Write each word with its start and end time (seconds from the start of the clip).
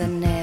the 0.00 0.08
next. 0.08 0.39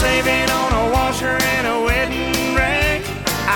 saving 0.00 0.48
on 0.50 0.70
a 0.82 0.84
washer 0.92 1.36
and 1.54 1.66
a 1.66 1.78
wedding 1.88 2.54
ring. 2.56 3.02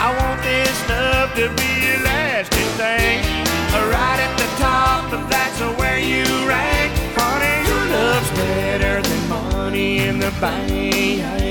I 0.05 0.07
want 0.19 0.39
this 0.43 0.77
love 0.89 1.31
to 1.41 1.47
be 1.61 1.71
your 1.87 2.01
lasting 2.05 2.73
thing. 2.81 3.17
Right 3.97 4.21
at 4.27 4.35
the 4.43 4.49
top, 4.63 5.11
but 5.11 5.25
that's 5.29 5.61
where 5.79 5.99
you 5.99 6.25
rank. 6.47 6.93
Honey, 7.17 7.57
your 7.69 7.85
love's 7.97 8.31
better 8.31 9.03
than 9.09 9.29
money 9.29 9.99
in 10.07 10.19
the 10.19 10.33
bank. 10.41 11.44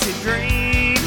chase 0.00 0.22
dream. 0.22 0.98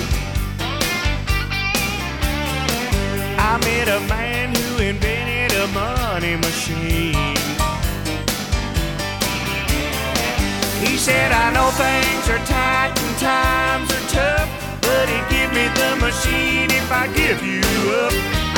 I 3.38 3.58
met 3.66 3.88
a 3.88 4.00
man 4.08 4.56
who 4.56 4.84
invented 4.84 5.58
a 5.58 5.68
money 5.68 6.36
machine. 6.38 7.36
He 10.84 10.98
said, 10.98 11.32
I 11.32 11.52
know 11.54 11.70
things 11.72 12.30
are 12.30 12.44
tight 12.46 12.94
and 12.96 13.18
times 13.18 13.90
are 13.92 14.08
tough, 14.10 14.50
but 14.82 15.06
he'd 15.10 15.28
give 15.30 15.52
me 15.54 15.68
the 15.82 15.96
machine 16.06 16.70
if 16.72 16.92
I 16.92 17.08
give 17.14 17.44
you 17.44 17.62
up. 18.06 18.14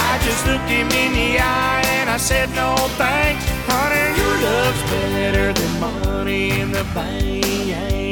I 0.09 0.19
just 0.23 0.45
looked 0.47 0.69
him 0.69 0.87
in 0.91 1.13
the 1.13 1.39
eye 1.39 1.83
and 1.99 2.09
I 2.09 2.17
said, 2.17 2.49
No 2.49 2.75
thanks, 2.97 3.43
honey, 3.67 4.07
your 4.19 4.35
love's 4.47 4.83
better 4.91 5.53
than 5.53 5.79
money 5.79 6.59
in 6.59 6.71
the 6.71 6.83
bank. 6.93 8.02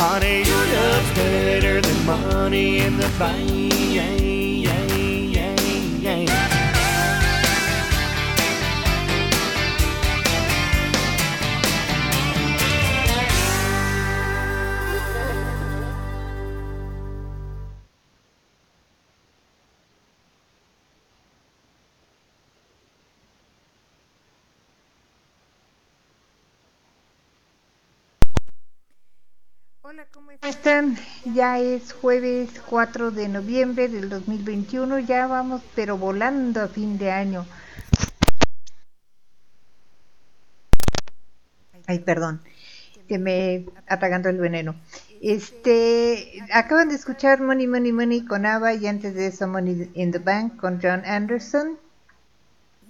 Honey, 0.00 0.44
your 0.44 0.66
love's 0.76 1.10
better 1.16 1.80
than 1.80 2.06
money 2.06 2.78
in 2.78 2.96
the 2.98 3.08
bank. 3.18 4.37
Ya 31.24 31.58
es 31.58 31.94
jueves 31.94 32.50
4 32.68 33.10
de 33.10 33.26
noviembre 33.26 33.88
del 33.88 34.10
2021, 34.10 34.98
ya 34.98 35.26
vamos 35.26 35.62
pero 35.74 35.96
volando 35.96 36.60
a 36.60 36.68
fin 36.68 36.98
de 36.98 37.10
año. 37.10 37.46
Ay, 41.86 42.00
perdón, 42.00 42.42
que 43.08 43.18
me 43.18 43.64
atagando 43.86 44.28
el 44.28 44.36
veneno. 44.36 44.74
Este, 45.22 46.44
acaban 46.52 46.90
de 46.90 46.96
escuchar 46.96 47.40
Money, 47.40 47.66
Money, 47.66 47.92
Money 47.92 48.26
con 48.26 48.44
Ava 48.44 48.74
y 48.74 48.86
antes 48.86 49.14
de 49.14 49.28
eso 49.28 49.48
Money 49.48 49.90
in 49.94 50.12
the 50.12 50.18
Bank 50.18 50.56
con 50.56 50.80
John 50.82 51.02
Anderson. 51.06 51.78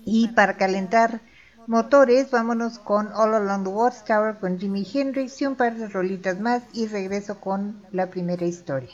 Y 0.04 0.26
para 0.34 0.56
calentar 0.56 1.20
motores, 1.69 2.31
vámonos 2.31 2.79
con 2.79 3.09
All 3.15 3.35
Along 3.35 3.65
the 3.65 3.69
Watchtower 3.69 4.38
con 4.38 4.59
Jimi 4.59 4.87
Hendrix 4.91 5.41
y 5.43 5.47
un 5.47 5.55
par 5.55 5.76
de 5.76 5.87
rolitas 5.87 6.41
más 6.41 6.62
y 6.73 6.87
regreso 6.87 7.38
con 7.38 7.82
la 7.93 8.09
primera 8.09 8.47
historia. 8.47 8.88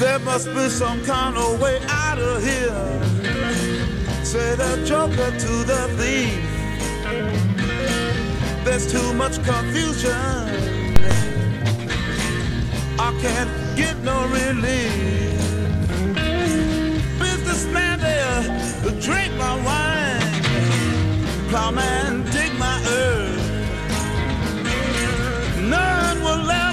There 0.00 0.18
must 0.20 0.46
be 0.54 0.68
some 0.70 1.04
kind 1.04 1.36
of 1.36 1.60
way 1.60 1.78
out 1.88 2.18
of 2.18 2.42
here. 2.42 3.17
Say 4.28 4.54
the 4.56 4.84
joker 4.84 5.30
to 5.30 5.52
the 5.64 5.88
thief. 5.96 6.44
There's 8.62 8.86
too 8.92 9.14
much 9.14 9.42
confusion. 9.42 10.12
I 12.98 13.10
can't 13.22 13.50
get 13.74 13.96
no 14.02 14.26
relief. 14.28 15.32
Businessman 17.18 18.00
there, 18.00 18.42
drink 19.00 19.32
my 19.38 19.54
wine. 19.64 20.42
Plowman, 21.48 22.30
dig 22.30 22.52
my 22.58 22.78
earth. 22.86 23.40
None 25.58 26.20
will 26.20 26.42
level 26.44 26.67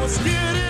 was 0.00 0.16
getting 0.24 0.69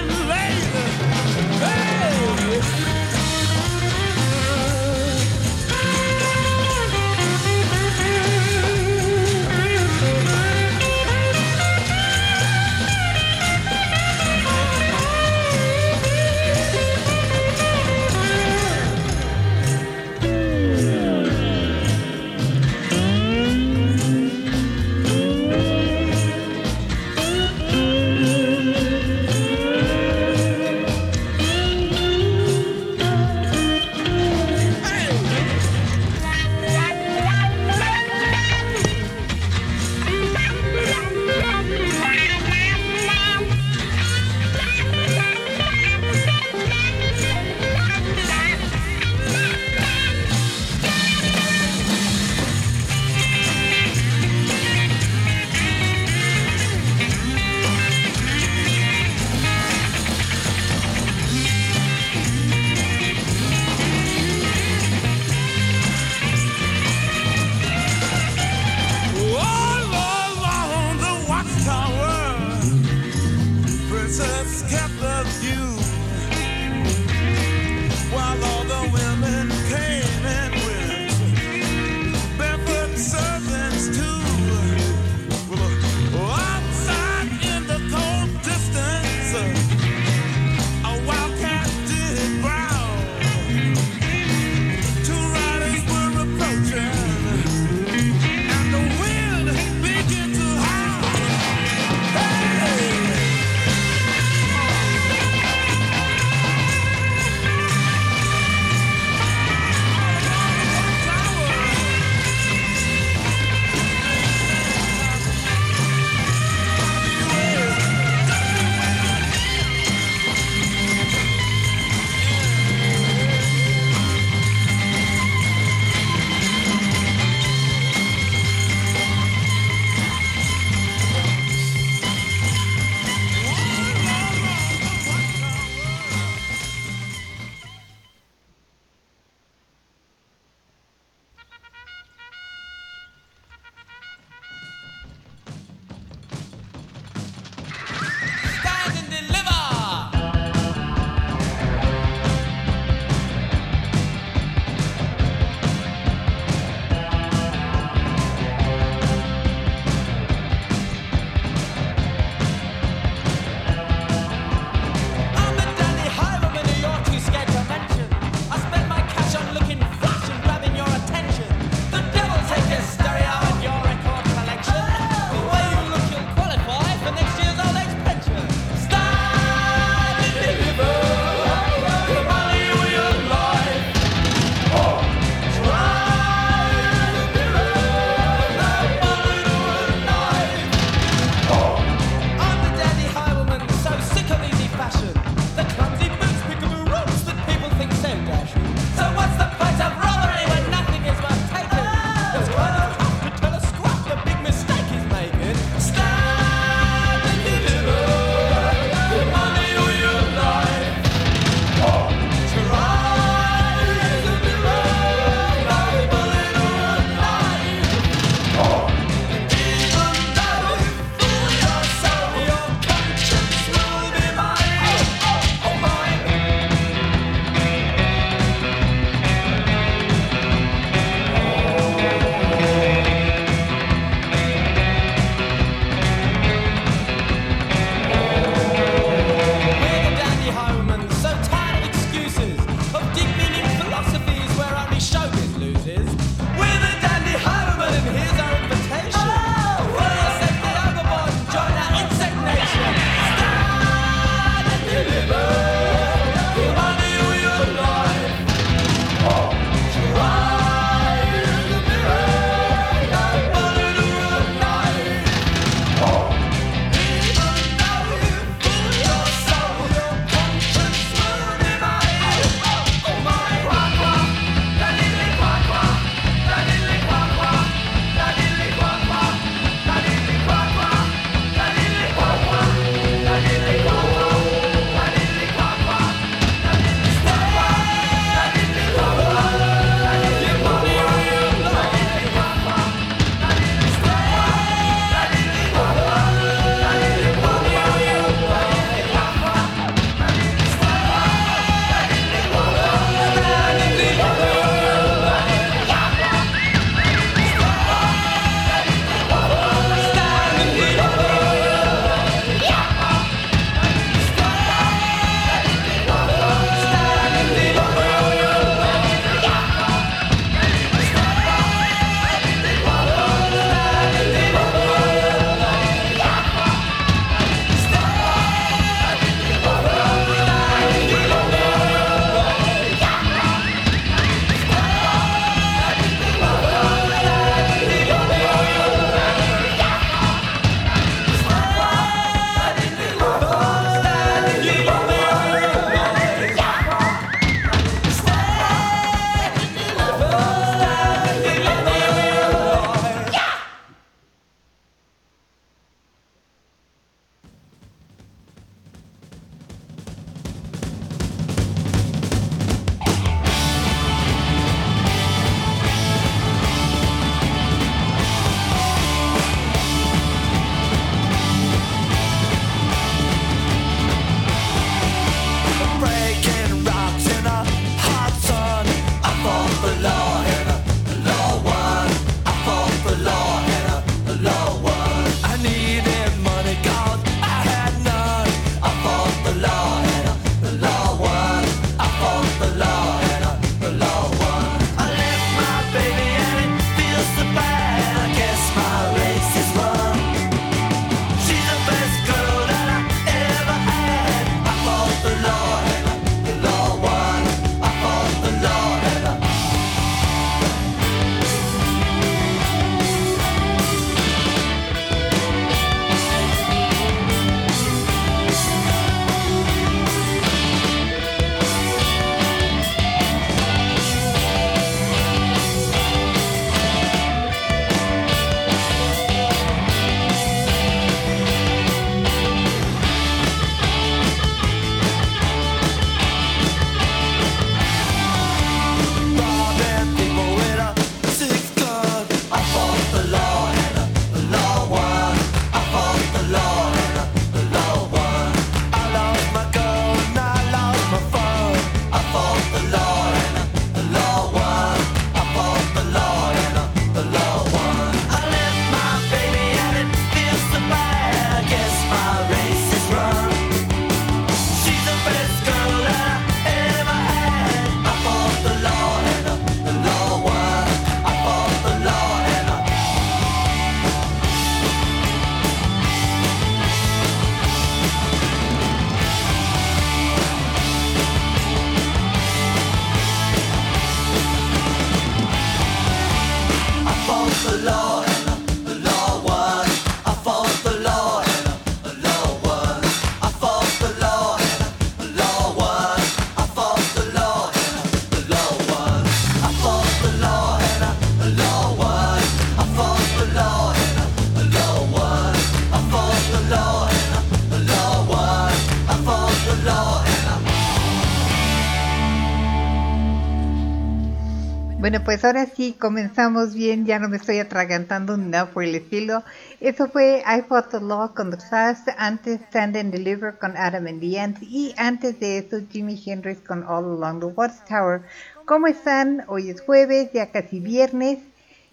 Bueno, 515.00 515.24
pues 515.24 515.42
ahora 515.46 515.64
sí 515.64 515.96
comenzamos 515.98 516.74
bien, 516.74 517.06
ya 517.06 517.18
no 517.18 517.30
me 517.30 517.38
estoy 517.38 517.58
atragantando 517.58 518.36
ni 518.36 518.50
nada 518.50 518.70
por 518.70 518.84
el 518.84 518.94
estilo. 518.94 519.42
Eso 519.80 520.08
fue 520.08 520.42
I 520.46 520.60
Fought 520.60 520.90
the 520.90 521.00
Law 521.00 521.32
con 521.32 521.50
The 521.50 521.56
Fast, 521.56 522.08
antes 522.18 522.60
Stand 522.68 522.98
and 522.98 523.10
Deliver 523.10 523.56
con 523.56 523.78
Adam 523.78 524.06
and 524.06 524.20
the 524.20 524.38
Ants 524.38 524.60
y 524.60 524.92
antes 524.98 525.40
de 525.40 525.56
eso 525.56 525.78
Jimi 525.90 526.22
Hendrix 526.22 526.60
con 526.60 526.82
All 526.82 527.16
Along 527.16 527.40
the 527.40 527.46
Watchtower. 527.46 528.20
¿Cómo 528.66 528.88
están? 528.88 529.42
Hoy 529.46 529.70
es 529.70 529.80
jueves, 529.80 530.32
ya 530.34 530.50
casi 530.50 530.80
viernes 530.80 531.38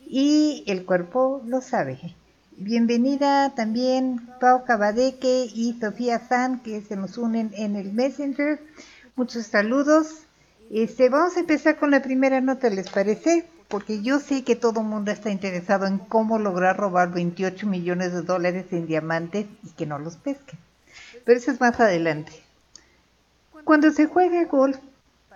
y 0.05 0.65
el 0.67 0.83
cuerpo 0.83 1.41
lo 1.47 1.61
sabe. 1.61 2.13
Bienvenida 2.57 3.55
también 3.55 4.27
Pau 4.41 4.65
Cabadeque 4.65 5.49
y 5.55 5.77
Sofía 5.79 6.19
San 6.27 6.59
que 6.59 6.81
se 6.81 6.97
nos 6.97 7.17
unen 7.17 7.51
en 7.53 7.77
el 7.77 7.93
Messenger. 7.93 8.59
Muchos 9.15 9.45
saludos. 9.45 10.26
Este, 10.69 11.07
vamos 11.07 11.37
a 11.37 11.39
empezar 11.39 11.77
con 11.77 11.91
la 11.91 12.01
primera 12.01 12.41
nota, 12.41 12.69
¿les 12.69 12.89
parece? 12.89 13.45
Porque 13.69 14.01
yo 14.01 14.19
sé 14.19 14.43
que 14.43 14.57
todo 14.57 14.81
el 14.81 14.87
mundo 14.87 15.11
está 15.11 15.29
interesado 15.29 15.85
en 15.85 15.97
cómo 15.97 16.39
lograr 16.39 16.75
robar 16.75 17.13
28 17.13 17.65
millones 17.67 18.11
de 18.13 18.21
dólares 18.21 18.65
en 18.71 18.85
diamantes 18.85 19.45
y 19.63 19.69
que 19.71 19.85
no 19.85 19.97
los 19.97 20.17
pesquen. 20.17 20.59
Pero 21.23 21.39
eso 21.39 21.51
es 21.51 21.61
más 21.61 21.79
adelante. 21.79 22.33
Cuando 23.63 23.91
se 23.91 24.07
juega 24.07 24.43
golf, 24.45 24.77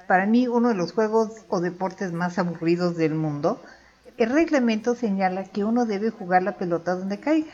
para 0.05 0.25
mí 0.25 0.47
uno 0.47 0.69
de 0.69 0.75
los 0.75 0.91
juegos 0.91 1.31
o 1.47 1.61
deportes 1.61 2.11
más 2.11 2.37
aburridos 2.37 2.97
del 2.97 3.15
mundo, 3.15 3.61
el 4.17 4.29
reglamento 4.29 4.95
señala 4.95 5.45
que 5.45 5.63
uno 5.63 5.85
debe 5.85 6.09
jugar 6.09 6.43
la 6.43 6.57
pelota 6.57 6.95
donde 6.95 7.19
caiga. 7.19 7.53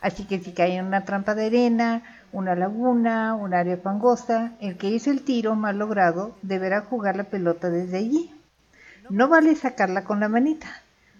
Así 0.00 0.24
que 0.24 0.40
si 0.40 0.52
cae 0.52 0.76
en 0.76 0.86
una 0.86 1.04
trampa 1.04 1.34
de 1.34 1.46
arena, 1.46 2.02
una 2.34 2.56
laguna, 2.56 3.36
un 3.36 3.54
área 3.54 3.76
fangosa, 3.76 4.54
el 4.60 4.76
que 4.76 4.90
hizo 4.90 5.12
el 5.12 5.22
tiro 5.22 5.54
mal 5.54 5.78
logrado 5.78 6.36
deberá 6.42 6.80
jugar 6.80 7.14
la 7.14 7.24
pelota 7.24 7.70
desde 7.70 7.98
allí. 7.98 8.34
No 9.08 9.28
vale 9.28 9.54
sacarla 9.54 10.02
con 10.02 10.18
la 10.18 10.28
manita. 10.28 10.66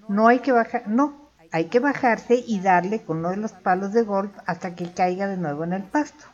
No 0.09 0.27
hay 0.27 0.40
que 0.40 0.50
bajar, 0.50 0.88
no, 0.88 1.31
hay 1.53 1.66
que 1.66 1.79
bajarse 1.79 2.42
y 2.44 2.61
darle 2.61 3.03
con 3.03 3.18
uno 3.18 3.31
de 3.31 3.37
los 3.37 3.53
palos 3.53 3.92
de 3.92 4.03
golf 4.03 4.33
hasta 4.44 4.74
que 4.74 4.92
caiga 4.92 5.29
de 5.29 5.37
nuevo 5.37 5.62
en 5.62 5.74
el 5.74 5.85
pasto. 5.85 6.24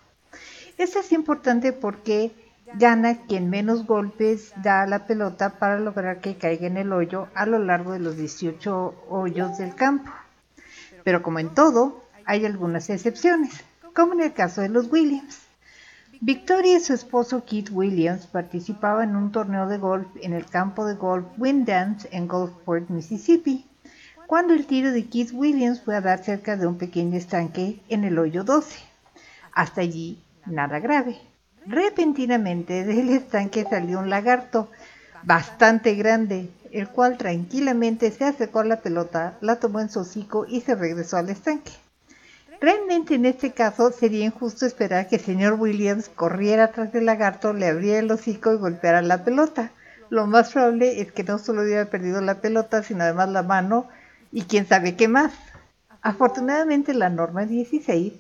Esto 0.79 1.01
es 1.01 1.13
importante 1.13 1.75
porque 1.75 2.33
gana 2.75 3.27
quien 3.27 3.51
menos 3.51 3.87
golpes 3.87 4.55
da 4.63 4.83
a 4.83 4.87
la 4.87 5.07
pelota 5.07 5.59
para 5.59 5.79
lograr 5.79 6.21
que 6.21 6.37
caiga 6.37 6.67
en 6.67 6.79
el 6.79 6.93
hoyo 6.95 7.29
a 7.35 7.45
lo 7.45 7.59
largo 7.59 7.93
de 7.93 7.99
los 7.99 8.17
18 8.17 9.05
hoyos 9.11 9.59
del 9.59 9.75
campo. 9.75 10.11
Pero 11.05 11.23
como 11.23 11.39
en 11.39 11.51
todo, 11.51 12.03
hay 12.25 12.47
algunas 12.47 12.89
excepciones 12.89 13.65
como 14.01 14.15
en 14.15 14.23
el 14.23 14.33
caso 14.33 14.63
de 14.63 14.71
los 14.71 14.91
Williams. 14.91 15.41
Victoria 16.23 16.79
y 16.79 16.81
su 16.81 16.95
esposo 16.95 17.45
Keith 17.45 17.69
Williams 17.71 18.27
participaban 18.27 19.11
en 19.11 19.17
un 19.17 19.31
torneo 19.31 19.69
de 19.69 19.77
golf 19.77 20.07
en 20.23 20.33
el 20.33 20.47
campo 20.47 20.87
de 20.87 20.95
golf 20.95 21.27
Windance 21.37 22.09
en 22.11 22.27
Gulfport, 22.27 22.89
Mississippi, 22.89 23.67
cuando 24.27 24.55
el 24.55 24.65
tiro 24.65 24.91
de 24.93 25.05
Keith 25.05 25.33
Williams 25.35 25.83
fue 25.83 25.97
a 25.97 26.01
dar 26.01 26.25
cerca 26.25 26.57
de 26.57 26.67
un 26.67 26.79
pequeño 26.79 27.19
estanque 27.19 27.83
en 27.91 28.05
el 28.05 28.19
hoyo 28.19 28.43
12. 28.43 28.79
Hasta 29.53 29.83
allí, 29.83 30.19
nada 30.47 30.79
grave. 30.79 31.19
Repentinamente 31.67 32.85
del 32.85 33.11
estanque 33.11 33.67
salió 33.69 33.99
un 33.99 34.09
lagarto 34.09 34.71
bastante 35.25 35.95
grande, 35.95 36.49
el 36.73 36.89
cual 36.89 37.19
tranquilamente 37.19 38.11
se 38.13 38.25
acercó 38.25 38.61
a 38.61 38.65
la 38.65 38.81
pelota, 38.81 39.37
la 39.43 39.57
tomó 39.57 39.81
en 39.81 39.91
su 39.91 40.01
hocico 40.01 40.47
y 40.49 40.63
se 40.63 40.75
regresó 40.75 41.19
al 41.19 41.29
estanque. 41.29 41.73
Realmente 42.61 43.15
en 43.15 43.25
este 43.25 43.53
caso 43.53 43.91
sería 43.91 44.27
injusto 44.27 44.67
esperar 44.67 45.09
que 45.09 45.17
el 45.17 45.23
señor 45.23 45.55
Williams 45.55 46.11
corriera 46.11 46.73
tras 46.73 46.95
el 46.95 47.07
lagarto, 47.07 47.55
le 47.55 47.69
abriera 47.69 48.01
el 48.01 48.11
hocico 48.11 48.53
y 48.53 48.59
golpeara 48.59 49.01
la 49.01 49.25
pelota. 49.25 49.73
Lo 50.11 50.27
más 50.27 50.53
probable 50.53 51.01
es 51.01 51.11
que 51.11 51.25
no 51.25 51.39
solo 51.39 51.63
hubiera 51.63 51.87
perdido 51.87 52.21
la 52.21 52.43
pelota, 52.43 52.83
sino 52.83 53.05
además 53.05 53.31
la 53.31 53.43
mano 53.43 53.87
y 54.31 54.43
quién 54.43 54.67
sabe 54.67 54.95
qué 54.95 55.09
más. 55.09 55.33
Afortunadamente 56.03 56.93
la 56.93 57.09
norma 57.09 57.47
16 57.47 58.13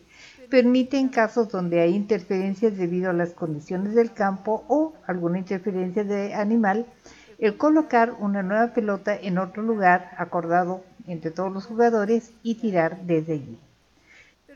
permite 0.48 0.96
en 0.96 1.10
casos 1.10 1.50
donde 1.50 1.80
hay 1.82 1.94
interferencias 1.94 2.78
debido 2.78 3.10
a 3.10 3.12
las 3.12 3.34
condiciones 3.34 3.94
del 3.94 4.14
campo 4.14 4.64
o 4.68 4.94
alguna 5.06 5.38
interferencia 5.38 6.02
de 6.02 6.32
animal, 6.32 6.86
el 7.38 7.58
colocar 7.58 8.14
una 8.18 8.42
nueva 8.42 8.72
pelota 8.72 9.14
en 9.14 9.36
otro 9.36 9.62
lugar 9.62 10.12
acordado 10.16 10.82
entre 11.06 11.30
todos 11.30 11.52
los 11.52 11.66
jugadores 11.66 12.32
y 12.42 12.54
tirar 12.54 13.02
desde 13.02 13.34
allí. 13.34 13.58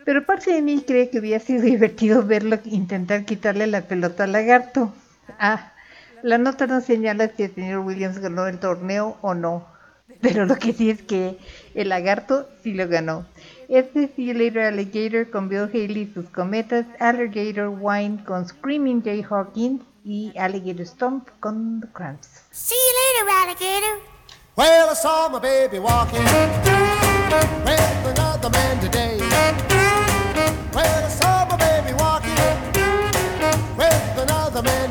Pero 0.04 0.26
parte 0.26 0.52
de 0.52 0.62
mí 0.62 0.82
cree 0.86 1.10
que 1.10 1.18
hubiera 1.18 1.40
sido 1.42 1.62
divertido 1.62 2.22
verlo 2.22 2.58
intentar 2.64 3.24
quitarle 3.24 3.66
la 3.66 3.82
pelota 3.82 4.24
al 4.24 4.32
lagarto. 4.32 4.92
Ah, 5.38 5.72
la 6.22 6.38
nota 6.38 6.66
no 6.66 6.80
señala 6.80 7.28
si 7.28 7.44
el 7.44 7.54
señor 7.54 7.80
Williams 7.80 8.18
ganó 8.18 8.46
el 8.46 8.58
torneo 8.58 9.16
o 9.22 9.34
no. 9.34 9.66
Pero 10.20 10.46
lo 10.46 10.56
que 10.56 10.72
sí 10.72 10.90
es 10.90 11.02
que 11.02 11.38
el 11.74 11.88
lagarto 11.88 12.48
sí 12.62 12.72
lo 12.72 12.88
ganó. 12.88 13.26
Este 13.68 14.08
See 14.14 14.26
You 14.26 14.34
Later 14.34 14.64
Alligator 14.64 15.30
con 15.30 15.48
Bill 15.48 15.70
Haley 15.72 16.02
y 16.02 16.12
sus 16.12 16.26
cometas, 16.30 16.86
Alligator 17.00 17.68
Wine 17.68 18.22
con 18.24 18.46
Screaming 18.46 19.02
Jay 19.02 19.24
Hawkins 19.28 19.82
y 20.04 20.32
Alligator 20.38 20.86
Stomp 20.86 21.28
con 21.40 21.80
The 21.80 21.88
Cramps. 21.92 22.28
See 22.50 22.74
you 22.74 22.92
later, 23.00 23.30
alligator. 23.42 23.98
Well, 24.56 24.90
I 24.90 24.94
saw 24.94 25.28
my 25.28 25.40
baby 25.40 25.78
walking 25.78 26.22
with 27.64 28.18
another 28.18 28.50
man 28.50 28.80
today. 28.80 29.23
Well, 30.74 31.04
I 31.04 31.08
saw 31.08 31.46
my 31.46 31.56
baby 31.56 31.92
walking 31.94 32.34
with 33.76 34.18
another 34.18 34.60
man 34.60 34.90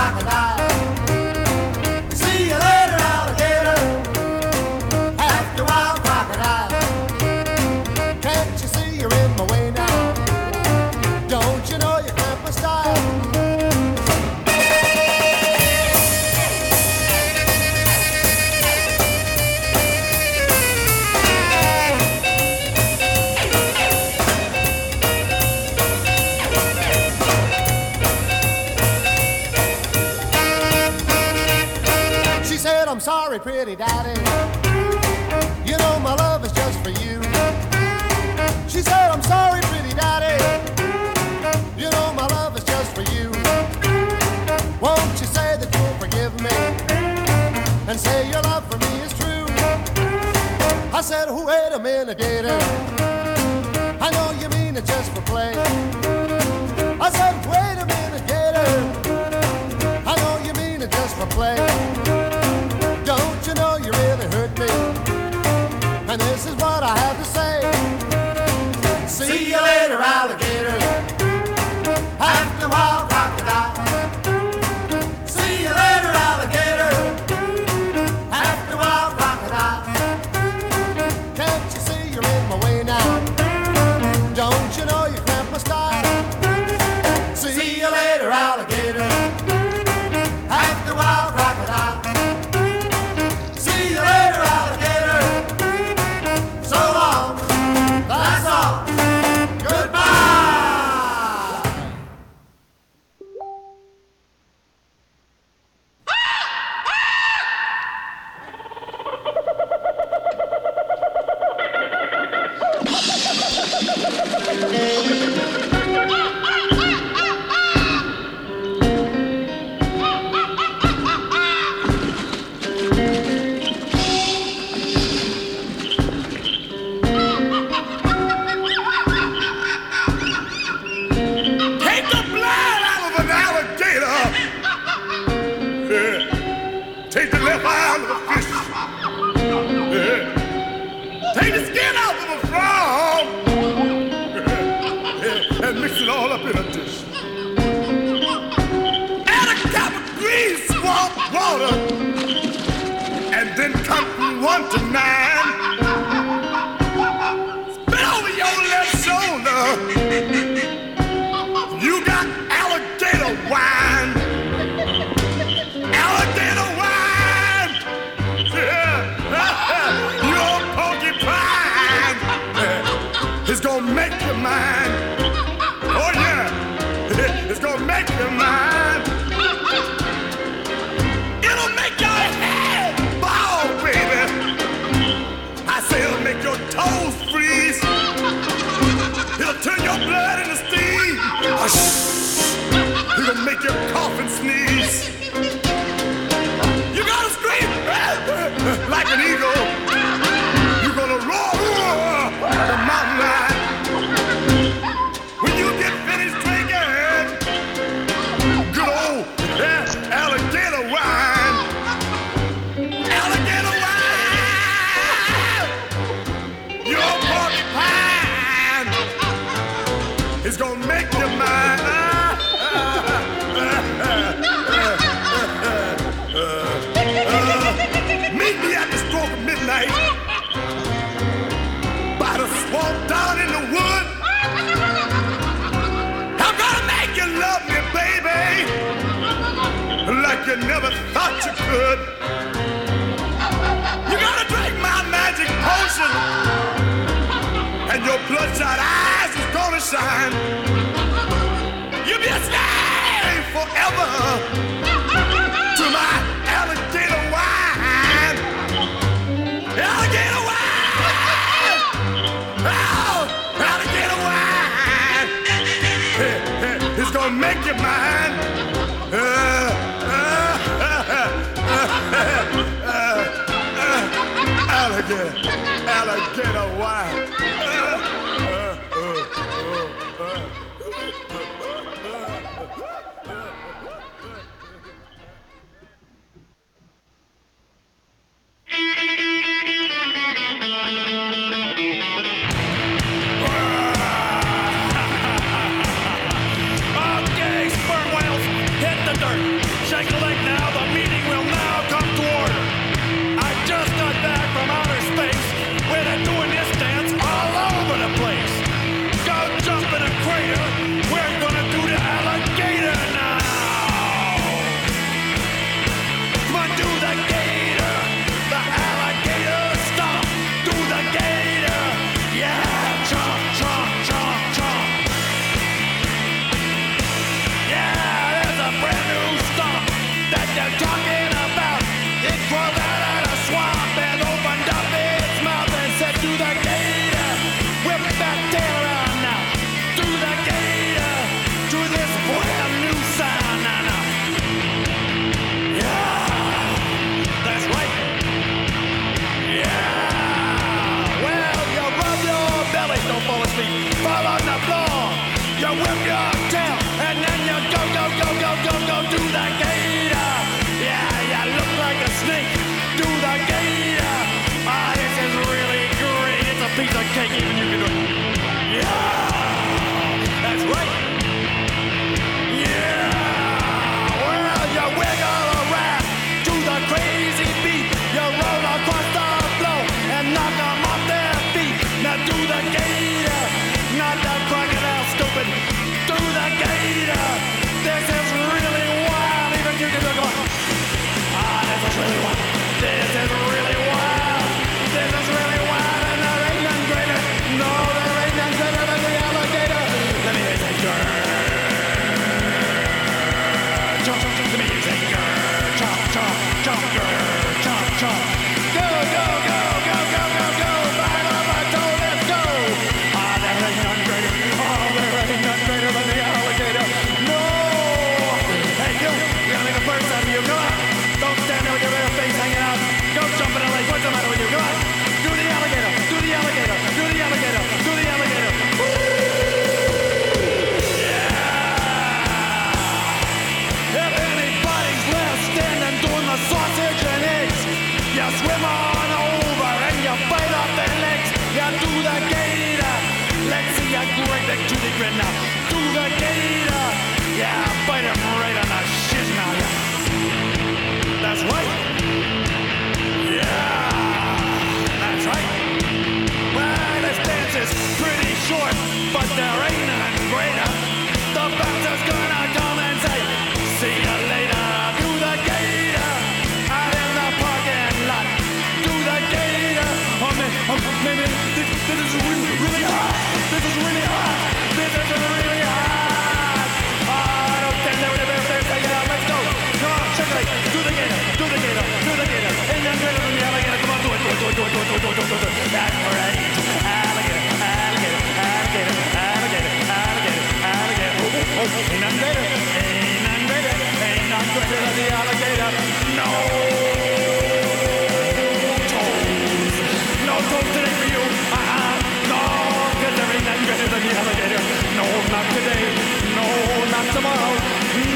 tomorrow. 507.13 507.53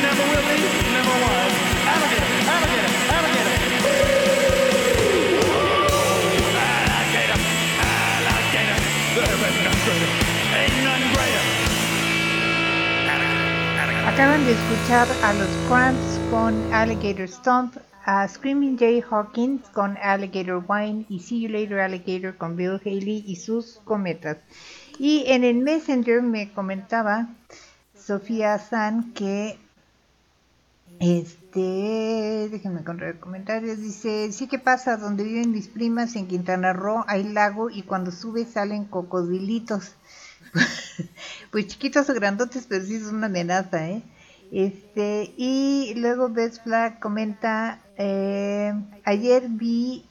Never 0.01 0.23
will 0.31 0.47
be, 0.47 0.74
Acaban 14.15 14.45
de 14.45 14.53
escuchar 14.53 15.09
a 15.23 15.33
los 15.33 15.49
Cramps 15.67 16.19
con 16.31 16.73
Alligator 16.73 17.27
Stomp, 17.27 17.75
a 18.05 18.25
Screaming 18.25 18.77
Jay 18.77 19.03
Hawkins 19.11 19.67
con 19.73 19.97
Alligator 19.97 20.63
Wine 20.65 21.05
y 21.09 21.19
See 21.19 21.41
You 21.41 21.49
Later 21.49 21.81
Alligator 21.81 22.37
con 22.37 22.55
Bill 22.55 22.79
Haley 22.85 23.25
y 23.27 23.35
sus 23.35 23.81
cometas. 23.83 24.37
Y 24.99 25.25
en 25.27 25.43
el 25.43 25.57
Messenger 25.57 26.21
me 26.21 26.49
comentaba 26.53 27.27
Sofía 27.93 28.57
San 28.57 29.11
que 29.11 29.57
este, 31.01 32.47
déjenme 32.49 32.79
encontrar 32.79 33.19
comentarios, 33.19 33.79
dice, 33.79 34.31
sí 34.31 34.47
que 34.47 34.59
pasa, 34.59 34.95
donde 34.95 35.25
viven 35.25 35.51
mis 35.51 35.67
primas 35.67 36.15
en 36.15 36.27
Quintana 36.27 36.71
Roo 36.71 37.03
hay 37.07 37.23
lago 37.23 37.69
y 37.69 37.83
cuando 37.83 38.11
sube 38.11 38.45
salen 38.45 38.85
cocodrilitos. 38.85 39.91
pues 41.51 41.67
chiquitos 41.67 42.09
o 42.09 42.13
grandotes, 42.13 42.65
pero 42.67 42.85
sí 42.85 42.95
es 42.95 43.03
una 43.03 43.27
amenaza, 43.27 43.87
¿eh? 43.89 44.03
Este, 44.51 45.33
y 45.37 45.93
luego 45.97 46.29
Best 46.29 46.63
Black 46.65 46.99
comenta, 46.99 47.79
eh, 47.97 48.73
ayer 49.03 49.47
vi 49.49 50.05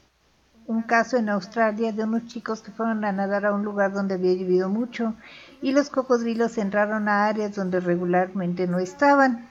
un 0.67 0.81
caso 0.81 1.17
en 1.17 1.29
Australia 1.29 1.91
de 1.91 2.03
unos 2.03 2.27
chicos 2.27 2.61
que 2.61 2.71
fueron 2.71 3.05
a 3.05 3.11
nadar 3.11 3.45
a 3.45 3.53
un 3.53 3.63
lugar 3.63 3.93
donde 3.93 4.15
había 4.15 4.33
llovido 4.33 4.67
mucho 4.67 5.13
y 5.61 5.71
los 5.71 5.89
cocodrilos 5.89 6.57
entraron 6.57 7.07
a 7.07 7.27
áreas 7.27 7.55
donde 7.55 7.79
regularmente 7.79 8.67
no 8.67 8.79
estaban. 8.79 9.47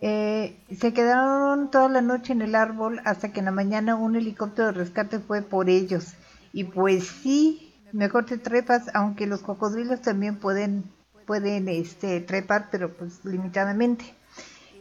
Eh, 0.00 0.56
se 0.78 0.92
quedaron 0.92 1.72
toda 1.72 1.88
la 1.88 2.00
noche 2.00 2.32
en 2.32 2.42
el 2.42 2.54
árbol 2.54 3.00
hasta 3.04 3.32
que 3.32 3.40
en 3.40 3.46
la 3.46 3.50
mañana 3.50 3.96
un 3.96 4.14
helicóptero 4.14 4.68
de 4.68 4.72
rescate 4.72 5.18
fue 5.18 5.42
por 5.42 5.68
ellos. 5.68 6.14
Y 6.52 6.64
pues 6.64 7.08
sí, 7.08 7.67
mejor 7.92 8.26
te 8.26 8.38
trepas, 8.38 8.90
aunque 8.94 9.26
los 9.26 9.42
cocodrilos 9.42 10.02
también 10.02 10.36
pueden, 10.38 10.84
pueden 11.26 11.68
este, 11.68 12.20
trepar, 12.20 12.68
pero 12.70 12.92
pues 12.96 13.24
limitadamente. 13.24 14.04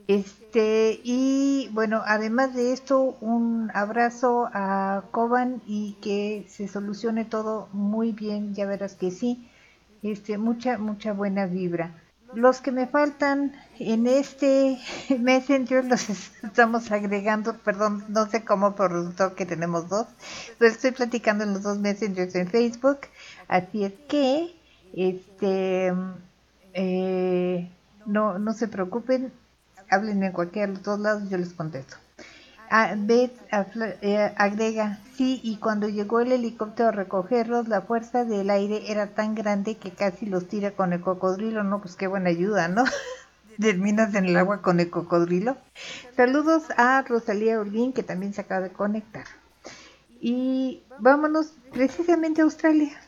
Este, 0.08 1.02
y 1.04 1.70
bueno, 1.74 2.02
además 2.06 2.54
de 2.56 2.72
esto, 2.72 3.18
un 3.20 3.70
abrazo 3.74 4.50
a 4.54 5.04
Coban 5.12 5.62
y 5.68 5.98
que 6.02 6.46
se 6.50 6.68
solucione 6.68 7.26
todo 7.26 7.68
muy 7.74 8.14
bien, 8.14 8.56
ya 8.56 8.66
verás 8.66 8.96
que 8.96 9.12
sí. 9.12 9.50
Este, 10.02 10.38
mucha, 10.38 10.78
mucha 10.78 11.14
buena 11.14 11.46
vibra. 11.46 11.92
Los 12.34 12.62
que 12.62 12.72
me 12.72 12.88
faltan 12.88 13.54
en 13.80 14.06
este 14.08 14.80
Messenger 15.20 15.86
los 15.86 16.10
estamos 16.10 16.92
agregando, 16.92 17.58
perdón, 17.58 18.04
no 18.10 18.28
sé 18.28 18.44
cómo, 18.44 18.76
pero 18.76 18.90
resultó 18.90 19.36
que 19.36 19.46
tenemos 19.46 19.90
dos. 19.90 20.08
Pero 20.58 20.72
estoy 20.72 20.92
platicando 20.92 21.44
en 21.44 21.54
los 21.54 21.64
dos 21.64 21.80
Messengers 21.80 22.36
en 22.36 22.48
Facebook. 22.48 23.00
Así 23.48 23.86
es 23.86 23.94
que, 24.10 24.56
este, 24.94 25.94
eh, 26.74 27.72
no, 28.06 28.40
no 28.40 28.54
se 28.54 28.68
preocupen, 28.68 29.32
hablen 29.90 30.24
en 30.24 30.32
cualquiera 30.32 30.68
de 30.68 30.74
los 30.74 30.84
dos 30.84 31.00
lados, 31.00 31.30
yo 31.30 31.38
les 31.38 31.54
contesto. 31.54 31.98
Ah, 32.70 32.96
agrega, 34.36 35.00
sí, 35.16 35.40
y 35.42 35.58
cuando 35.58 35.88
llegó 35.88 36.20
el 36.20 36.34
helicóptero 36.34 36.90
a 36.90 36.92
recogerlos, 36.92 37.68
la 37.68 37.82
fuerza 37.82 38.26
del 38.26 38.50
aire 38.50 38.92
era 38.92 39.08
tan 39.08 39.36
grande 39.36 39.78
que 39.78 39.92
casi 39.92 40.26
los 40.26 40.48
tira 40.48 40.72
con 40.72 40.92
el 40.92 41.02
cocodrilo, 41.02 41.64
no, 41.64 41.80
pues 41.82 41.96
qué 41.96 42.08
buena 42.08 42.30
ayuda, 42.30 42.68
¿no? 42.68 42.84
Terminas 43.60 44.14
en 44.16 44.26
el 44.26 44.38
agua 44.38 44.62
con 44.62 44.80
el 44.80 44.90
cocodrilo. 44.90 45.58
Saludos 46.16 46.64
a 46.76 47.02
Rosalía 47.04 47.60
Olguín, 47.60 47.94
que 47.94 48.04
también 48.04 48.34
se 48.34 48.42
acaba 48.42 48.62
de 48.62 48.74
conectar. 48.74 49.26
Y 50.20 50.84
vámonos 51.00 51.54
precisamente 51.72 52.42
a 52.42 52.46
Australia. 52.46 53.00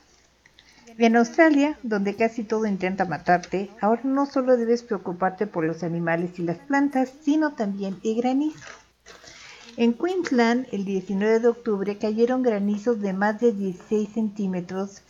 En 0.97 1.15
Australia, 1.17 1.77
donde 1.83 2.15
casi 2.15 2.43
todo 2.43 2.65
intenta 2.65 3.05
matarte, 3.05 3.69
ahora 3.79 4.01
no 4.03 4.25
solo 4.25 4.57
debes 4.57 4.83
preocuparte 4.83 5.47
por 5.47 5.63
los 5.65 5.83
animales 5.83 6.39
y 6.39 6.43
las 6.43 6.57
plantas, 6.57 7.11
sino 7.23 7.53
también 7.53 7.99
el 8.03 8.15
granizo. 8.15 8.78
En 9.81 9.93
Queensland, 9.93 10.67
el 10.73 10.83
19 10.83 11.39
de 11.39 11.47
octubre, 11.47 11.97
cayeron 11.97 12.43
granizos 12.43 12.99
de 12.99 13.13
más 13.13 13.39
de 13.39 13.53
16 13.53 14.09
centímetros, 14.09 15.03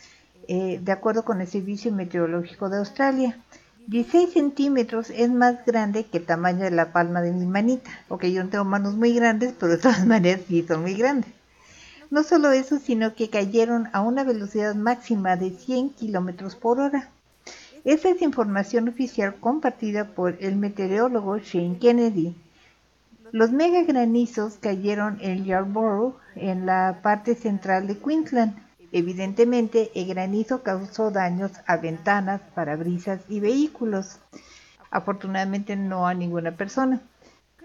eh, 0.48 0.80
de 0.80 0.92
acuerdo 0.92 1.26
con 1.26 1.42
el 1.42 1.48
Servicio 1.48 1.92
Meteorológico 1.92 2.70
de 2.70 2.78
Australia. 2.78 3.40
16 3.88 4.32
centímetros 4.32 5.10
es 5.10 5.32
más 5.32 5.66
grande 5.66 6.06
que 6.06 6.20
el 6.20 6.28
tamaño 6.28 6.66
de 6.66 6.70
la 6.70 6.94
palma 6.94 7.24
de 7.24 7.32
mi 7.32 7.48
manita. 7.48 7.90
Ok, 8.10 8.26
yo 8.26 8.44
no 8.44 8.52
tengo 8.52 8.64
manos 8.64 8.94
muy 8.94 9.12
grandes, 9.16 9.56
pero 9.60 9.72
de 9.72 9.80
todas 9.80 10.06
maneras 10.06 10.42
sí 10.48 10.64
son 10.68 10.84
muy 10.84 10.94
grandes. 10.94 11.32
No 12.12 12.22
solo 12.22 12.52
eso, 12.52 12.78
sino 12.78 13.16
que 13.16 13.32
cayeron 13.32 13.90
a 13.92 14.02
una 14.02 14.24
velocidad 14.24 14.76
máxima 14.76 15.36
de 15.36 15.50
100 15.50 15.90
kilómetros 15.96 16.56
por 16.56 16.80
hora. 16.80 17.10
Esta 17.86 18.10
es 18.10 18.22
información 18.22 18.88
oficial 18.88 19.34
compartida 19.40 20.10
por 20.10 20.38
el 20.40 20.58
meteorólogo 20.58 21.40
Shane 21.40 21.80
Kennedy. 21.80 22.36
Los 23.32 23.52
mega 23.52 23.84
granizos 23.84 24.58
cayeron 24.60 25.20
en 25.22 25.46
Yarborough, 25.46 26.16
en 26.36 26.66
la 26.66 27.00
parte 27.04 27.36
central 27.36 27.86
de 27.86 28.00
Queensland. 28.00 28.58
Evidentemente, 28.92 29.92
el 29.94 30.08
granizo 30.08 30.64
causó 30.64 31.12
daños 31.12 31.52
a 31.68 31.78
ventanas, 31.78 32.42
parabrisas 32.56 33.22
y 33.30 33.40
vehículos. 33.40 34.20
Afortunadamente 34.90 35.76
no 35.76 36.08
a 36.08 36.16
ninguna 36.16 36.56
persona. 36.56 37.02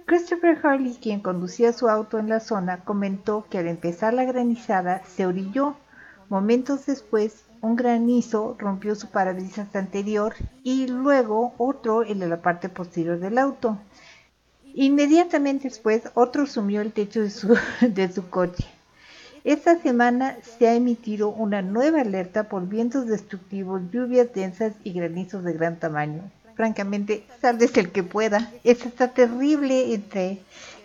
Christopher 0.04 0.58
Harley, 0.62 0.98
quien 1.00 1.20
conducía 1.20 1.72
su 1.72 1.88
auto 1.88 2.18
en 2.18 2.28
la 2.28 2.40
zona, 2.40 2.84
comentó 2.84 3.46
que 3.48 3.56
al 3.56 3.68
empezar 3.68 4.12
la 4.12 4.24
granizada 4.24 5.02
se 5.06 5.24
orilló. 5.24 5.76
Momentos 6.28 6.84
después, 6.84 7.44
un 7.62 7.76
granizo 7.76 8.54
rompió 8.58 8.94
su 8.94 9.08
parabrisas 9.08 9.74
anterior 9.74 10.34
y 10.62 10.88
luego 10.88 11.54
otro 11.56 12.02
el 12.02 12.18
de 12.18 12.28
la 12.28 12.42
parte 12.42 12.68
posterior 12.68 13.18
del 13.18 13.38
auto. 13.38 13.78
Inmediatamente 14.74 15.68
después, 15.68 16.02
otro 16.14 16.46
sumió 16.46 16.80
el 16.80 16.92
techo 16.92 17.22
de 17.22 17.30
su, 17.30 17.56
de 17.80 18.12
su 18.12 18.28
coche. 18.28 18.64
Esta 19.44 19.80
semana 19.80 20.36
se 20.42 20.66
ha 20.66 20.74
emitido 20.74 21.28
una 21.28 21.62
nueva 21.62 22.00
alerta 22.00 22.48
por 22.48 22.66
vientos 22.66 23.06
destructivos, 23.06 23.82
lluvias 23.92 24.32
densas 24.34 24.72
y 24.82 24.92
granizos 24.92 25.44
de 25.44 25.52
gran 25.52 25.78
tamaño. 25.78 26.22
Francamente, 26.56 27.24
salves 27.40 27.76
el 27.76 27.92
que 27.92 28.02
pueda. 28.02 28.50
Esto 28.64 28.88
está 28.88 29.08
terrible 29.08 29.94
entre 29.94 30.40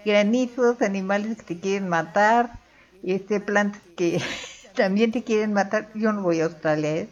granizos, 0.06 0.82
animales 0.82 1.38
que 1.38 1.56
te 1.56 1.60
quieren 1.60 1.88
matar, 1.88 2.60
este, 3.02 3.39
plantas 3.39 3.82
que 3.95 4.21
también 4.75 5.12
te 5.12 5.23
quieren 5.23 5.54
matar. 5.54 5.89
Yo 5.95 6.12
no 6.12 6.21
voy 6.21 6.41
a 6.41 6.45
Australia, 6.45 6.95
¿eh? 6.95 7.10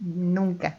nunca. 0.00 0.78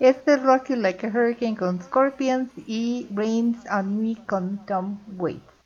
Este 0.00 0.34
es 0.34 0.42
Rocky 0.42 0.76
Like 0.76 1.06
a 1.06 1.10
Hurricane 1.10 1.56
con 1.56 1.82
Scorpions 1.82 2.50
y 2.66 3.06
Rains 3.14 3.58
on 3.70 4.00
Me 4.02 4.16
con 4.26 4.64
Tom 4.66 4.98
Waits. 5.16 5.57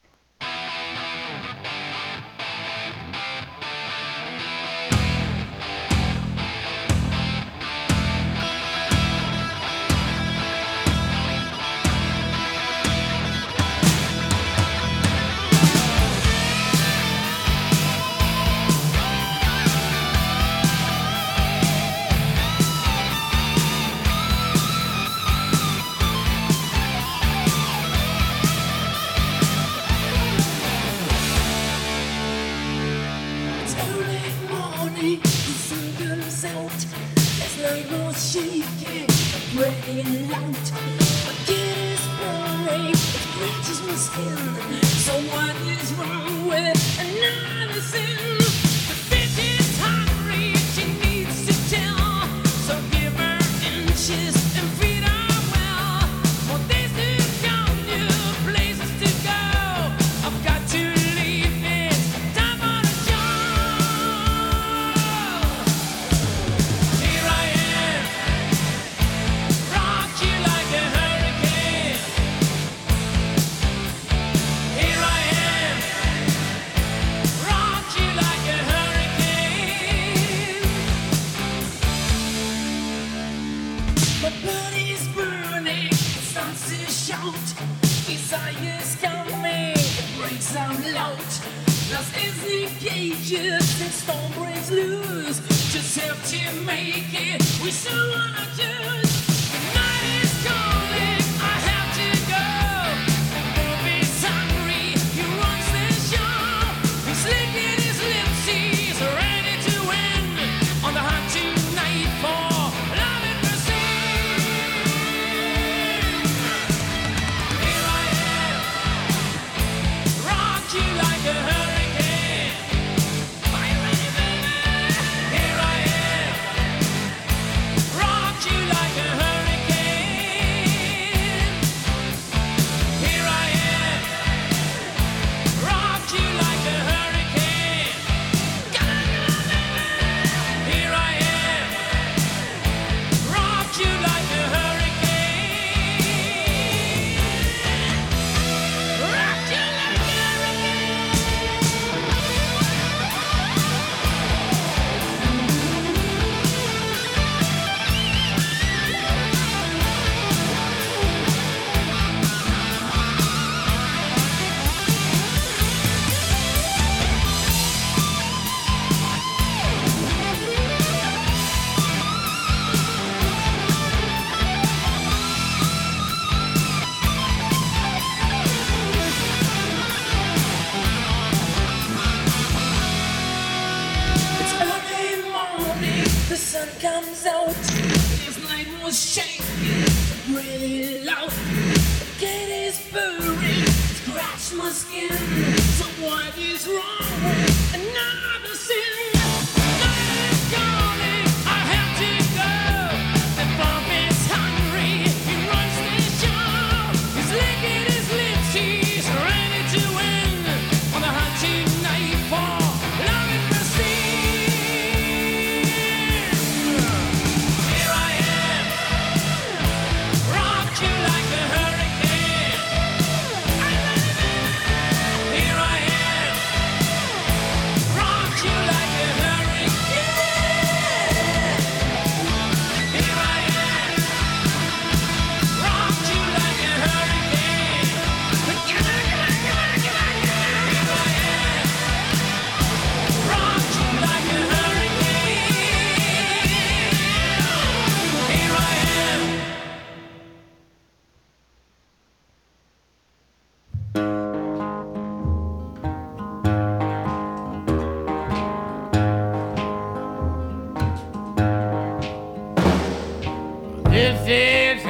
This 263.92 264.26
is 264.26 264.86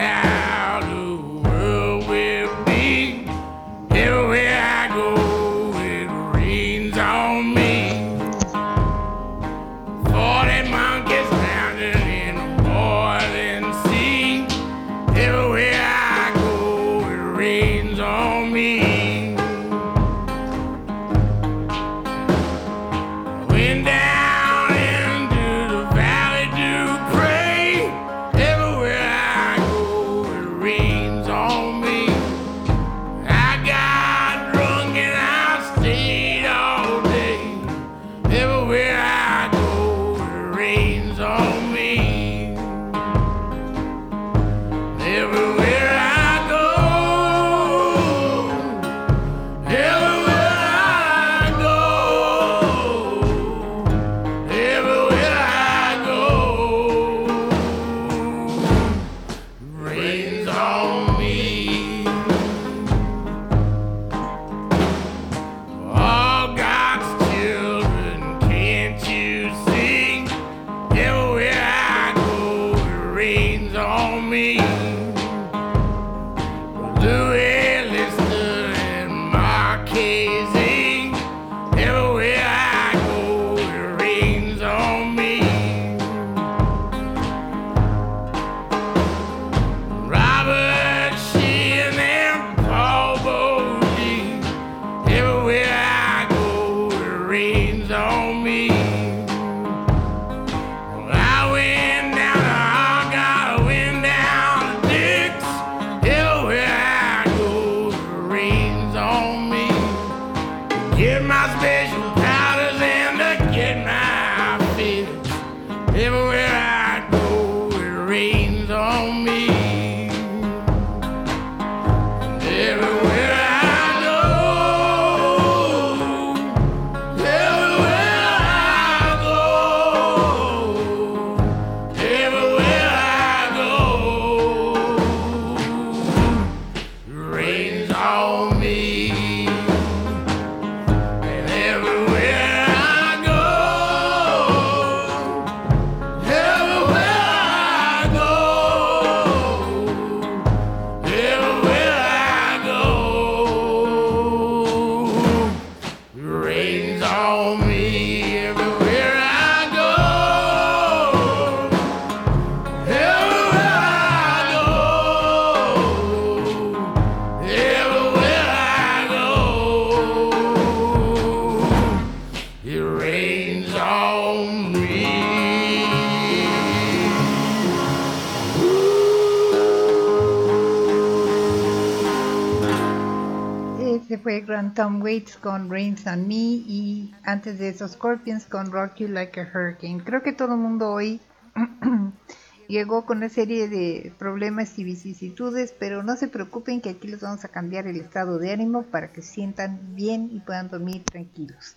con 185.42 185.68
Rains 185.68 186.06
on 186.06 186.26
Me 186.26 186.34
y 186.34 187.14
antes 187.24 187.58
de 187.58 187.68
eso 187.68 187.86
Scorpions 187.88 188.46
con 188.46 188.70
Rock 188.70 188.96
You 188.98 189.08
Like 189.08 189.40
a 189.40 189.50
Hurricane. 189.52 190.02
Creo 190.02 190.22
que 190.22 190.32
todo 190.32 190.54
el 190.54 190.60
mundo 190.60 190.90
hoy 190.90 191.20
llegó 192.68 193.04
con 193.04 193.18
una 193.18 193.28
serie 193.28 193.68
de 193.68 194.14
problemas 194.18 194.78
y 194.78 194.84
vicisitudes, 194.84 195.74
pero 195.78 196.02
no 196.02 196.16
se 196.16 196.28
preocupen 196.28 196.80
que 196.80 196.90
aquí 196.90 197.08
les 197.08 197.20
vamos 197.20 197.44
a 197.44 197.48
cambiar 197.48 197.86
el 197.86 197.96
estado 197.96 198.38
de 198.38 198.52
ánimo 198.52 198.84
para 198.84 199.12
que 199.12 199.20
se 199.20 199.32
sientan 199.32 199.94
bien 199.94 200.30
y 200.32 200.40
puedan 200.40 200.70
dormir 200.70 201.04
tranquilos. 201.04 201.76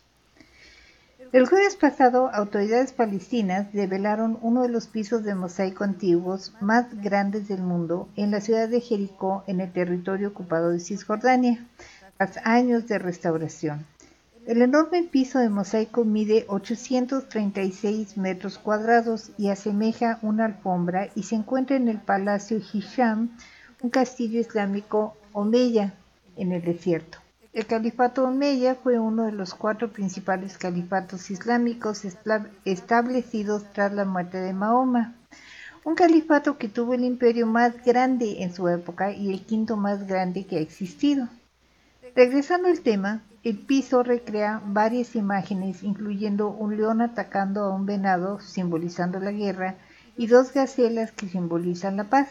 El 1.32 1.48
jueves 1.48 1.76
pasado, 1.76 2.30
autoridades 2.32 2.94
palestinas 2.94 3.74
develaron 3.74 4.38
uno 4.42 4.62
de 4.62 4.70
los 4.70 4.88
pisos 4.88 5.24
de 5.24 5.36
mosaico 5.36 5.84
antiguos 5.84 6.54
más 6.62 6.86
grandes 7.02 7.48
del 7.48 7.62
mundo 7.62 8.08
en 8.16 8.32
la 8.32 8.42
ciudad 8.42 8.70
de 8.70 8.80
Jericó, 8.80 9.44
en 9.48 9.60
el 9.60 9.72
territorio 9.74 10.30
ocupado 10.30 10.70
de 10.70 10.80
Cisjordania, 10.80 11.66
tras 12.18 12.38
años 12.46 12.88
de 12.88 13.00
restauración. 13.00 13.86
El 14.46 14.62
enorme 14.62 15.04
piso 15.04 15.40
de 15.40 15.50
mosaico 15.50 16.06
mide 16.06 16.46
836 16.48 18.16
metros 18.18 18.60
cuadrados 18.60 19.32
y 19.38 19.50
asemeja 19.50 20.20
una 20.22 20.46
alfombra 20.46 21.10
y 21.16 21.24
se 21.24 21.36
encuentra 21.36 21.76
en 21.78 21.88
el 21.88 21.98
Palacio 22.00 22.60
Hisham, 22.60 23.30
un 23.82 23.90
castillo 23.90 24.40
islámico 24.40 25.18
omeya 25.34 25.94
en 26.38 26.52
el 26.52 26.62
desierto. 26.62 27.18
El 27.54 27.66
califato 27.66 28.26
omeya 28.26 28.76
fue 28.76 29.00
uno 29.00 29.24
de 29.24 29.32
los 29.32 29.54
cuatro 29.54 29.92
principales 29.92 30.58
califatos 30.58 31.32
islámicos 31.32 32.06
establ- 32.06 32.50
establecidos 32.66 33.64
tras 33.74 33.94
la 33.94 34.06
muerte 34.06 34.38
de 34.40 34.54
Mahoma. 34.54 35.16
Un 35.84 35.96
califato 35.96 36.58
que 36.58 36.68
tuvo 36.68 36.94
el 36.94 37.04
imperio 37.04 37.48
más 37.48 37.84
grande 37.84 38.44
en 38.44 38.54
su 38.54 38.68
época 38.68 39.12
y 39.12 39.32
el 39.32 39.46
quinto 39.46 39.78
más 39.78 40.06
grande 40.06 40.46
que 40.46 40.58
ha 40.58 40.62
existido. 40.62 41.30
Regresando 42.16 42.70
al 42.70 42.80
tema, 42.80 43.24
el 43.44 43.58
piso 43.58 44.02
recrea 44.02 44.62
varias 44.66 45.18
imágenes, 45.18 45.84
incluyendo 45.84 46.50
un 46.50 46.78
león 46.78 47.02
atacando 47.02 47.66
a 47.66 47.76
un 47.76 47.86
venado, 47.86 48.40
simbolizando 48.40 49.20
la 49.20 49.34
guerra, 49.34 49.76
y 50.16 50.28
dos 50.28 50.54
gacelas 50.54 51.12
que 51.12 51.28
simbolizan 51.28 51.98
la 51.98 52.06
paz, 52.06 52.30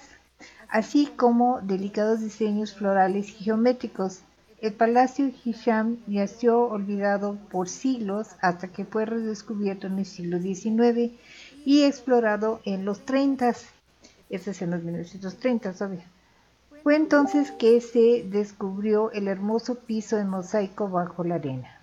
así 0.70 1.12
como 1.14 1.60
delicados 1.60 2.20
diseños 2.20 2.72
florales 2.72 3.28
y 3.28 3.44
geométricos. 3.44 4.20
El 4.62 4.72
palacio 4.72 5.30
Hisham 5.44 5.98
yació 6.06 6.60
olvidado 6.62 7.36
por 7.50 7.68
siglos 7.68 8.28
hasta 8.40 8.68
que 8.68 8.86
fue 8.86 9.04
redescubierto 9.04 9.88
en 9.88 9.98
el 9.98 10.06
siglo 10.06 10.40
XIX 10.40 11.12
y 11.66 11.82
explorado 11.82 12.62
en 12.64 12.86
los 12.86 13.04
30. 13.04 13.54
Este 14.30 14.50
es 14.52 14.62
en 14.62 14.70
los 14.70 14.82
1930, 14.82 15.74
obvio. 15.84 16.13
Fue 16.84 16.96
entonces 16.96 17.50
que 17.50 17.80
se 17.80 18.24
descubrió 18.28 19.10
el 19.12 19.26
hermoso 19.26 19.74
piso 19.76 20.16
de 20.16 20.26
mosaico 20.26 20.90
bajo 20.90 21.24
la 21.24 21.36
arena. 21.36 21.80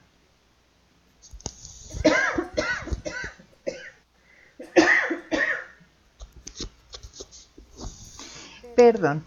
Perdón. 8.76 9.24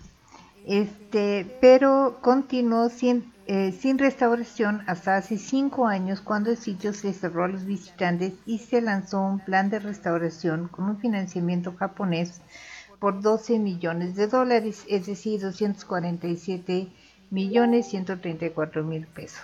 Este, 0.64 1.58
pero 1.60 2.18
continuó 2.22 2.88
sin, 2.88 3.32
eh, 3.48 3.72
sin 3.72 3.98
restauración 3.98 4.84
hasta 4.86 5.16
hace 5.16 5.38
cinco 5.38 5.88
años 5.88 6.20
cuando 6.20 6.50
el 6.50 6.56
sitio 6.56 6.94
se 6.94 7.12
cerró 7.12 7.42
a 7.42 7.48
los 7.48 7.64
visitantes 7.64 8.34
y 8.46 8.58
se 8.60 8.80
lanzó 8.80 9.20
un 9.20 9.40
plan 9.40 9.70
de 9.70 9.80
restauración 9.80 10.68
con 10.68 10.84
un 10.84 10.98
financiamiento 10.98 11.74
japonés 11.76 12.40
por 12.98 13.20
12 13.20 13.58
millones 13.58 14.16
de 14.16 14.26
dólares, 14.26 14.84
es 14.88 15.06
decir, 15.06 15.40
247 15.40 16.88
millones 17.30 17.88
134 17.88 18.84
mil 18.84 19.06
pesos. 19.06 19.42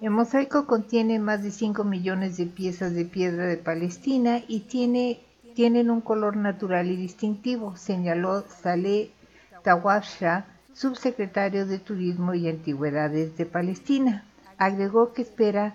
El 0.00 0.10
mosaico 0.10 0.66
contiene 0.66 1.18
más 1.18 1.42
de 1.42 1.50
5 1.50 1.84
millones 1.84 2.36
de 2.36 2.46
piezas 2.46 2.94
de 2.94 3.04
piedra 3.04 3.46
de 3.46 3.56
Palestina 3.56 4.42
y 4.48 4.60
tiene, 4.60 5.20
tienen 5.54 5.90
un 5.90 6.00
color 6.00 6.36
natural 6.36 6.90
y 6.90 6.96
distintivo, 6.96 7.76
señaló 7.76 8.44
Saleh 8.48 9.10
Tawafsha, 9.62 10.46
subsecretario 10.74 11.66
de 11.66 11.78
Turismo 11.78 12.34
y 12.34 12.48
Antigüedades 12.48 13.36
de 13.36 13.46
Palestina. 13.46 14.24
Agregó 14.58 15.12
que 15.12 15.22
espera 15.22 15.74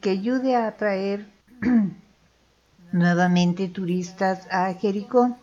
que 0.00 0.10
ayude 0.10 0.56
a 0.56 0.66
atraer 0.66 1.26
nuevamente 2.92 3.68
turistas 3.68 4.46
a 4.50 4.72
Jericó. 4.74 5.38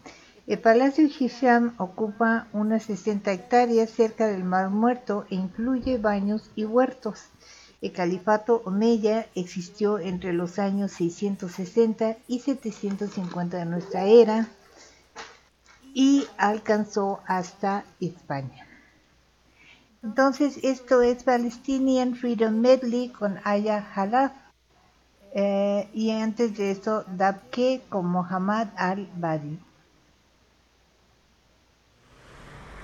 El 0.51 0.59
Palacio 0.59 1.05
Hisham 1.07 1.73
ocupa 1.77 2.47
unas 2.51 2.83
60 2.83 3.31
hectáreas 3.31 3.89
cerca 3.89 4.27
del 4.27 4.43
Mar 4.43 4.69
Muerto 4.69 5.25
e 5.29 5.35
incluye 5.35 5.97
baños 5.97 6.51
y 6.57 6.65
huertos. 6.65 7.21
El 7.79 7.93
califato 7.93 8.61
Omeya 8.65 9.27
existió 9.33 9.97
entre 9.97 10.33
los 10.33 10.59
años 10.59 10.91
660 10.91 12.17
y 12.27 12.39
750 12.39 13.59
de 13.59 13.65
nuestra 13.65 14.03
era 14.03 14.49
y 15.93 16.25
alcanzó 16.37 17.21
hasta 17.27 17.85
España. 18.01 18.67
Entonces, 20.03 20.59
esto 20.63 21.01
es 21.01 21.23
Palestinian 21.23 22.13
Freedom 22.13 22.59
Medley 22.59 23.07
con 23.07 23.39
Aya 23.45 23.87
Halaf. 23.95 24.33
Eh, 25.33 25.89
y 25.93 26.11
antes 26.11 26.57
de 26.57 26.71
eso, 26.71 27.05
Dabke 27.07 27.83
con 27.87 28.07
Mohammad 28.07 28.67
Al-Badi. 28.75 29.70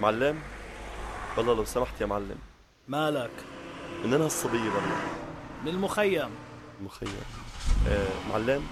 معلم؟ 0.02 0.40
والله 1.38 1.54
لو 1.54 1.66
سمحت 1.66 2.02
يا 2.02 2.06
معلم. 2.06 2.38
مالك؟ 2.88 3.32
منين 4.06 4.22
هالصبية 4.22 4.60
والله؟ 4.60 4.98
من 5.64 5.68
المخيم. 5.68 6.30
مخيم 6.82 7.10
آه 7.88 8.08
معلم؟ 8.30 8.64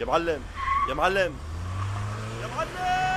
يا 0.00 0.06
معلم 0.06 0.42
يا 0.88 0.94
معلم 0.94 1.34
يا 2.42 2.46
معلم! 2.56 3.07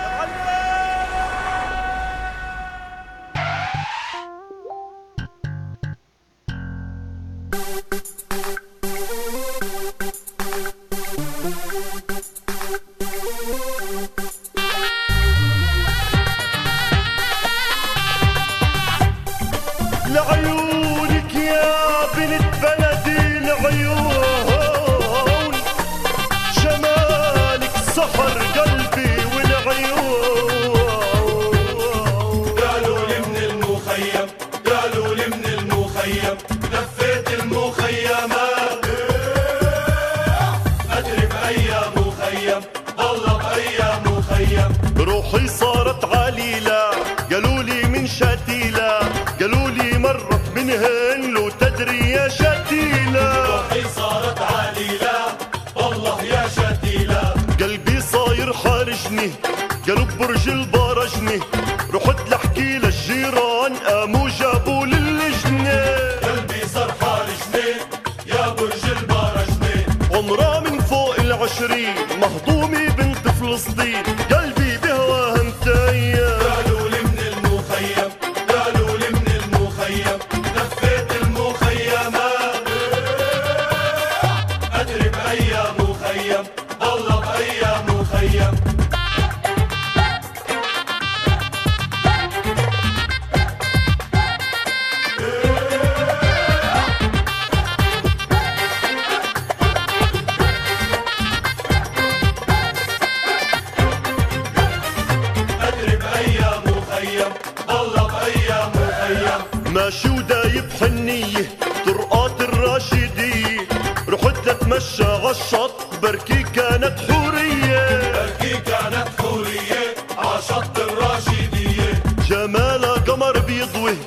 عضوي 123.72 123.98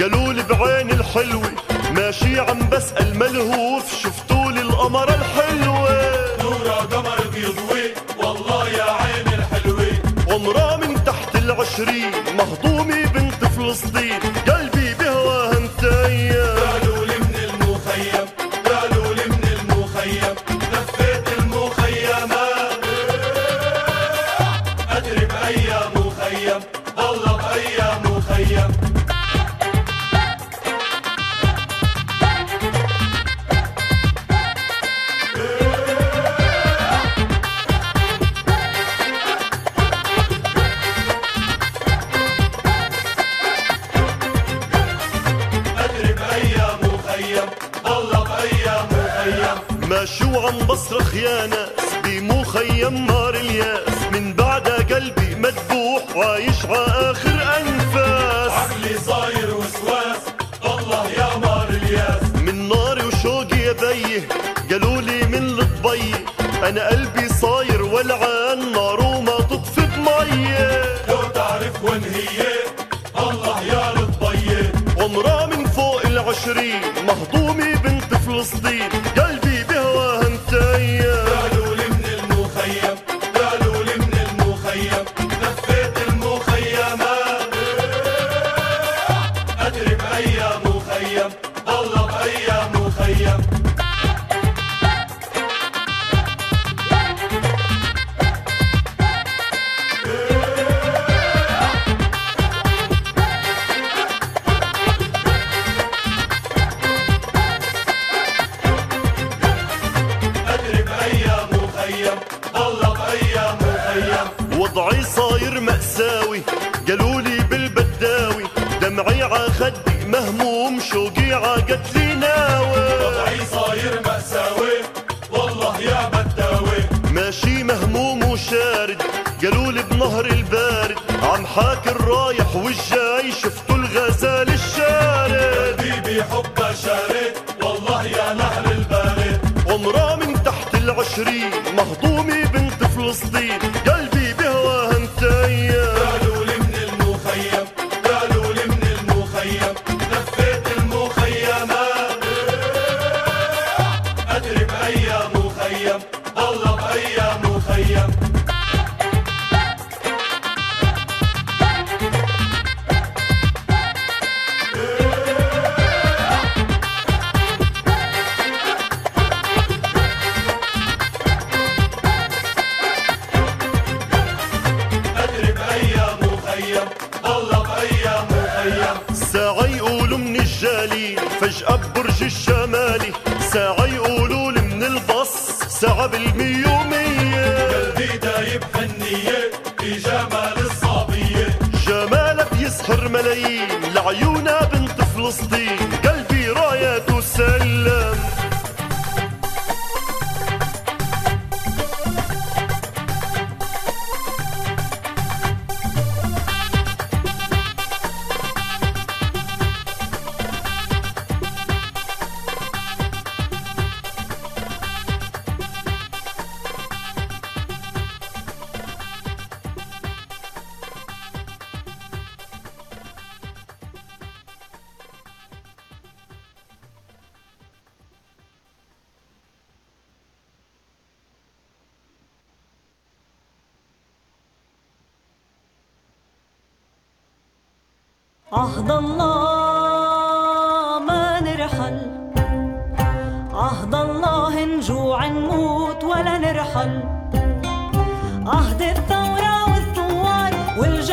قالوا 0.00 0.32
لي 0.32 0.42
بعيني 0.42 0.92
الحلوة. 0.92 1.52
ماشي 1.90 2.40
عم 2.40 2.68
بسأل 2.68 3.18
ملهوف 3.18 3.92
شفتولي 4.02 4.60
القمرة 4.60 5.14
الحلوة. 5.14 6.16
نورا 6.42 6.74
قمر 6.74 7.26
بيضوي 7.34 7.94
والله 8.18 8.68
يا 8.68 8.90
عيني 8.90 9.34
الحلوة. 9.34 9.92
عمرها 10.30 10.76
من 10.76 11.04
تحت 11.04 11.36
العشرين 11.36 12.10
مهضومة 12.36 13.06
بنت 13.06 13.44
فلسطين. 13.44 14.20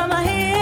my 0.07 0.21
head. 0.21 0.54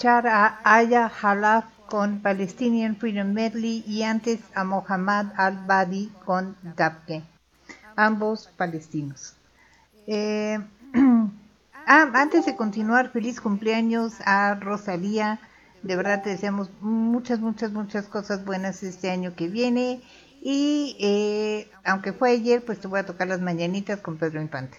Escuchar 0.00 0.28
a 0.28 0.60
Aya 0.64 1.12
Halaf 1.20 1.66
con 1.86 2.20
Palestinian 2.20 2.96
Freedom 2.96 3.34
Medley 3.34 3.84
y 3.86 4.02
antes 4.02 4.40
a 4.54 4.64
Mohammad 4.64 5.26
Al-Badi 5.36 6.10
con 6.24 6.56
Dabke, 6.74 7.22
ambos 7.96 8.48
palestinos. 8.56 9.34
Eh, 10.06 10.58
ah, 11.86 12.10
antes 12.14 12.46
de 12.46 12.56
continuar, 12.56 13.10
feliz 13.10 13.42
cumpleaños 13.42 14.14
a 14.24 14.54
Rosalía. 14.54 15.38
De 15.82 15.96
verdad 15.96 16.22
te 16.22 16.30
deseamos 16.30 16.70
muchas, 16.80 17.40
muchas, 17.40 17.70
muchas 17.72 18.06
cosas 18.06 18.46
buenas 18.46 18.82
este 18.82 19.10
año 19.10 19.34
que 19.36 19.48
viene. 19.48 20.00
Y 20.40 20.96
eh, 20.98 21.70
aunque 21.84 22.14
fue 22.14 22.30
ayer, 22.30 22.64
pues 22.64 22.80
te 22.80 22.88
voy 22.88 23.00
a 23.00 23.04
tocar 23.04 23.28
las 23.28 23.42
mañanitas 23.42 24.00
con 24.00 24.16
Pedro 24.16 24.40
Infante. 24.40 24.78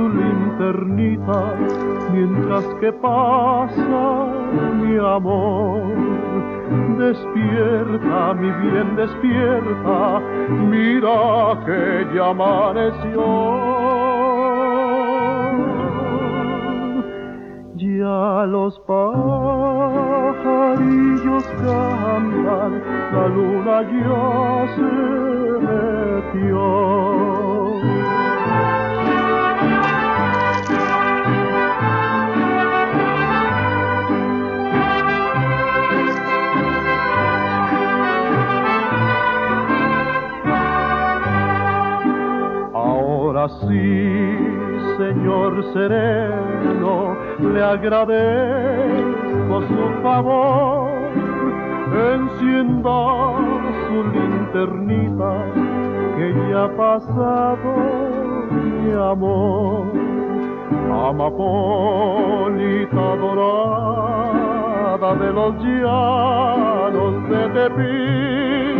su 0.00 0.08
linternita 0.08 1.40
mientras 2.12 2.64
que 2.80 2.90
pasa 2.92 4.26
mi 4.80 4.96
amor. 4.96 5.82
Despierta, 6.98 8.34
mi 8.34 8.50
bien, 8.62 8.96
despierta, 8.96 10.20
mira 10.70 11.58
que 11.66 12.06
ya 12.14 12.26
amaneció. 12.30 13.26
Ya 17.76 18.46
los 18.46 18.78
pajarillos 18.80 19.04
cantan, 21.62 22.72
la 23.12 23.24
luna 23.28 23.82
ya 23.82 24.66
se 24.76 24.90
metió. 25.66 26.64
Ahora 43.40 43.54
sí, 43.60 44.36
Señor 44.98 45.64
sereno, 45.72 47.16
le 47.40 47.62
agradezco 47.62 49.54
su 49.62 50.02
favor. 50.02 50.90
Encienda 52.12 53.00
su 53.88 53.96
linternita, 54.12 55.32
que 56.16 56.26
ya 56.50 56.64
ha 56.64 56.68
pasado 56.76 57.70
mi 58.50 58.92
amor. 58.92 59.86
Amapolita 61.08 61.56
dorada 63.16 65.08
de 65.14 65.32
los 65.32 65.54
llanos 65.64 67.12
de 67.30 67.40
Tepic, 67.54 68.78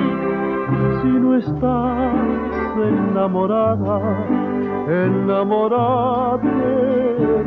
si 1.01 1.09
no 1.09 1.31
estás 1.37 2.31
enamorada, 2.89 4.01
enamorada 4.91 6.39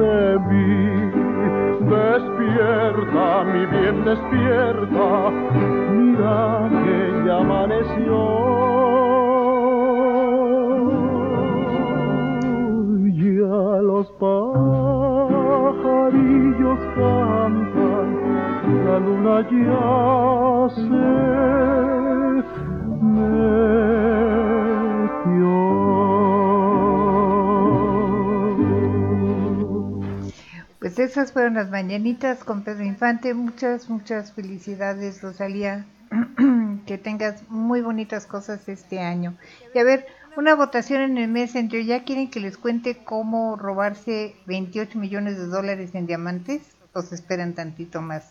de 0.02 0.40
mí. 0.50 0.72
Despierta, 1.94 3.26
mi 3.52 3.64
bien, 3.66 3.96
despierta, 4.06 5.08
mira 5.92 6.70
que 6.84 6.98
ya 7.26 7.36
amaneció. 7.38 8.20
Ya 13.24 13.58
los 13.82 14.08
pajarillos 14.14 14.40
cantan, 16.96 18.08
la 18.86 18.96
luna 19.00 19.38
ya 19.50 19.88
se 20.76 21.04
metió. 23.02 24.63
Pues 30.96 31.10
esas 31.10 31.32
fueron 31.32 31.56
las 31.56 31.72
mañanitas 31.72 32.44
con 32.44 32.62
Pedro 32.62 32.84
Infante. 32.84 33.34
Muchas, 33.34 33.90
muchas 33.90 34.32
felicidades, 34.34 35.24
Rosalía. 35.24 35.88
que 36.86 37.00
tengas 37.00 37.50
muy 37.50 37.82
bonitas 37.82 38.28
cosas 38.28 38.70
este 38.70 39.00
año. 39.00 39.36
Y 39.74 39.80
a 39.80 39.84
ver, 39.84 40.06
una 40.38 40.54
votación 40.54 41.02
en 41.02 41.18
el 41.18 41.30
Messenger. 41.30 41.84
¿Ya 41.84 42.04
quieren 42.04 42.30
que 42.30 42.40
les 42.40 42.60
cuente 42.60 43.04
cómo 43.04 43.56
robarse 43.56 44.36
28 44.46 45.00
millones 45.00 45.36
de 45.38 45.48
dólares 45.48 45.96
en 45.96 46.06
diamantes? 46.06 46.62
¿O 46.94 47.02
se 47.02 47.16
esperan 47.16 47.54
tantito 47.54 48.00
más? 48.04 48.30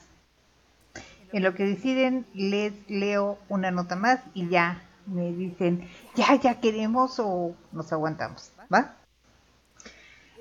En 1.32 1.42
lo 1.42 1.54
que 1.54 1.64
deciden, 1.64 2.26
les 2.32 2.74
leo 2.88 3.38
una 3.48 3.72
nota 3.72 3.96
más 3.96 4.20
y 4.34 4.48
ya 4.48 4.84
me 5.06 5.32
dicen, 5.32 5.88
ya, 6.14 6.36
ya 6.36 6.60
queremos 6.60 7.18
o 7.18 7.56
nos 7.72 7.92
aguantamos. 7.92 8.52
¿Va? 8.72 8.94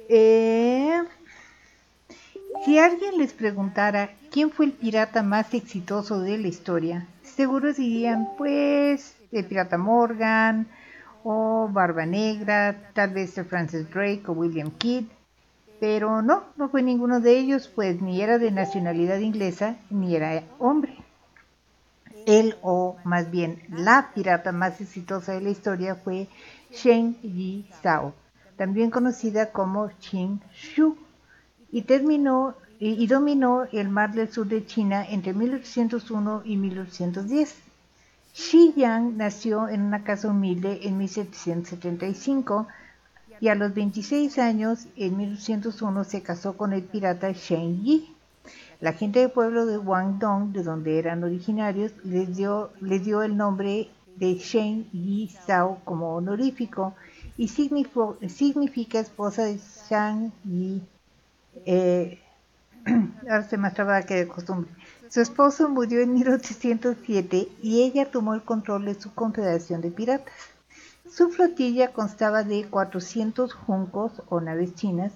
Eh, 0.07 1.01
si 2.65 2.77
alguien 2.77 3.17
les 3.17 3.33
preguntara 3.33 4.11
quién 4.31 4.51
fue 4.51 4.65
el 4.65 4.71
pirata 4.73 5.23
más 5.23 5.53
exitoso 5.53 6.19
de 6.19 6.37
la 6.37 6.47
historia, 6.47 7.07
seguro 7.23 7.73
dirían, 7.73 8.29
pues, 8.37 9.15
el 9.31 9.45
pirata 9.45 9.77
Morgan, 9.77 10.67
o 11.23 11.69
Barba 11.71 12.05
Negra, 12.05 12.91
tal 12.93 13.13
vez 13.13 13.31
Sir 13.31 13.45
Francis 13.45 13.89
Drake 13.89 14.23
o 14.27 14.33
William 14.33 14.71
Kidd, 14.71 15.05
pero 15.79 16.21
no, 16.21 16.43
no 16.57 16.69
fue 16.69 16.83
ninguno 16.83 17.19
de 17.19 17.37
ellos, 17.37 17.67
pues 17.67 18.01
ni 18.01 18.21
era 18.21 18.37
de 18.37 18.51
nacionalidad 18.51 19.17
inglesa 19.17 19.77
ni 19.89 20.15
era 20.15 20.43
hombre. 20.59 20.95
Él, 22.27 22.55
o 22.61 22.97
más 23.03 23.31
bien 23.31 23.63
la 23.69 24.11
pirata 24.13 24.51
más 24.51 24.79
exitosa 24.79 25.33
de 25.33 25.41
la 25.41 25.49
historia, 25.49 25.95
fue 25.95 26.27
Shen 26.71 27.19
Yi 27.21 27.67
Zhao, 27.81 28.13
también 28.57 28.91
conocida 28.91 29.51
como 29.51 29.89
Qin 29.99 30.39
Shu, 30.53 30.97
y 31.71 31.83
terminó 31.83 32.55
y, 32.79 33.05
dominó 33.05 33.65
el 33.71 33.89
mar 33.89 34.11
del 34.13 34.31
sur 34.31 34.47
de 34.47 34.65
China 34.65 35.05
entre 35.07 35.33
1801 35.33 36.41
y 36.45 36.57
1810. 36.57 37.55
Xi 38.33 38.73
Yang 38.75 39.17
nació 39.17 39.69
en 39.69 39.81
una 39.81 40.03
casa 40.03 40.29
humilde 40.29 40.79
en 40.83 40.97
1775 40.97 42.67
y 43.39 43.49
a 43.49 43.55
los 43.55 43.73
26 43.73 44.39
años, 44.39 44.87
en 44.95 45.15
1801, 45.15 46.03
se 46.05 46.23
casó 46.23 46.57
con 46.57 46.73
el 46.73 46.83
pirata 46.83 47.31
Shen 47.31 47.83
Yi. 47.83 48.15
La 48.79 48.93
gente 48.93 49.19
del 49.19 49.29
pueblo 49.29 49.67
de 49.67 49.77
Guangdong, 49.77 50.51
de 50.51 50.63
donde 50.63 50.97
eran 50.97 51.23
originarios, 51.23 51.91
les 52.03 52.35
dio, 52.35 52.71
les 52.79 53.03
dio 53.05 53.21
el 53.21 53.37
nombre 53.37 53.89
de 54.15 54.35
Shen 54.35 54.89
Yi 54.91 55.29
Zhao 55.45 55.79
como 55.83 56.15
honorífico 56.15 56.95
y 57.37 57.47
significa 57.47 58.99
esposa 58.99 59.43
de 59.43 59.59
Shang 59.89 60.31
Yi. 60.45 60.81
Eh, 61.65 62.19
me 62.85 63.71
trabada 63.71 64.03
que 64.03 64.15
de 64.15 64.27
costumbre. 64.27 64.71
Su 65.09 65.21
esposo 65.21 65.69
murió 65.69 66.01
en 66.01 66.13
1807 66.13 67.49
y 67.61 67.83
ella 67.83 68.09
tomó 68.09 68.33
el 68.33 68.43
control 68.43 68.85
de 68.85 68.95
su 68.95 69.13
confederación 69.13 69.81
de 69.81 69.91
piratas. 69.91 70.33
Su 71.09 71.29
flotilla 71.29 71.91
constaba 71.91 72.43
de 72.43 72.65
400 72.65 73.53
juncos 73.53 74.23
o 74.29 74.39
naves 74.39 74.73
chinas 74.75 75.11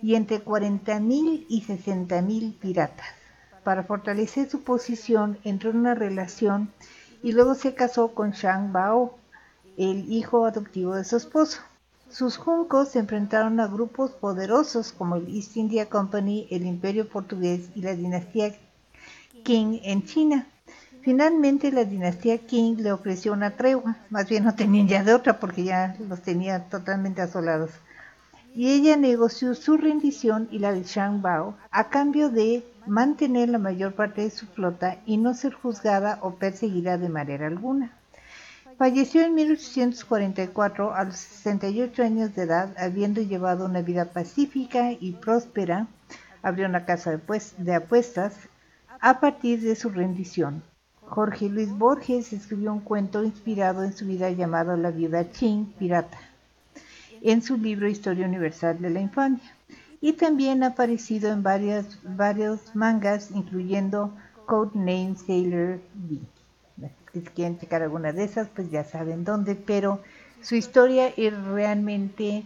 y 0.00 0.14
entre 0.14 0.44
40.000 0.44 1.46
y 1.48 1.62
60.000 1.62 2.58
piratas. 2.58 3.06
Para 3.64 3.82
fortalecer 3.82 4.48
su 4.48 4.62
posición 4.62 5.38
entró 5.44 5.70
en 5.70 5.78
una 5.78 5.94
relación 5.94 6.72
y 7.22 7.32
luego 7.32 7.54
se 7.54 7.74
casó 7.74 8.14
con 8.14 8.30
Shang 8.30 8.72
Bao, 8.72 9.18
el 9.76 10.10
hijo 10.12 10.46
adoptivo 10.46 10.94
de 10.94 11.04
su 11.04 11.16
esposo. 11.16 11.60
Sus 12.10 12.38
juncos 12.38 12.88
se 12.88 12.98
enfrentaron 12.98 13.60
a 13.60 13.68
grupos 13.68 14.10
poderosos 14.10 14.90
como 14.90 15.14
el 15.14 15.32
East 15.32 15.56
India 15.56 15.88
Company, 15.88 16.48
el 16.50 16.66
Imperio 16.66 17.08
Portugués 17.08 17.70
y 17.76 17.82
la 17.82 17.94
dinastía 17.94 18.52
Qing 19.44 19.80
en 19.84 20.04
China. 20.04 20.46
Finalmente 21.02 21.70
la 21.70 21.84
dinastía 21.84 22.38
Qing 22.38 22.82
le 22.82 22.90
ofreció 22.90 23.32
una 23.32 23.52
tregua, 23.52 23.96
más 24.10 24.28
bien 24.28 24.42
no 24.42 24.56
tenían 24.56 24.88
ya 24.88 25.04
de 25.04 25.14
otra 25.14 25.38
porque 25.38 25.62
ya 25.62 25.96
los 26.08 26.20
tenía 26.20 26.68
totalmente 26.68 27.22
asolados. 27.22 27.70
Y 28.56 28.72
ella 28.72 28.96
negoció 28.96 29.54
su 29.54 29.76
rendición 29.76 30.48
y 30.50 30.58
la 30.58 30.72
de 30.72 30.82
Shang 30.82 31.22
Bao 31.22 31.54
a 31.70 31.90
cambio 31.90 32.28
de 32.28 32.64
mantener 32.88 33.50
la 33.50 33.58
mayor 33.58 33.94
parte 33.94 34.22
de 34.22 34.30
su 34.30 34.46
flota 34.46 34.96
y 35.06 35.16
no 35.16 35.32
ser 35.32 35.52
juzgada 35.52 36.18
o 36.22 36.34
perseguida 36.34 36.98
de 36.98 37.08
manera 37.08 37.46
alguna. 37.46 37.99
Falleció 38.80 39.20
en 39.20 39.34
1844 39.34 40.94
a 40.94 41.04
los 41.04 41.16
68 41.16 42.02
años 42.02 42.34
de 42.34 42.44
edad, 42.44 42.74
habiendo 42.78 43.20
llevado 43.20 43.66
una 43.66 43.82
vida 43.82 44.06
pacífica 44.06 44.92
y 44.92 45.12
próspera. 45.12 45.86
Abrió 46.42 46.66
una 46.66 46.86
casa 46.86 47.10
de, 47.10 47.18
pues- 47.18 47.52
de 47.58 47.74
apuestas 47.74 48.32
a 48.98 49.20
partir 49.20 49.60
de 49.60 49.76
su 49.76 49.90
rendición. 49.90 50.62
Jorge 51.02 51.50
Luis 51.50 51.68
Borges 51.68 52.32
escribió 52.32 52.72
un 52.72 52.80
cuento 52.80 53.22
inspirado 53.22 53.84
en 53.84 53.92
su 53.92 54.06
vida 54.06 54.30
llamado 54.30 54.74
La 54.78 54.90
viuda 54.90 55.24
Qing 55.24 55.74
pirata, 55.78 56.18
en 57.20 57.42
su 57.42 57.58
libro 57.58 57.86
Historia 57.86 58.24
Universal 58.24 58.80
de 58.80 58.88
la 58.88 59.00
Infancia. 59.02 59.54
Y 60.00 60.14
también 60.14 60.62
ha 60.62 60.68
aparecido 60.68 61.30
en 61.30 61.42
varias, 61.42 61.98
varios 62.02 62.74
mangas, 62.74 63.30
incluyendo 63.30 64.14
Codename 64.46 65.16
Sailor 65.16 65.80
V. 66.08 66.39
Si 67.12 67.20
quieren 67.20 67.58
checar 67.58 67.82
alguna 67.82 68.12
de 68.12 68.24
esas, 68.24 68.48
pues 68.48 68.70
ya 68.70 68.84
saben 68.84 69.24
dónde, 69.24 69.54
pero 69.54 70.00
su 70.40 70.54
historia 70.54 71.08
es 71.16 71.36
realmente 71.44 72.44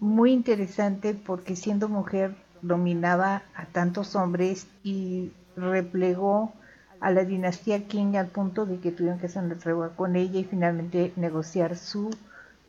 muy 0.00 0.32
interesante 0.32 1.14
porque 1.14 1.56
siendo 1.56 1.88
mujer 1.88 2.34
dominaba 2.62 3.42
a 3.54 3.66
tantos 3.66 4.14
hombres 4.14 4.66
y 4.84 5.32
replegó 5.56 6.52
a 7.00 7.10
la 7.10 7.24
dinastía 7.24 7.86
Qing 7.86 8.16
al 8.16 8.28
punto 8.28 8.66
de 8.66 8.78
que 8.78 8.92
tuvieron 8.92 9.18
que 9.18 9.26
hacer 9.26 9.44
una 9.44 9.56
tregua 9.56 9.90
con 9.96 10.16
ella 10.16 10.40
y 10.40 10.44
finalmente 10.44 11.12
negociar 11.16 11.76
su 11.76 12.10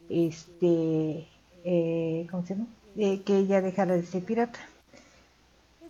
este 0.10 1.28
eh, 1.64 2.28
¿cómo 2.32 2.46
se 2.46 2.56
llama? 2.56 2.68
Que 2.96 3.38
ella 3.38 3.62
dejara 3.62 3.96
de 3.96 4.04
ser 4.04 4.24
pirata. 4.24 4.60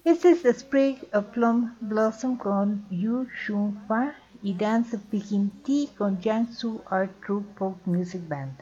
Este 0.03 0.31
es 0.31 0.43
The 0.43 0.53
Sprig 0.53 1.07
of 1.13 1.25
Plum 1.27 1.75
Blossom 1.81 2.37
con 2.37 2.85
Yu 2.89 3.27
Shun 3.45 3.81
Fa 3.87 4.13
y 4.41 4.53
Dance 4.53 4.95
of 4.95 5.01
Peking 5.11 5.49
Tea 5.63 5.89
con 5.97 6.19
Jiangsu 6.21 6.81
Art 6.89 7.11
Troupe 7.25 7.53
Folk 7.57 7.85
Music 7.85 8.21
Band. 8.27 8.53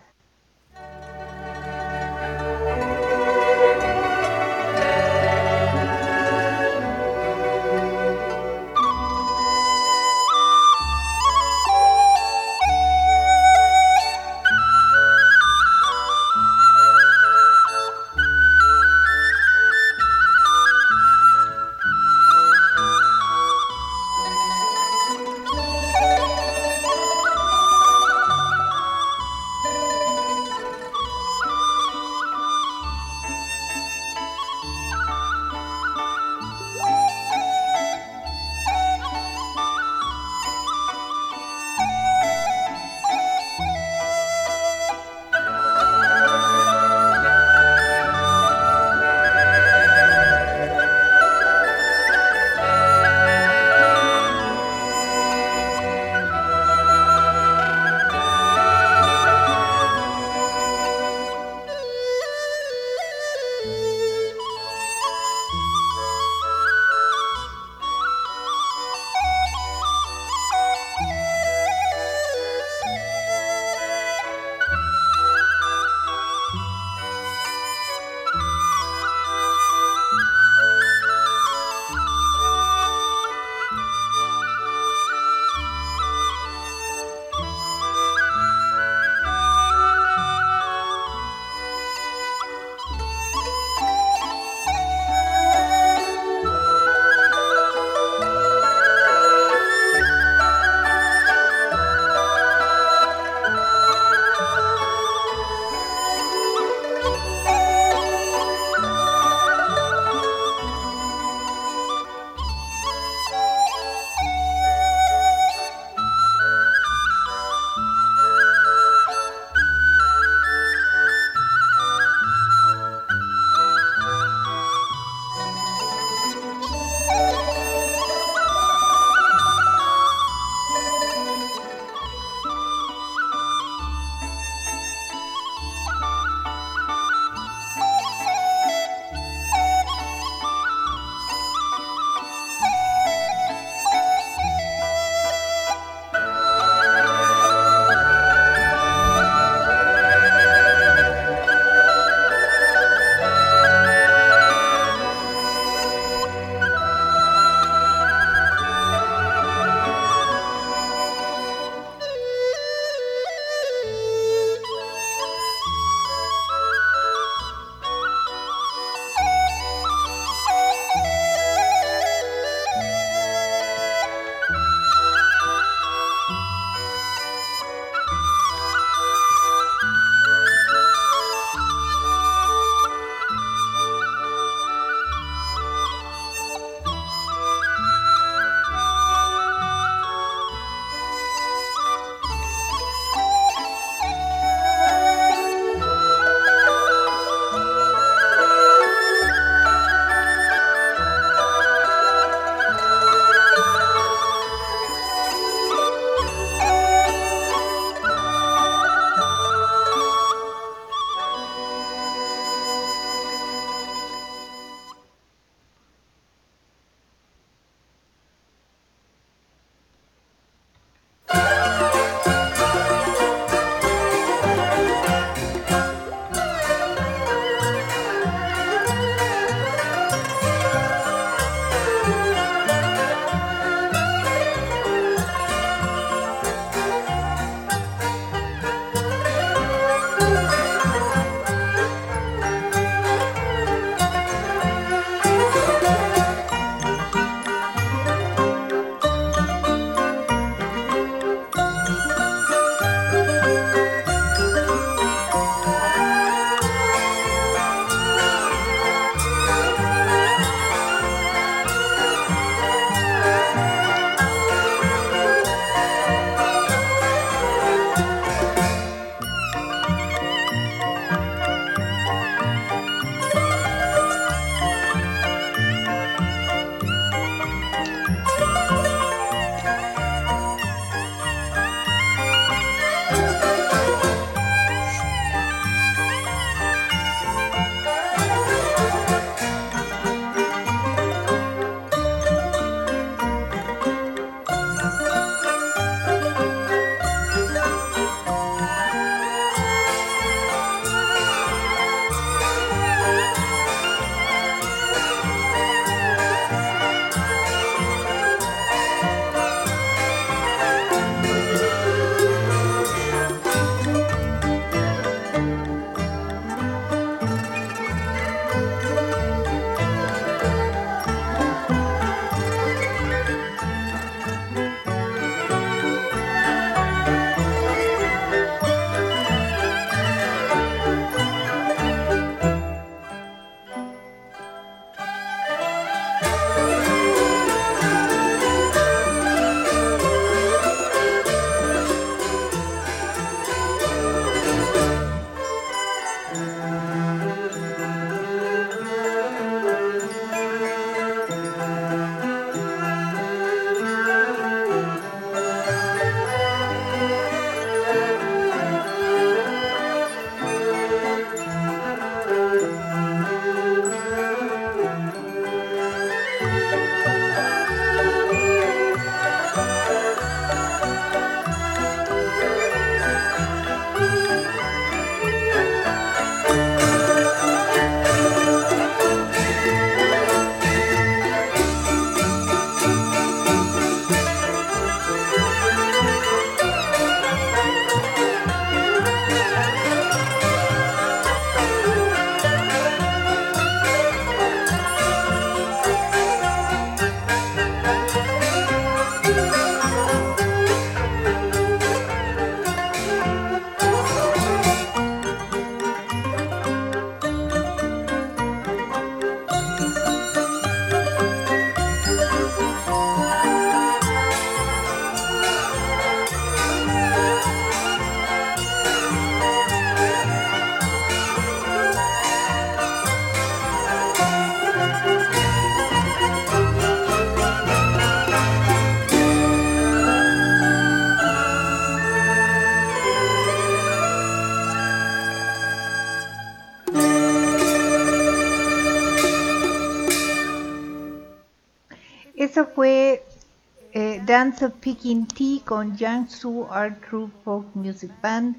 Dance 444.37 444.63
of 444.65 444.73
Peking 444.73 445.25
Tea 445.25 445.61
con 445.65 445.97
Jiangsu 445.97 446.67
Art 446.69 447.03
True 447.09 447.27
Folk 447.43 447.65
Music 447.73 448.11
Band 448.21 448.55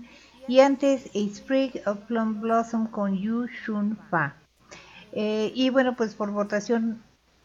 y 0.49 0.59
antes 0.59 1.07
A 1.15 1.33
Sprig 1.33 1.81
of 1.87 1.99
Plum 2.09 2.41
Blossom 2.41 2.89
con 2.89 3.17
Yu 3.17 3.47
Shun 3.47 3.97
Fa. 4.11 4.35
Eh, 5.13 5.53
y 5.55 5.71
bueno, 5.71 5.95
pues 5.95 6.17
por 6.17 6.33
votación 6.33 7.01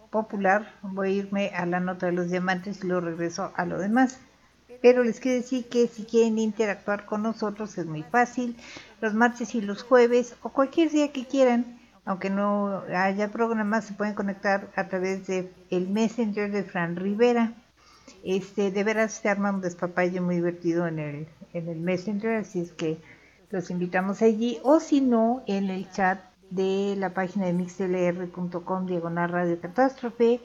popular 0.09 0.73
voy 0.81 1.09
a 1.09 1.11
irme 1.11 1.51
a 1.53 1.67
la 1.67 1.79
nota 1.79 2.07
de 2.07 2.13
los 2.13 2.31
diamantes 2.31 2.83
y 2.83 2.87
luego 2.87 3.05
regreso 3.05 3.51
a 3.55 3.65
lo 3.65 3.77
demás. 3.77 4.17
Pero 4.81 5.03
les 5.03 5.19
quiero 5.19 5.37
decir 5.37 5.69
que 5.69 5.87
si 5.87 6.03
quieren 6.03 6.39
interactuar 6.39 7.05
con 7.05 7.21
nosotros 7.21 7.77
es 7.77 7.85
muy 7.85 8.01
fácil. 8.01 8.57
Los 8.99 9.13
martes 9.13 9.53
y 9.53 9.61
los 9.61 9.83
jueves 9.83 10.35
o 10.41 10.49
cualquier 10.49 10.89
día 10.89 11.11
que 11.11 11.27
quieran, 11.27 11.77
aunque 12.03 12.31
no 12.31 12.81
haya 12.95 13.31
programa, 13.31 13.81
se 13.81 13.93
pueden 13.93 14.15
conectar 14.15 14.71
a 14.75 14.87
través 14.87 15.27
de 15.27 15.53
Messenger 15.69 16.51
de 16.51 16.63
Fran 16.63 16.95
Rivera. 16.95 17.53
Este, 18.23 18.71
de 18.71 18.83
veras 18.83 19.13
se 19.13 19.29
arma 19.29 19.51
un 19.51 19.61
despapalle 19.61 20.21
muy 20.21 20.35
divertido 20.35 20.87
en 20.87 20.99
el, 20.99 21.27
en 21.53 21.69
el 21.69 21.79
Messenger, 21.79 22.37
así 22.37 22.61
es 22.61 22.71
que 22.71 22.99
los 23.49 23.69
invitamos 23.69 24.21
allí, 24.21 24.59
o 24.63 24.79
si 24.79 25.01
no, 25.01 25.43
en 25.47 25.69
el 25.69 25.89
chat 25.91 26.19
de 26.49 26.95
la 26.97 27.13
página 27.13 27.47
de 27.47 27.53
mixlr.com 27.53 28.85
diagonal 28.85 29.29
radio 29.29 29.59
catástrofe, 29.59 30.39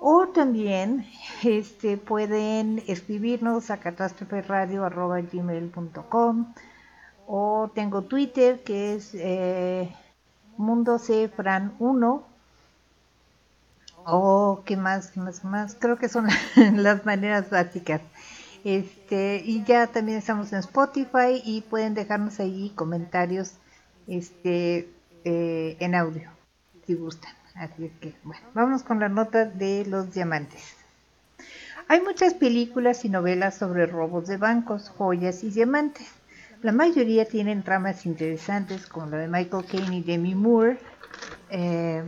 o 0.00 0.28
también 0.28 1.06
este, 1.42 1.96
pueden 1.96 2.82
escribirnos 2.86 3.70
a 3.70 3.78
catástroferadio.gmail.com 3.78 6.54
o 7.26 7.70
tengo 7.74 8.02
Twitter 8.02 8.62
que 8.64 8.94
es 8.94 9.14
eh, 9.14 9.90
mundocfran1 10.58 12.29
Oh, 14.04 14.62
¿qué 14.64 14.76
más? 14.76 15.10
¿Qué 15.10 15.20
más? 15.20 15.40
Qué 15.40 15.46
más? 15.46 15.76
Creo 15.78 15.96
que 15.96 16.08
son 16.08 16.26
las 16.74 17.04
maneras 17.04 17.50
básicas. 17.50 18.00
Este, 18.64 19.42
y 19.44 19.64
ya 19.64 19.86
también 19.86 20.18
estamos 20.18 20.52
en 20.52 20.58
Spotify 20.58 21.40
y 21.44 21.62
pueden 21.62 21.94
dejarnos 21.94 22.40
ahí 22.40 22.72
comentarios 22.74 23.54
este, 24.06 24.88
eh, 25.24 25.76
en 25.80 25.94
audio, 25.94 26.30
si 26.86 26.94
gustan. 26.94 27.32
Así 27.54 27.86
es 27.86 27.92
que, 28.00 28.14
bueno, 28.22 28.42
vamos 28.54 28.82
con 28.82 29.00
la 29.00 29.08
nota 29.08 29.44
de 29.44 29.84
los 29.86 30.12
diamantes. 30.12 30.76
Hay 31.88 32.00
muchas 32.02 32.34
películas 32.34 33.04
y 33.04 33.08
novelas 33.08 33.56
sobre 33.56 33.86
robos 33.86 34.28
de 34.28 34.36
bancos, 34.36 34.90
joyas 34.90 35.42
y 35.42 35.50
diamantes. 35.50 36.06
La 36.62 36.72
mayoría 36.72 37.24
tienen 37.24 37.62
tramas 37.62 38.06
interesantes 38.06 38.86
como 38.86 39.06
la 39.06 39.16
de 39.16 39.28
Michael 39.28 39.64
Caine 39.64 39.96
y 39.96 40.02
Demi 40.02 40.34
Moore. 40.34 40.78
Eh, 41.48 42.04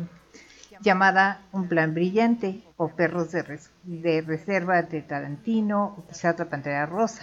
llamada 0.83 1.41
Un 1.53 1.69
plan 1.69 1.95
brillante, 1.95 2.61
o 2.77 2.89
Perros 2.89 3.31
de, 3.33 3.43
res 3.43 3.71
de 3.85 4.21
reserva 4.21 4.83
de 4.83 5.01
Tarantino, 5.03 5.95
o 5.97 6.07
quizá 6.09 6.33
otra 6.33 6.51
Pantera 6.51 6.87
Rosa. 6.87 7.23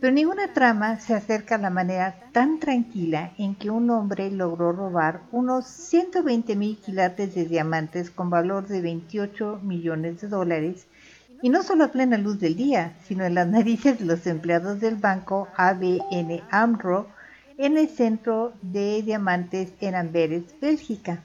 Pero 0.00 0.12
ninguna 0.12 0.52
trama 0.52 0.98
se 0.98 1.14
acerca 1.14 1.54
a 1.54 1.58
la 1.58 1.70
manera 1.70 2.16
tan 2.32 2.58
tranquila 2.58 3.32
en 3.38 3.54
que 3.54 3.70
un 3.70 3.88
hombre 3.90 4.30
logró 4.30 4.72
robar 4.72 5.20
unos 5.30 5.66
120 5.66 6.56
mil 6.56 6.76
quilates 6.78 7.34
de 7.34 7.44
diamantes 7.44 8.10
con 8.10 8.28
valor 8.28 8.66
de 8.66 8.80
28 8.80 9.60
millones 9.62 10.20
de 10.20 10.28
dólares, 10.28 10.86
y 11.40 11.50
no 11.50 11.62
solo 11.62 11.84
a 11.84 11.92
plena 11.92 12.18
luz 12.18 12.40
del 12.40 12.56
día, 12.56 12.94
sino 13.04 13.24
en 13.24 13.34
las 13.34 13.46
narices 13.58 13.98
de 13.98 14.06
los 14.06 14.26
empleados 14.26 14.80
del 14.80 14.96
banco 14.96 15.48
ABN 15.56 16.42
AMRO 16.50 17.08
en 17.58 17.76
el 17.76 17.88
centro 17.88 18.54
de 18.62 19.02
diamantes 19.02 19.72
en 19.80 19.94
Amberes, 19.94 20.44
Bélgica. 20.60 21.22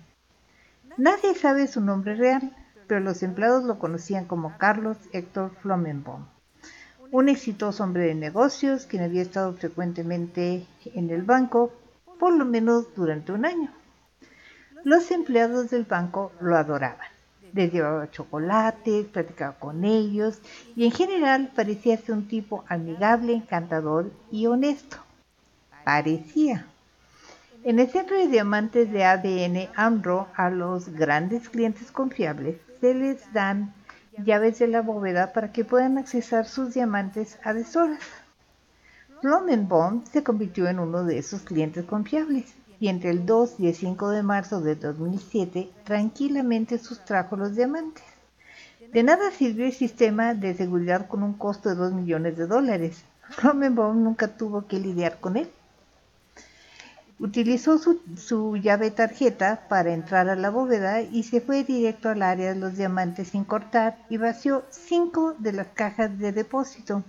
Nadie 0.97 1.35
sabe 1.35 1.67
su 1.67 1.81
nombre 1.81 2.15
real, 2.15 2.55
pero 2.87 2.99
los 2.99 3.23
empleados 3.23 3.63
lo 3.63 3.79
conocían 3.79 4.25
como 4.25 4.57
Carlos 4.57 4.97
Héctor 5.13 5.51
Flomenbaum 5.61 6.25
un 7.11 7.29
exitoso 7.29 7.83
hombre 7.83 8.03
de 8.03 8.15
negocios 8.15 8.85
quien 8.85 9.03
había 9.03 9.21
estado 9.21 9.53
frecuentemente 9.53 10.65
en 10.93 11.09
el 11.09 11.23
banco 11.23 11.71
por 12.19 12.33
lo 12.33 12.45
menos 12.45 12.93
durante 12.95 13.31
un 13.31 13.45
año. 13.45 13.71
Los 14.83 15.11
empleados 15.11 15.69
del 15.69 15.83
banco 15.83 16.31
lo 16.39 16.55
adoraban. 16.55 17.07
Les 17.53 17.71
llevaba 17.71 18.11
chocolates, 18.11 19.05
platicaba 19.05 19.53
con 19.53 19.85
ellos 19.85 20.41
y 20.75 20.85
en 20.85 20.91
general 20.91 21.51
parecía 21.55 21.97
ser 21.97 22.15
un 22.15 22.27
tipo 22.27 22.65
amigable, 22.67 23.33
encantador 23.33 24.11
y 24.31 24.47
honesto. 24.47 24.97
Parecía. 25.83 26.65
En 27.67 27.79
el 27.79 27.89
centro 27.89 28.17
de 28.17 28.29
diamantes 28.29 28.93
de 28.93 29.03
ADN 29.03 29.67
AMRO 29.75 30.29
a 30.37 30.49
los 30.49 30.87
grandes 30.87 31.49
clientes 31.49 31.91
confiables 31.91 32.55
se 32.79 32.93
les 32.93 33.33
dan 33.33 33.73
llaves 34.23 34.59
de 34.59 34.69
la 34.69 34.81
bóveda 34.81 35.33
para 35.33 35.51
que 35.51 35.65
puedan 35.65 35.97
accesar 35.97 36.45
sus 36.45 36.73
diamantes 36.73 37.37
a 37.43 37.53
deshoras. 37.53 37.99
Blumenbaum 39.21 40.05
se 40.05 40.23
convirtió 40.23 40.69
en 40.69 40.79
uno 40.79 41.03
de 41.03 41.17
esos 41.17 41.41
clientes 41.41 41.83
confiables 41.83 42.55
y 42.79 42.87
entre 42.87 43.09
el 43.09 43.25
2 43.25 43.55
y 43.59 43.67
el 43.67 43.75
5 43.75 44.11
de 44.11 44.23
marzo 44.23 44.61
de 44.61 44.75
2007 44.75 45.69
tranquilamente 45.83 46.77
sustrajo 46.77 47.35
los 47.35 47.53
diamantes. 47.57 48.05
De 48.93 49.03
nada 49.03 49.29
sirvió 49.31 49.65
el 49.65 49.73
sistema 49.73 50.35
de 50.35 50.53
seguridad 50.53 51.09
con 51.09 51.21
un 51.21 51.33
costo 51.33 51.67
de 51.67 51.75
2 51.75 51.91
millones 51.91 52.37
de 52.37 52.47
dólares. 52.47 53.03
Blumenbaum 53.41 54.05
nunca 54.05 54.29
tuvo 54.29 54.67
que 54.67 54.79
lidiar 54.79 55.19
con 55.19 55.35
él. 55.35 55.49
Utilizó 57.19 57.79
su, 57.79 58.57
llave 58.57 58.91
tarjeta 58.91 59.67
para 59.67 59.91
entrar 59.91 60.29
a 60.29 60.35
la 60.35 60.51
bóveda 60.51 61.01
y 61.01 61.23
se 61.23 61.41
fue 61.41 61.63
directo 61.63 62.09
al 62.09 62.21
área 62.21 62.53
de 62.53 62.59
los 62.59 62.77
diamantes 62.77 63.29
sin 63.29 63.43
cortar 63.43 63.97
y 64.07 64.17
vació 64.17 64.63
cinco 64.69 65.33
de 65.39 65.53
las 65.53 65.67
cajas 65.69 66.19
de 66.19 66.31
depósito. 66.31 67.03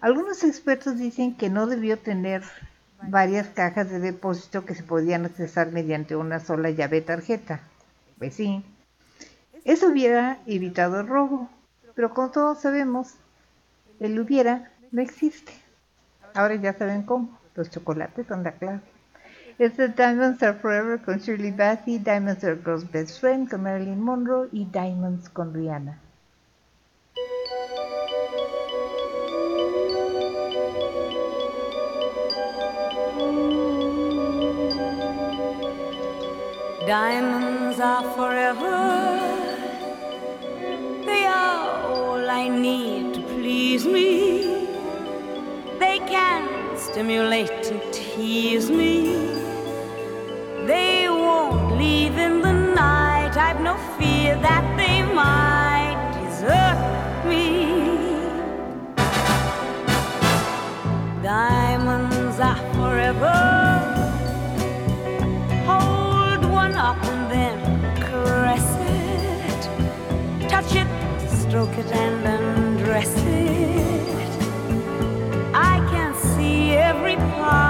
Algunos 0.00 0.42
expertos 0.42 0.96
dicen 0.96 1.36
que 1.36 1.50
no 1.50 1.66
debió 1.66 1.98
tener 1.98 2.42
varias 3.02 3.48
cajas 3.48 3.90
de 3.90 3.98
depósito 3.98 4.64
que 4.64 4.74
se 4.74 4.82
podían 4.82 5.26
accesar 5.26 5.70
mediante 5.70 6.16
una 6.16 6.40
sola 6.40 6.70
llave 6.70 7.02
tarjeta. 7.02 7.60
Pues 8.18 8.34
sí, 8.34 8.64
eso 9.64 9.88
hubiera 9.88 10.38
evitado 10.46 11.00
el 11.00 11.06
robo, 11.06 11.50
pero 11.94 12.14
como 12.14 12.30
todos 12.30 12.62
sabemos, 12.62 13.14
el 13.98 14.18
hubiera 14.18 14.70
no 14.92 15.02
existe. 15.02 15.52
Ahora 16.32 16.54
ya 16.54 16.72
saben 16.72 17.02
cómo, 17.02 17.38
los 17.54 17.68
chocolates 17.68 18.26
son 18.26 18.44
la 18.44 18.52
clave. 18.52 18.80
Es 19.60 19.76
The 19.76 19.88
Diamonds 19.88 20.42
Are 20.42 20.54
Forever 20.54 20.96
con 20.96 21.18
Shirley 21.18 21.50
Bassey, 21.50 21.98
Diamonds 21.98 22.42
Are 22.44 22.56
Girl's 22.56 22.82
Best 22.82 23.20
Friend 23.20 23.46
con 23.46 23.62
Marilyn 23.62 24.00
Monroe 24.00 24.48
y 24.52 24.64
Diamonds 24.64 25.28
con 25.28 25.52
Rihanna. 25.52 25.98
Diamonds 36.86 37.78
are 37.80 38.14
forever. 38.16 39.20
They 41.04 41.26
are 41.26 41.84
all 41.84 42.30
I 42.30 42.48
need 42.48 43.12
to 43.12 43.20
please 43.34 43.84
me. 43.84 44.66
They 45.78 45.98
can 46.08 46.48
stimulate 46.78 47.70
and 47.70 47.82
tease 47.92 48.70
me. 48.70 49.39
Leave 51.80 52.18
in 52.18 52.42
the 52.42 52.52
night. 52.52 53.34
I've 53.38 53.60
no 53.62 53.74
fear 53.96 54.36
that 54.48 54.64
they 54.76 54.98
might 55.20 55.96
desert 56.14 56.78
me. 57.30 57.46
Diamonds 61.22 62.38
are 62.38 62.62
forever. 62.76 63.38
Hold 65.70 66.42
one 66.62 66.74
up 66.88 67.02
and 67.12 67.22
then 67.34 67.58
caress 68.08 68.68
it. 69.00 69.60
Touch 70.50 70.72
it, 70.82 70.88
stroke 71.42 71.76
it, 71.78 71.90
and 72.04 72.26
undress 72.36 73.14
it. 73.16 74.30
I 75.54 75.74
can 75.92 76.14
see 76.14 76.72
every 76.72 77.16
part, 77.16 77.69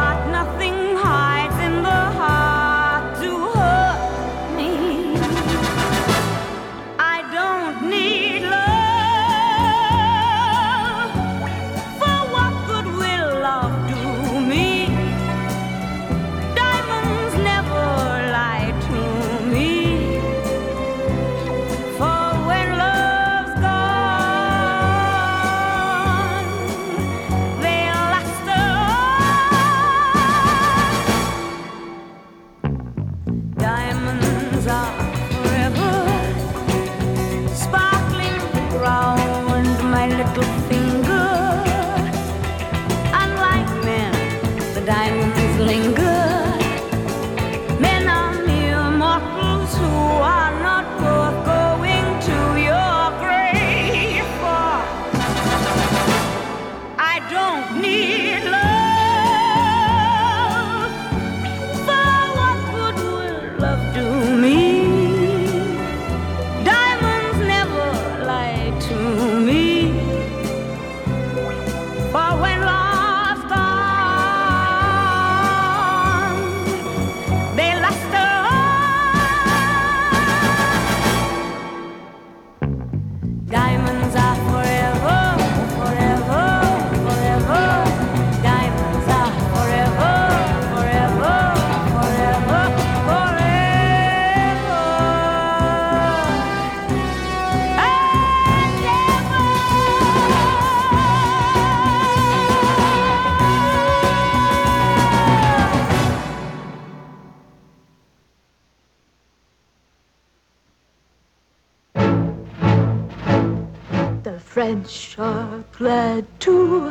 are 115.61 115.77
glad 115.77 116.41
to 116.41 116.91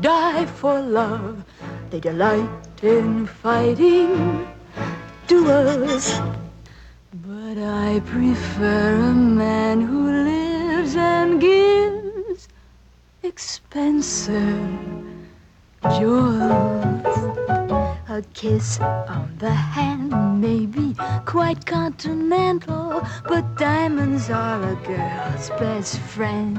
die 0.00 0.44
for 0.46 0.80
love. 0.80 1.44
They 1.90 2.00
delight 2.00 2.82
in 2.82 3.26
fighting 3.26 4.48
duels. 5.28 6.18
But 7.12 7.58
I 7.58 8.00
prefer 8.04 8.94
a 8.94 9.14
man 9.14 9.82
who 9.82 10.00
lives 10.10 10.96
and 10.96 11.40
gives 11.40 12.48
expensive 13.22 14.68
jewels. 15.98 17.18
A 18.08 18.22
kiss 18.34 18.80
on 18.80 19.36
the 19.38 19.52
hand 19.52 20.40
may 20.40 20.66
be 20.66 20.96
quite 21.24 21.64
continental, 21.66 23.06
but 23.28 23.44
diamonds 23.56 24.28
are 24.30 24.62
a 24.72 24.76
girl's 24.86 25.50
best 25.60 26.00
friend. 26.00 26.58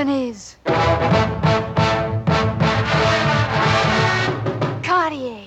Tiffany's. 0.00 0.56
Cartier. 4.82 5.44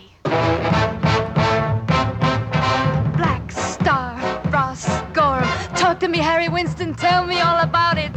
Black 3.18 3.52
Star, 3.52 4.14
Ross 4.52 4.86
Gorham. 5.14 5.48
Talk 5.76 6.00
to 6.02 6.08
me, 6.08 6.20
Harry 6.20 6.50
Winston. 6.50 6.94
Tell 6.94 7.26
me 7.26 7.40
all 7.42 7.62
about 7.62 7.98
it. 7.98 8.14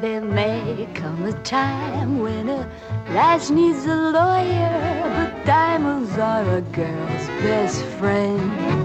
There 0.00 0.22
may 0.22 0.88
come 0.94 1.24
a 1.24 1.32
time 1.44 2.18
when 2.18 2.48
a 2.48 2.68
lass 3.10 3.48
needs 3.48 3.84
a 3.86 3.94
lawyer, 3.94 5.02
but 5.14 5.44
diamonds 5.44 6.18
are 6.18 6.56
a 6.56 6.62
girl's 6.62 7.28
best 7.44 7.84
friend. 8.00 8.81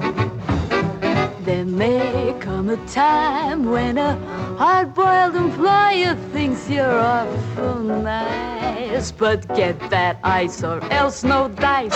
Time 2.85 3.65
when 3.65 3.97
a 3.97 4.15
hard-boiled 4.57 5.35
employer 5.35 6.15
thinks 6.31 6.69
you're 6.69 6.99
awful 6.99 7.79
nice, 7.79 9.11
but 9.11 9.47
get 9.55 9.77
that 9.89 10.19
ice 10.23 10.63
or 10.63 10.83
else 10.91 11.23
no 11.23 11.47
dice. 11.47 11.95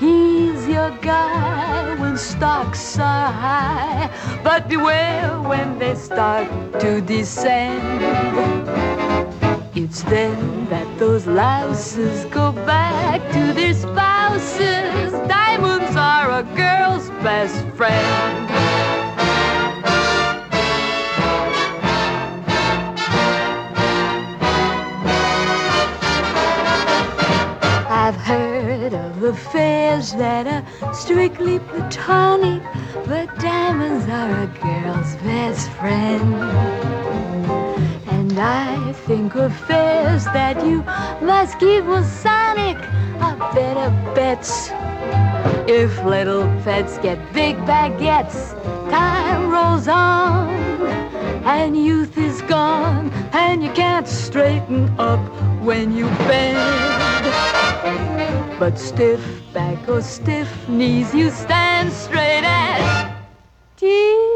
He's 0.00 0.66
your 0.66 0.90
guy 1.02 1.94
when 2.00 2.16
stocks 2.16 2.98
are 2.98 3.30
high, 3.30 4.10
but 4.42 4.68
beware 4.68 5.40
when 5.42 5.78
they 5.78 5.94
start 5.94 6.48
to 6.80 7.00
descend. 7.00 7.82
It's 9.76 10.02
then 10.02 10.66
that 10.68 10.98
those 10.98 11.26
louses 11.26 12.24
go 12.26 12.52
back 12.52 13.20
to 13.32 13.52
their 13.52 13.74
spouses. 13.74 15.12
Diamonds 15.28 15.96
are 15.96 16.40
a 16.40 16.42
girl's 16.54 17.08
best 17.22 17.64
friend. 17.76 18.43
Affairs 29.24 30.12
that 30.12 30.46
are 30.46 30.94
strictly 30.94 31.58
platonic, 31.58 32.62
but 33.06 33.26
diamonds 33.38 34.08
are 34.08 34.42
a 34.42 34.46
girl's 34.62 35.16
best 35.16 35.70
friend. 35.72 36.34
And 38.10 38.38
I 38.38 38.92
think 39.06 39.34
affairs 39.34 40.24
that 40.26 40.64
you 40.66 40.82
must 41.26 41.58
keep 41.58 41.84
Masonic 41.84 42.76
are 43.20 43.36
better 43.54 43.90
bets. 44.14 44.70
If 45.66 46.04
little 46.04 46.44
pets 46.62 46.98
get 46.98 47.18
big 47.32 47.56
baguettes, 47.64 48.52
time 48.90 49.50
rolls 49.50 49.88
on, 49.88 50.48
and 51.44 51.76
youth 51.76 52.18
is 52.18 52.42
gone, 52.42 53.10
and 53.32 53.62
you 53.62 53.70
can't 53.72 54.06
straighten 54.06 54.94
up 54.98 55.20
when 55.62 55.96
you 55.96 56.06
bend. 56.28 57.13
But 58.58 58.78
stiff 58.78 59.20
back 59.52 59.88
or 59.88 60.02
stiff 60.02 60.68
knees, 60.68 61.14
you 61.14 61.30
stand 61.30 61.92
straight 61.92 62.44
as 62.44 63.12
Tiffany's. 63.76 64.33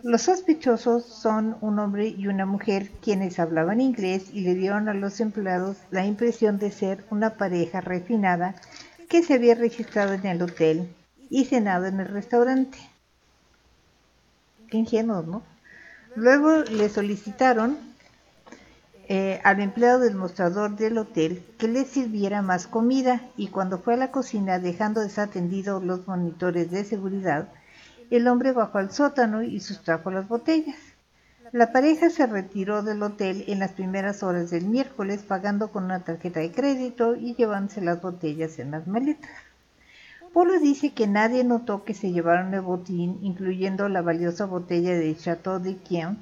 Los 0.03 0.23
sospechosos 0.23 1.05
son 1.05 1.57
un 1.61 1.79
hombre 1.79 2.09
y 2.09 2.27
una 2.27 2.47
mujer 2.47 2.91
quienes 3.03 3.39
hablaban 3.39 3.83
inglés 3.83 4.31
y 4.33 4.41
le 4.41 4.55
dieron 4.55 4.89
a 4.89 4.95
los 4.95 5.21
empleados 5.21 5.77
la 5.91 6.07
impresión 6.07 6.59
de 6.59 6.71
ser 6.71 7.05
una 7.11 7.35
pareja 7.35 7.83
refinada 7.83 8.55
que 9.11 9.23
se 9.23 9.35
había 9.35 9.55
registrado 9.55 10.15
en 10.15 10.25
el 10.25 10.41
hotel 10.41 10.89
y 11.29 11.45
cenado 11.45 11.85
en 11.85 12.01
el 12.01 12.09
restaurante. 12.09 12.79
Qué 14.69 14.79
ingenuos, 14.79 15.27
¿no? 15.27 15.43
Luego 16.17 16.63
le 16.63 16.89
solicitaron 16.89 17.77
eh, 19.09 19.41
al 19.45 19.61
empleado 19.61 20.01
del 20.01 20.15
mostrador 20.15 20.77
del 20.77 20.97
hotel 20.97 21.45
que 21.59 21.69
le 21.69 21.85
sirviera 21.85 22.41
más 22.41 22.67
comida 22.67 23.21
y 23.37 23.49
cuando 23.49 23.79
fue 23.79 23.95
a 23.95 23.99
la 23.99 24.11
cocina 24.11 24.61
dejando 24.61 25.03
desatendidos 25.03 25.85
los 25.85 26.07
monitores 26.07 26.71
de 26.71 26.85
seguridad, 26.85 27.49
el 28.17 28.29
hombre 28.29 28.53
bajó 28.53 28.79
al 28.79 28.91
sótano 28.91 29.43
y 29.43 29.61
sustrajo 29.61 30.11
las 30.11 30.29
botellas. 30.29 30.77
La 31.53 31.73
pareja 31.73 32.11
se 32.11 32.27
retiró 32.27 32.83
del 32.83 33.03
hotel 33.03 33.45
en 33.49 33.59
las 33.59 33.73
primeras 33.73 34.23
horas 34.23 34.51
del 34.51 34.67
miércoles 34.67 35.25
pagando 35.27 35.73
con 35.73 35.85
una 35.85 36.05
tarjeta 36.05 36.41
de 36.41 36.53
crédito 36.53 37.17
y 37.17 37.35
llevándose 37.35 37.81
las 37.81 38.01
botellas 38.01 38.59
en 38.59 38.71
las 38.71 38.87
maletas. 38.87 39.31
Polo 40.33 40.61
dice 40.61 40.93
que 40.93 41.09
nadie 41.09 41.43
notó 41.43 41.83
que 41.83 41.93
se 41.93 42.13
llevaron 42.13 42.55
el 42.55 42.61
botín, 42.61 43.19
incluyendo 43.23 43.89
la 43.89 44.01
valiosa 44.01 44.47
botella 44.47 44.95
de 44.95 45.17
Chateau 45.17 45.59
de 45.59 45.77
Quien 45.77 46.19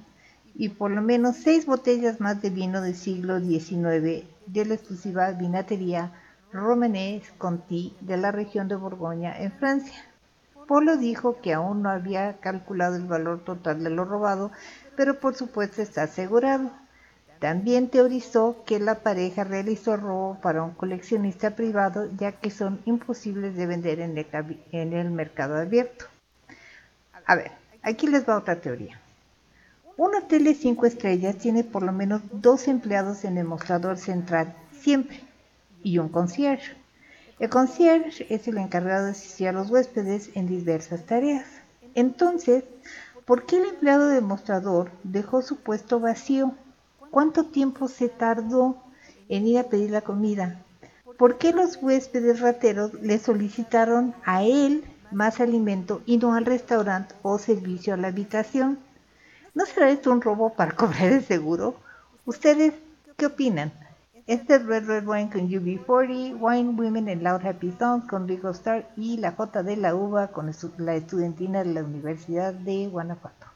y 0.55 0.71
por 0.71 0.91
lo 0.91 1.03
menos 1.03 1.37
seis 1.37 1.67
botellas 1.67 2.19
más 2.19 2.41
de 2.41 2.49
vino 2.49 2.81
del 2.81 2.97
siglo 2.97 3.39
XIX 3.39 4.25
de 4.47 4.65
la 4.65 4.75
exclusiva 4.75 5.31
vinatería 5.33 6.13
Romanée 6.53 7.23
Conti 7.37 7.95
de 8.01 8.17
la 8.17 8.33
región 8.33 8.67
de 8.67 8.77
Borgoña 8.77 9.39
en 9.39 9.53
Francia. 9.53 10.08
Polo 10.69 10.99
dijo 10.99 11.41
que 11.41 11.55
aún 11.55 11.83
no 11.83 11.89
había 11.89 12.37
calculado 12.41 12.95
el 12.97 13.07
valor 13.07 13.43
total 13.43 13.83
de 13.83 13.89
lo 13.89 14.05
robado, 14.05 14.53
pero 14.97 15.19
por 15.19 15.35
supuesto 15.35 15.81
está 15.81 16.03
asegurado. 16.03 16.71
También 17.39 17.89
teorizó 17.89 18.65
que 18.67 18.79
la 18.79 18.97
pareja 18.97 19.45
realizó 19.45 19.97
robo 19.97 20.39
para 20.43 20.63
un 20.63 20.73
coleccionista 20.73 21.57
privado 21.57 22.11
ya 22.19 22.33
que 22.33 22.51
son 22.51 22.83
imposibles 22.85 23.57
de 23.57 23.67
vender 23.67 24.01
en 24.01 24.93
el, 24.93 25.11
mercado 25.11 25.57
abierto. 25.57 26.05
A 27.25 27.35
ver, 27.35 27.53
aquí 27.83 28.07
les 28.07 28.29
va 28.29 28.37
otra 28.37 28.61
teoría. 28.61 29.01
Un 29.97 30.17
hotel 30.17 30.45
de 30.45 30.55
5 30.55 30.85
estrellas 30.85 31.39
tiene 31.39 31.65
por 31.65 31.83
lo 31.83 31.93
menos 31.93 32.21
dos 32.31 32.69
empleados 32.69 33.25
en 33.25 33.39
el 33.39 33.45
mostrador 33.47 33.97
central, 33.97 34.55
siempre, 34.73 35.21
y 35.83 35.97
un 35.97 36.11
concierge. 36.11 36.78
El 37.39 37.51
concierge 37.51 38.27
es 38.35 38.49
el 38.49 38.59
encargado 38.59 39.05
de 39.05 39.13
asistir 39.13 39.47
a 39.47 39.53
los 39.53 39.71
huéspedes 39.71 40.31
en 40.35 40.49
diversas 40.49 41.07
tareas. 41.07 41.47
Entonces, 41.95 42.65
¿por 43.25 43.47
qué 43.47 43.59
el 43.59 43.69
empleado 43.69 44.09
del 44.09 44.25
mostrador 44.25 44.91
dejó 45.05 45.41
su 45.43 45.57
puesto 45.57 46.01
vacío? 46.01 46.55
¿Cuánto 47.11 47.45
tiempo 47.45 47.87
se 47.87 48.09
tardó 48.09 48.83
en 49.29 49.47
ir 49.47 49.59
a 49.59 49.69
pedir 49.69 49.91
la 49.91 50.01
comida? 50.01 50.65
¿Por 51.17 51.39
qué 51.39 51.53
los 51.53 51.81
huéspedes 51.81 52.41
rateros 52.41 52.95
le 52.95 53.21
solicitaron 53.21 54.15
a 54.25 54.43
él 54.43 54.85
más 55.13 55.41
alimento 55.41 56.03
y 56.07 56.17
no 56.19 56.35
al 56.35 56.45
restaurante 56.45 57.15
o 57.23 57.39
servicio 57.39 57.95
a 57.95 57.99
la 57.99 58.09
habitación? 58.09 58.81
¿No 59.55 59.65
será 59.65 59.91
esto 59.91 60.11
un 60.11 60.23
robo 60.23 60.55
para 60.55 60.73
cobrar 60.77 61.13
el 61.13 61.25
seguro? 61.25 61.77
¿Ustedes 62.27 62.75
qué 63.17 63.27
opinan? 63.27 63.73
Este 64.29 64.57
es 64.57 64.67
Red 64.67 64.85
Red 64.85 65.07
Wine 65.07 65.31
con 65.31 65.49
UB40, 65.49 66.37
Wine 66.39 66.75
Women 66.77 67.09
and 67.09 67.23
Loud 67.23 67.47
Happy 67.47 67.73
Songs 67.79 68.05
con 68.05 68.29
Rico 68.29 68.51
Star 68.51 68.87
y 68.95 69.17
la 69.17 69.33
J 69.33 69.63
de 69.63 69.79
la 69.79 69.95
Uva 69.95 70.29
con 70.29 70.53
la 70.77 70.95
estudiantina 70.97 71.65
de 71.65 71.73
la 71.73 71.83
Universidad 71.83 72.53
de 72.53 72.89
Guanajuato. 72.89 73.47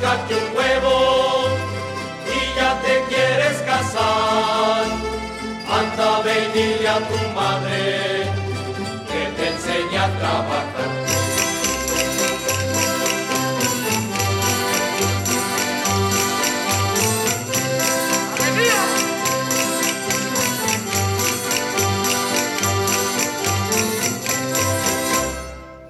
Que 0.00 0.34
un 0.34 0.56
huevo 0.56 1.48
y 2.26 2.56
ya 2.56 2.80
te 2.82 3.02
quieres 3.08 3.58
casar. 3.62 4.84
Anda, 5.68 6.20
ve 6.22 6.80
y 6.80 6.86
a 6.86 6.98
tu 6.98 7.18
madre 7.34 8.24
que 9.10 9.22
te 9.36 9.48
enseñe 9.48 9.98
a 9.98 10.08
trabajar. 10.18 10.88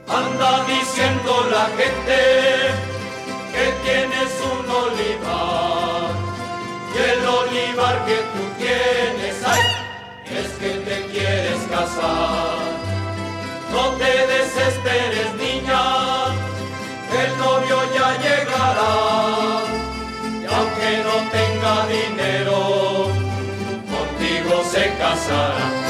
Anda 0.08 0.64
diciendo 0.64 1.48
la 1.50 1.66
gente 1.76 2.37
casará. 24.98 25.88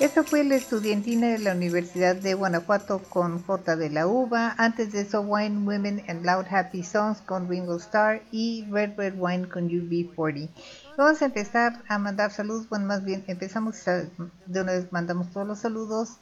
Esa 0.00 0.24
fue 0.24 0.44
la 0.44 0.54
estudiantina 0.54 1.26
de 1.28 1.40
la 1.40 1.52
Universidad 1.52 2.16
de 2.16 2.32
Guanajuato 2.32 3.00
con 3.00 3.42
J 3.42 3.76
de 3.76 3.90
la 3.90 4.06
Uva. 4.06 4.54
Antes 4.56 4.92
de 4.92 5.02
eso, 5.02 5.20
Wine, 5.20 5.58
Women 5.66 6.02
and 6.08 6.24
Loud 6.24 6.46
Happy 6.50 6.82
Songs 6.82 7.20
con 7.20 7.50
Ringo 7.50 7.76
Starr 7.76 8.22
y 8.32 8.66
Red 8.70 8.96
Red 8.96 9.14
Wine 9.18 9.46
con 9.48 9.68
UB40. 9.68 10.48
Vamos 10.96 11.20
a 11.20 11.26
empezar 11.26 11.82
a 11.86 11.98
mandar 11.98 12.30
saludos. 12.30 12.66
Bueno, 12.70 12.86
más 12.86 13.04
bien 13.04 13.24
empezamos 13.26 13.84
de 13.84 14.60
una 14.60 14.72
vez, 14.72 14.90
mandamos 14.90 15.30
todos 15.32 15.46
los 15.46 15.58
saludos. 15.58 16.16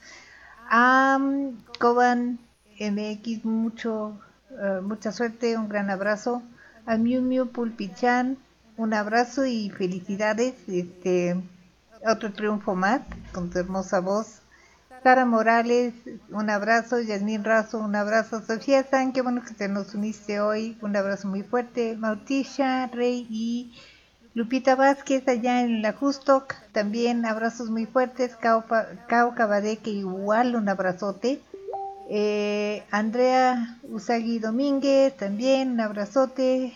A 0.69 1.17
um, 1.21 1.57
Coban 1.79 2.41
MX, 2.81 3.45
mucho, 3.45 4.19
eh, 4.51 4.81
mucha 4.83 5.13
suerte, 5.13 5.57
un 5.57 5.69
gran 5.69 5.91
abrazo. 5.91 6.43
A 6.87 6.97
Miu 6.97 7.21
Miu 7.21 7.49
Pulpichan, 7.49 8.39
un 8.77 8.95
abrazo 8.95 9.45
y 9.45 9.71
felicidades. 9.71 10.55
Este, 10.69 11.37
otro 12.07 12.33
triunfo 12.33 12.75
más 12.75 13.03
con 13.33 13.51
tu 13.51 13.59
hermosa 13.59 14.01
voz. 14.01 14.41
Sara 15.03 15.25
Morales, 15.25 15.95
un 16.31 16.51
abrazo. 16.51 17.01
Yasmín 17.01 17.45
Razo, 17.45 17.79
un 17.79 17.95
abrazo. 17.95 18.41
Sofía 18.41 18.83
San, 18.85 19.13
qué 19.13 19.23
bueno 19.23 19.43
que 19.45 19.55
te 19.55 19.69
nos 19.69 19.95
uniste 19.95 20.41
hoy. 20.41 20.77
Un 20.81 20.97
abrazo 20.97 21.29
muy 21.29 21.43
fuerte. 21.43 21.97
Mautisha, 21.97 22.87
Rey 22.89 23.27
y 23.31 23.75
Lupita 24.35 24.75
Vázquez 24.75 25.27
allá 25.29 25.63
en 25.63 25.83
la 25.83 25.93
Justoc. 25.93 26.55
También 26.73 27.27
abrazos 27.27 27.71
muy 27.71 27.87
fuertes. 27.87 28.35
Cao, 28.37 28.65
Cao 29.09 29.35
Cabadeque, 29.35 29.91
igual 29.91 30.57
un 30.57 30.69
abrazote. 30.69 31.41
Eh, 32.11 32.85
Andrea 32.91 33.79
Usagi 33.83 34.39
Domínguez, 34.39 35.15
también 35.17 35.73
un 35.73 35.81
abrazote. 35.81 36.73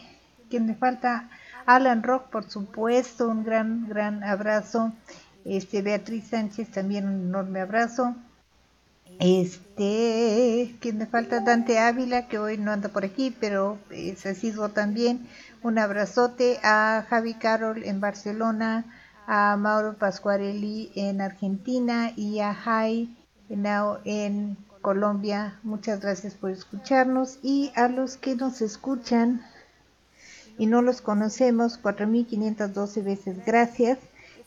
¿Quién 0.51 0.67
me 0.67 0.75
falta? 0.75 1.31
Alan 1.65 2.03
Rock, 2.03 2.29
por 2.29 2.51
supuesto, 2.51 3.29
un 3.29 3.43
gran, 3.43 3.89
gran 3.89 4.23
abrazo. 4.23 4.93
Este, 5.45 5.81
Beatriz 5.81 6.29
Sánchez, 6.29 6.71
también 6.71 7.09
un 7.09 7.29
enorme 7.29 7.61
abrazo. 7.61 8.15
Este, 9.19 10.75
¿quién 10.81 10.99
me 10.99 11.07
falta? 11.07 11.41
Dante 11.41 11.79
Ávila, 11.79 12.29
que 12.29 12.39
hoy 12.39 12.59
no 12.59 12.71
anda 12.71 12.91
por 12.91 13.05
aquí, 13.05 13.35
pero 13.39 13.79
es 13.91 14.27
asiduo 14.27 14.69
también. 14.69 15.27
Un 15.63 15.79
abrazote 15.79 16.59
a 16.63 17.07
Javi 17.09 17.35
Carol 17.35 17.85
en 17.85 18.01
Barcelona, 18.01 18.85
a 19.27 19.57
Mauro 19.57 19.95
Pascuarelli 19.95 20.93
en 20.95 21.21
Argentina 21.21 22.13
y 22.17 22.41
a 22.41 22.53
Jai 22.53 23.17
Henao 23.49 24.01
en 24.05 24.57
Colombia. 24.83 25.59
Muchas 25.63 26.01
gracias 26.01 26.35
por 26.35 26.51
escucharnos 26.51 27.39
y 27.43 27.73
a 27.75 27.89
los 27.89 28.17
que 28.17 28.35
nos 28.35 28.61
escuchan 28.61 29.41
y 30.59 30.67
no 30.67 30.83
los 30.83 31.01
conocemos, 31.01 31.81
4.512 31.83 33.03
veces 33.03 33.47
gracias. 33.47 33.99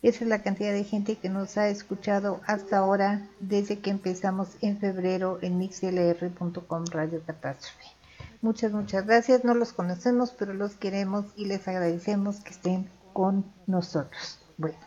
Esa 0.03 0.23
es 0.23 0.29
la 0.29 0.43
cantidad 0.43 0.71
de 0.71 0.83
gente 0.83 1.15
que 1.15 1.29
nos 1.29 1.57
ha 1.57 1.67
escuchado 1.69 2.41
hasta 2.45 2.77
ahora 2.77 3.27
desde 3.39 3.79
que 3.79 3.89
empezamos 3.89 4.49
en 4.61 4.77
febrero 4.77 5.39
en 5.41 5.57
mixlr.com 5.57 6.85
Radio 6.91 7.23
Catástrofe. 7.25 7.85
Muchas, 8.41 8.71
muchas 8.71 9.07
gracias. 9.07 9.43
No 9.43 9.55
los 9.55 9.73
conocemos, 9.73 10.31
pero 10.37 10.53
los 10.53 10.75
queremos 10.75 11.25
y 11.35 11.45
les 11.45 11.67
agradecemos 11.67 12.41
que 12.41 12.51
estén 12.51 12.87
con 13.13 13.45
nosotros. 13.65 14.39
Bueno. 14.57 14.84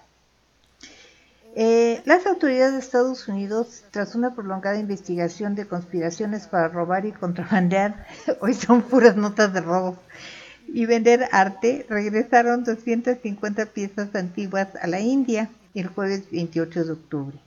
Eh, 1.57 2.03
las 2.05 2.27
autoridades 2.27 2.75
de 2.75 2.79
Estados 2.79 3.27
Unidos, 3.29 3.85
tras 3.91 4.15
una 4.15 4.35
prolongada 4.35 4.79
investigación 4.79 5.55
de 5.55 5.67
conspiraciones 5.67 6.47
para 6.47 6.69
robar 6.69 7.07
y 7.07 7.13
contrabandear, 7.13 8.07
hoy 8.41 8.55
son 8.55 8.83
puras 8.83 9.17
notas 9.17 9.53
de 9.53 9.61
robo, 9.61 9.97
y 10.67 10.87
vender 10.87 11.29
arte, 11.33 11.87
regresaron 11.89 12.65
250 12.65 13.67
piezas 13.67 14.15
antiguas 14.15 14.69
a 14.81 14.87
la 14.87 15.01
India 15.01 15.51
el 15.75 15.89
jueves 15.89 16.31
28 16.31 16.85
de 16.85 16.93
octubre. 16.93 17.39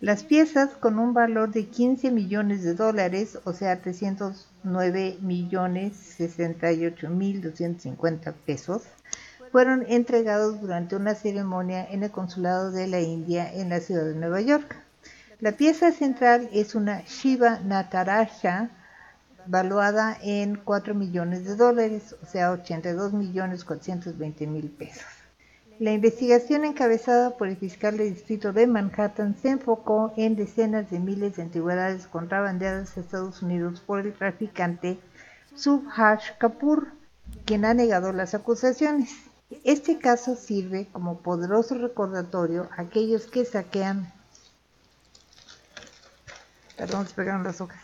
Las 0.00 0.24
piezas 0.24 0.70
con 0.70 0.98
un 0.98 1.14
valor 1.14 1.52
de 1.52 1.66
15 1.66 2.10
millones 2.10 2.64
de 2.64 2.74
dólares, 2.74 3.38
o 3.44 3.52
sea, 3.52 3.80
309 3.80 5.18
millones 5.20 5.96
68 5.96 7.08
mil 7.08 7.40
250 7.40 8.32
pesos, 8.44 8.82
fueron 9.52 9.84
entregados 9.86 10.62
durante 10.62 10.96
una 10.96 11.14
ceremonia 11.14 11.86
en 11.88 12.02
el 12.02 12.10
consulado 12.10 12.72
de 12.72 12.86
la 12.86 13.00
India 13.00 13.52
en 13.52 13.68
la 13.68 13.80
ciudad 13.80 14.06
de 14.06 14.14
Nueva 14.14 14.40
York. 14.40 14.76
La 15.40 15.52
pieza 15.52 15.92
central 15.92 16.48
es 16.52 16.74
una 16.74 17.02
Shiva 17.02 17.60
Nataraja 17.60 18.70
valuada 19.46 20.16
en 20.22 20.56
4 20.56 20.94
millones 20.94 21.44
de 21.44 21.56
dólares, 21.56 22.16
o 22.22 22.26
sea, 22.26 22.52
82 22.52 23.12
millones 23.12 23.64
420 23.64 24.46
mil 24.46 24.70
pesos. 24.70 25.04
La 25.78 25.92
investigación 25.92 26.64
encabezada 26.64 27.36
por 27.36 27.48
el 27.48 27.56
fiscal 27.56 27.98
del 27.98 28.14
distrito 28.14 28.54
de 28.54 28.66
Manhattan 28.66 29.36
se 29.36 29.50
enfocó 29.50 30.14
en 30.16 30.34
decenas 30.34 30.90
de 30.90 30.98
miles 30.98 31.36
de 31.36 31.42
antigüedades 31.42 32.06
contrabandeadas 32.06 32.96
a 32.96 33.00
Estados 33.00 33.42
Unidos 33.42 33.82
por 33.84 34.00
el 34.00 34.14
traficante 34.14 34.98
Subhash 35.56 36.38
Kapoor, 36.38 36.86
quien 37.44 37.66
ha 37.66 37.74
negado 37.74 38.12
las 38.12 38.32
acusaciones. 38.34 39.31
Este 39.64 39.98
caso 39.98 40.36
sirve 40.36 40.88
como 40.92 41.18
poderoso 41.18 41.76
recordatorio 41.76 42.68
a 42.76 42.82
aquellos 42.82 43.26
que 43.26 43.44
saquean, 43.44 44.12
perdón, 46.76 47.06
se 47.06 47.14
pegaron 47.14 47.44
las 47.44 47.60
hojas, 47.60 47.80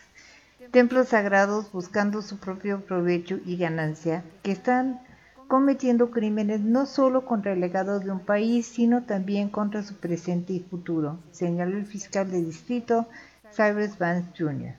templos 0.71 1.09
sagrados 1.09 1.71
buscando 1.73 2.23
su 2.23 2.39
propio 2.39 2.81
provecho 2.81 3.39
y 3.45 3.57
ganancia, 3.57 4.25
que 4.43 4.53
están 4.53 5.01
cometiendo 5.47 6.11
crímenes 6.11 6.61
no 6.61 6.87
solo 6.87 7.25
contra 7.25 7.53
el 7.53 7.61
legado 7.61 8.01
de 8.01 8.11
un 8.11 8.21
país, 8.21 8.67
sino 8.67 9.05
también 9.05 9.49
contra 9.49 9.83
su 9.83 9.95
presente 9.95 10.53
y 10.53 10.61
futuro, 10.61 11.19
señaló 11.33 11.77
el 11.77 11.87
fiscal 11.87 12.31
de 12.31 12.43
distrito 12.43 13.09
Cyrus 13.55 13.99
Vance 13.99 14.29
Jr. 14.37 14.75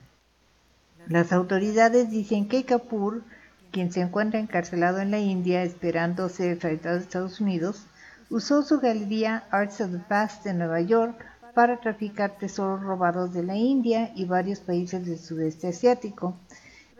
Las 1.08 1.32
autoridades 1.32 2.10
dicen 2.10 2.48
que 2.48 2.64
Kapoor 2.64 3.22
quien 3.70 3.92
se 3.92 4.00
encuentra 4.00 4.40
encarcelado 4.40 5.00
en 5.00 5.10
la 5.10 5.18
India 5.18 5.62
esperando 5.62 6.28
ser 6.28 6.52
extraditado 6.52 6.96
a 6.96 7.00
Estados 7.00 7.40
Unidos, 7.40 7.86
usó 8.28 8.62
su 8.62 8.80
galería 8.80 9.44
Arts 9.50 9.80
of 9.80 9.92
the 9.92 9.98
Past 9.98 10.44
de 10.44 10.54
Nueva 10.54 10.80
York 10.80 11.24
para 11.54 11.80
traficar 11.80 12.38
tesoros 12.38 12.82
robados 12.82 13.32
de 13.32 13.42
la 13.42 13.56
India 13.56 14.12
y 14.14 14.24
varios 14.24 14.60
países 14.60 15.04
del 15.06 15.18
sudeste 15.18 15.68
asiático. 15.68 16.36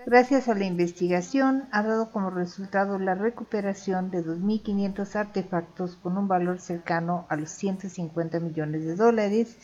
Gracias 0.06 0.48
a 0.48 0.54
la 0.54 0.64
investigación, 0.64 1.68
ha 1.72 1.82
dado 1.82 2.10
como 2.10 2.30
resultado 2.30 2.98
la 2.98 3.14
recuperación 3.14 4.10
de 4.10 4.24
2.500 4.24 5.14
artefactos 5.14 5.96
con 5.96 6.16
un 6.16 6.26
valor 6.26 6.58
cercano 6.58 7.26
a 7.28 7.36
los 7.36 7.50
150 7.50 8.40
millones 8.40 8.84
de 8.86 8.96
dólares 8.96 9.56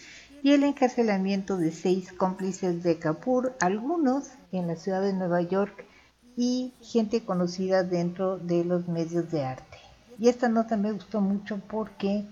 y 0.43 0.53
el 0.53 0.62
encarcelamiento 0.62 1.57
de 1.57 1.73
seis 1.73 2.12
cómplices 2.12 2.83
de 2.83 2.99
Kapoor, 2.99 3.57
algunos 3.61 4.31
en 4.53 4.69
la 4.69 4.77
ciudad 4.77 5.01
de 5.01 5.15
Nueva 5.15 5.41
York 5.41 5.87
y 6.36 6.72
gente 6.82 7.24
conocida 7.24 7.82
dentro 7.82 8.38
de 8.38 8.64
los 8.64 8.88
medios 8.88 9.30
de 9.30 9.44
arte. 9.44 9.78
Y 10.18 10.28
esta 10.28 10.48
nota 10.48 10.76
me 10.76 10.92
gustó 10.92 11.20
mucho 11.20 11.60
porque 11.68 12.24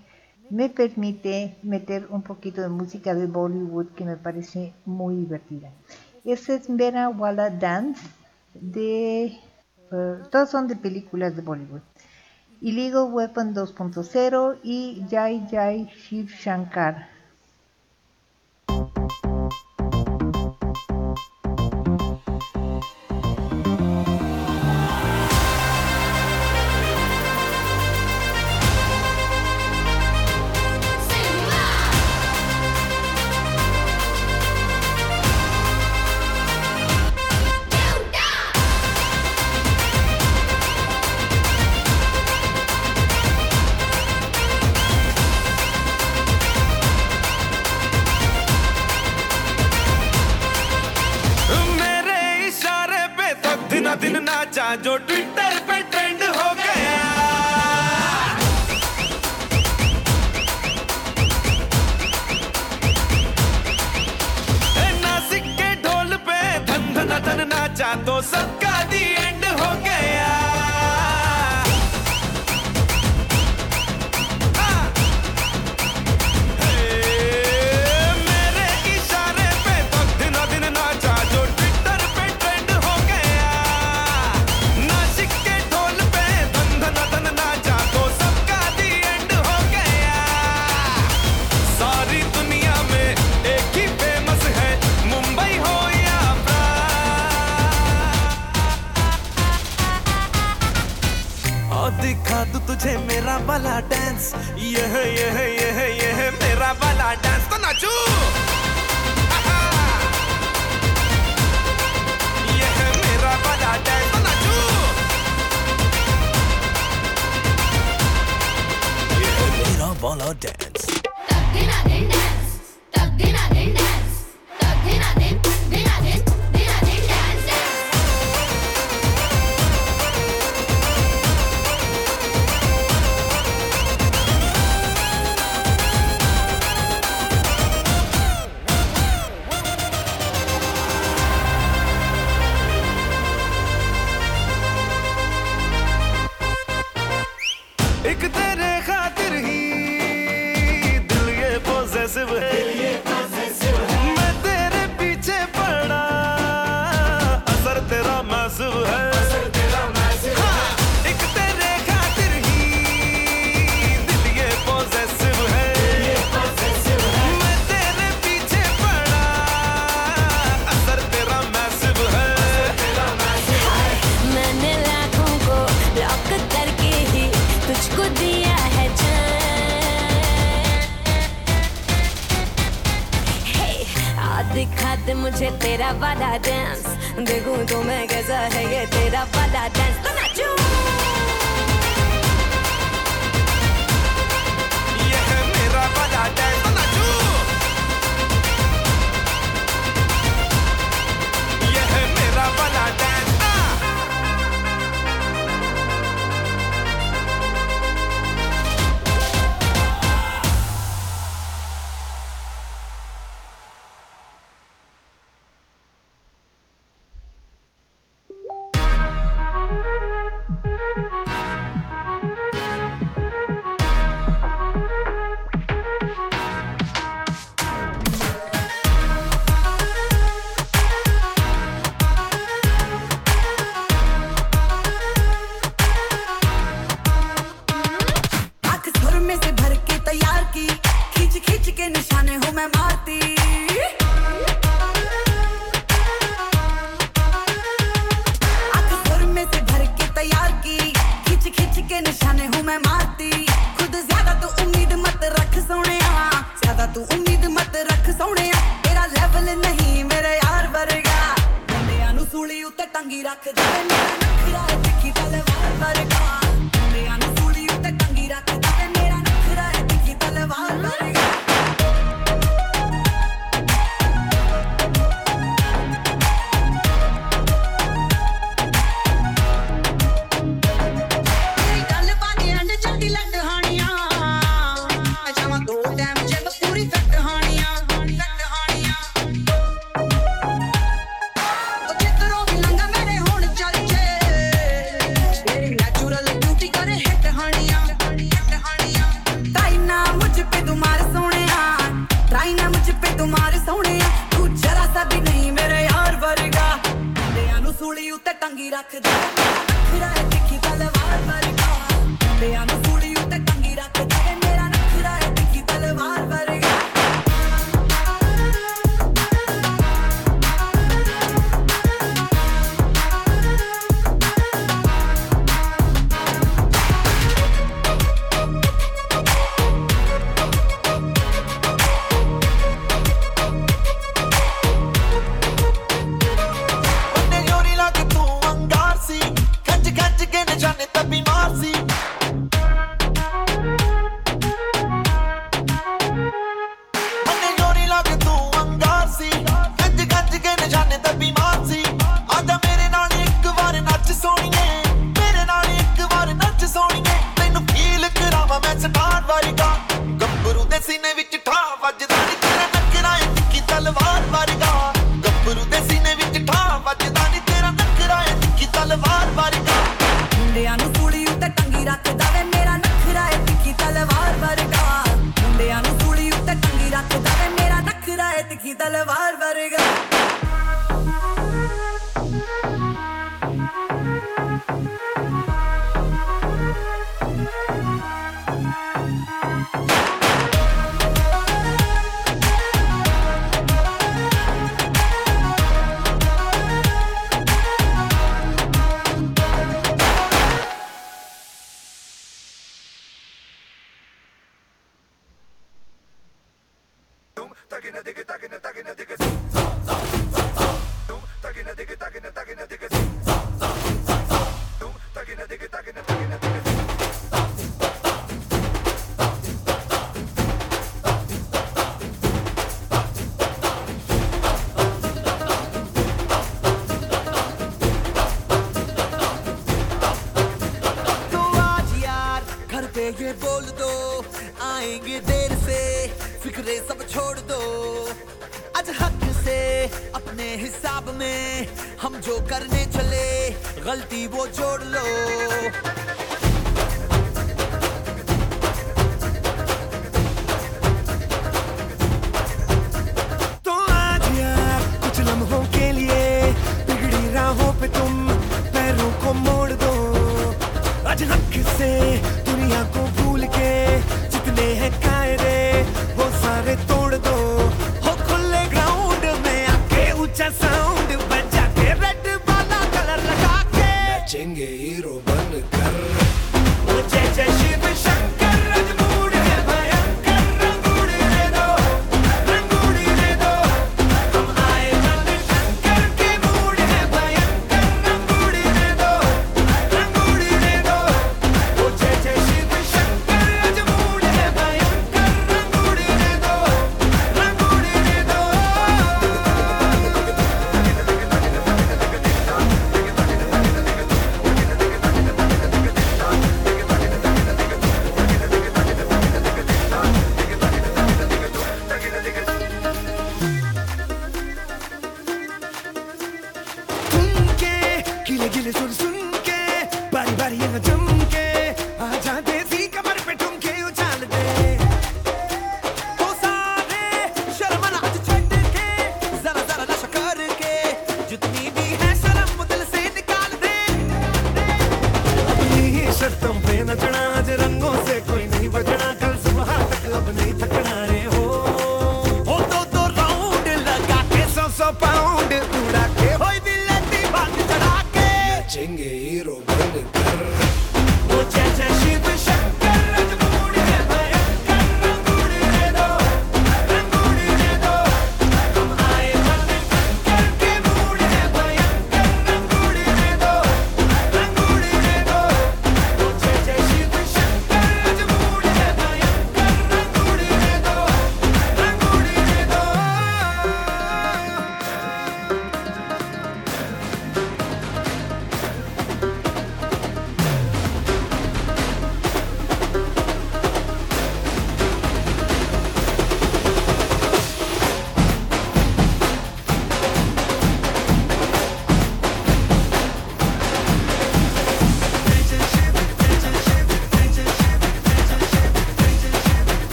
me 0.49 0.69
permite 0.69 1.57
meter 1.63 2.07
un 2.09 2.21
poquito 2.21 2.61
de 2.61 2.69
música 2.69 3.15
de 3.15 3.25
Bollywood 3.25 3.87
que 3.95 4.05
me 4.05 4.17
parece 4.17 4.73
muy 4.85 5.15
divertida. 5.15 5.71
Esta 6.23 6.53
es 6.53 6.63
Vera 6.67 7.09
Walla 7.09 7.49
Dance, 7.49 8.01
de, 8.53 9.37
uh, 9.91 10.45
son 10.47 10.67
de 10.67 10.75
películas 10.75 11.35
de 11.35 11.41
Bollywood. 11.41 11.81
Illegal 12.61 13.11
Weapon 13.11 13.53
2.0 13.53 14.59
y 14.63 15.05
Jai 15.09 15.47
Jai 15.51 15.85
Shiv 15.85 16.29
Shankar. 16.29 17.14
do 54.85 54.99
do 54.99 55.14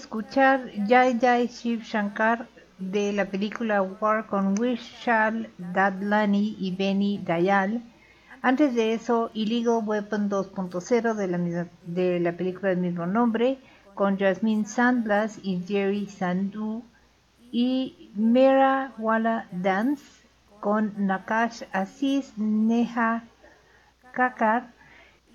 escuchar 0.00 0.70
Jai 0.88 1.18
Jai 1.20 1.46
Shiv 1.46 1.82
Shankar 1.82 2.48
de 2.78 3.12
la 3.12 3.26
película 3.26 3.82
War 3.82 4.26
con 4.26 4.54
Vishal 4.54 5.50
Dadlani 5.58 6.56
y 6.58 6.74
Benny 6.74 7.18
Dayal. 7.18 7.82
Antes 8.40 8.74
de 8.74 8.94
eso, 8.94 9.30
Illegal 9.34 9.82
Weapon 9.84 10.30
2.0 10.30 11.14
de 11.14 11.26
la, 11.26 11.66
de 11.84 12.20
la 12.20 12.32
película 12.32 12.70
del 12.70 12.78
mismo 12.78 13.04
nombre 13.04 13.58
con 13.94 14.18
Jasmine 14.18 14.64
Sandblas 14.64 15.38
y 15.42 15.60
Jerry 15.68 16.06
Sandu. 16.06 16.82
Y 17.52 18.10
Mera 18.14 18.92
Wala 18.96 19.48
Dance 19.52 20.04
con 20.60 20.94
Nakash 20.96 21.64
Aziz, 21.72 22.32
Neha 22.38 23.24
Kakar 24.12 24.70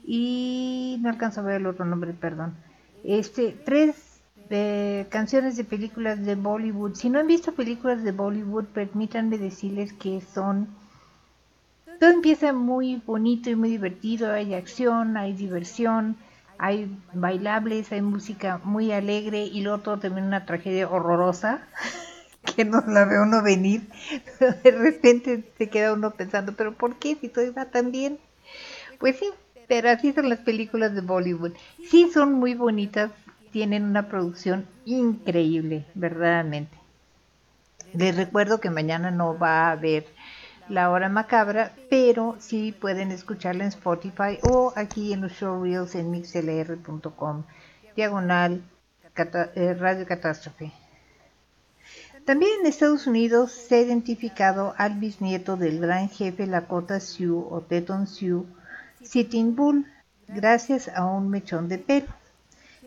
y 0.04 0.98
no 1.02 1.10
alcanzo 1.10 1.42
a 1.42 1.44
ver 1.44 1.58
el 1.58 1.68
otro 1.68 1.86
nombre, 1.86 2.14
perdón. 2.14 2.56
Este, 3.04 3.52
tres 3.52 4.05
eh, 4.50 5.08
canciones 5.10 5.58
de 5.58 5.64
películas 5.64 6.24
de 6.26 6.36
Bollywood. 6.36 6.96
Si 6.96 7.10
no 7.10 7.20
han 7.20 7.28
visto 7.28 7.54
películas 7.54 8.04
de 8.04 8.12
Bollywood, 8.12 8.66
permítanme 8.66 9.38
decirles 9.38 9.94
que 9.94 10.22
son... 10.22 10.68
Todo 12.00 12.10
empieza 12.10 12.52
muy 12.52 13.02
bonito 13.06 13.50
y 13.50 13.56
muy 13.56 13.70
divertido, 13.70 14.32
hay 14.32 14.54
acción, 14.54 15.16
hay 15.16 15.32
diversión, 15.32 16.18
hay 16.58 16.94
bailables, 17.14 17.92
hay 17.92 18.02
música 18.02 18.60
muy 18.64 18.92
alegre 18.92 19.44
y 19.46 19.62
luego 19.62 19.80
todo 19.80 20.00
termina 20.00 20.28
una 20.28 20.46
tragedia 20.46 20.90
horrorosa 20.90 21.62
que 22.56 22.66
no 22.66 22.84
la 22.88 23.06
ve 23.06 23.20
uno 23.22 23.42
venir. 23.42 23.88
De 24.64 24.72
repente 24.72 25.44
se 25.58 25.70
queda 25.70 25.94
uno 25.94 26.12
pensando, 26.12 26.54
pero 26.54 26.74
¿por 26.74 26.98
qué 26.98 27.16
si 27.16 27.30
todo 27.30 27.46
iba 27.46 27.66
tan 27.66 27.92
bien? 27.92 28.20
Pues 29.00 29.18
sí, 29.18 29.30
pero 29.68 29.90
así 29.90 30.14
son 30.14 30.30
las 30.30 30.40
películas 30.40 30.94
de 30.94 31.02
Bollywood. 31.02 31.54
Sí 31.90 32.10
son 32.14 32.34
muy 32.34 32.54
bonitas, 32.54 33.12
tienen 33.56 33.86
una 33.86 34.10
producción 34.10 34.68
increíble, 34.84 35.86
verdaderamente. 35.96 36.78
Les 37.94 38.14
recuerdo 38.14 38.60
que 38.60 38.70
mañana 38.70 39.12
no 39.12 39.40
va 39.40 39.70
a 39.70 39.72
haber 39.72 40.06
la 40.68 40.90
hora 40.90 41.08
macabra, 41.08 41.72
pero 41.90 42.36
sí 42.40 42.74
pueden 42.74 43.14
escucharla 43.14 43.64
en 43.64 43.70
Spotify 43.70 44.40
o 44.44 44.74
aquí 44.76 45.14
en 45.14 45.22
los 45.22 45.32
showreels 45.32 45.96
en 45.96 46.12
mixlr.com, 46.12 47.44
diagonal 47.96 48.62
eh, 49.16 49.74
Radio 49.80 50.06
Catástrofe. 50.06 50.74
También 52.26 52.52
en 52.60 52.66
Estados 52.66 53.08
Unidos 53.08 53.54
se 53.54 53.76
ha 53.76 53.82
identificado 53.82 54.74
al 54.78 54.96
bisnieto 54.96 55.56
del 55.56 55.80
gran 55.80 56.10
jefe 56.10 56.46
Lakota 56.46 57.00
Sioux 57.00 57.48
o 57.50 57.62
Teton 57.62 58.06
Sioux, 58.06 58.46
Sitting 59.02 59.56
Bull, 59.56 59.86
gracias 60.28 60.90
a 60.90 61.06
un 61.06 61.30
mechón 61.30 61.70
de 61.70 61.78
pelo. 61.78 62.25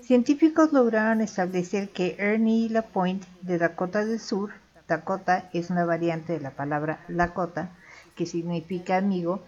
Científicos 0.09 0.73
lograron 0.73 1.21
establecer 1.21 1.91
que 1.91 2.17
Ernie 2.19 2.71
Lapointe 2.71 3.27
de 3.43 3.59
Dakota 3.59 4.07
del 4.07 4.19
Sur, 4.19 4.53
Dakota 4.89 5.51
es 5.53 5.69
una 5.69 5.85
variante 5.85 6.33
de 6.33 6.41
la 6.41 6.53
palabra 6.53 7.05
Lakota, 7.09 7.73
que 8.17 8.25
significa 8.25 8.97
amigo, 8.97 9.43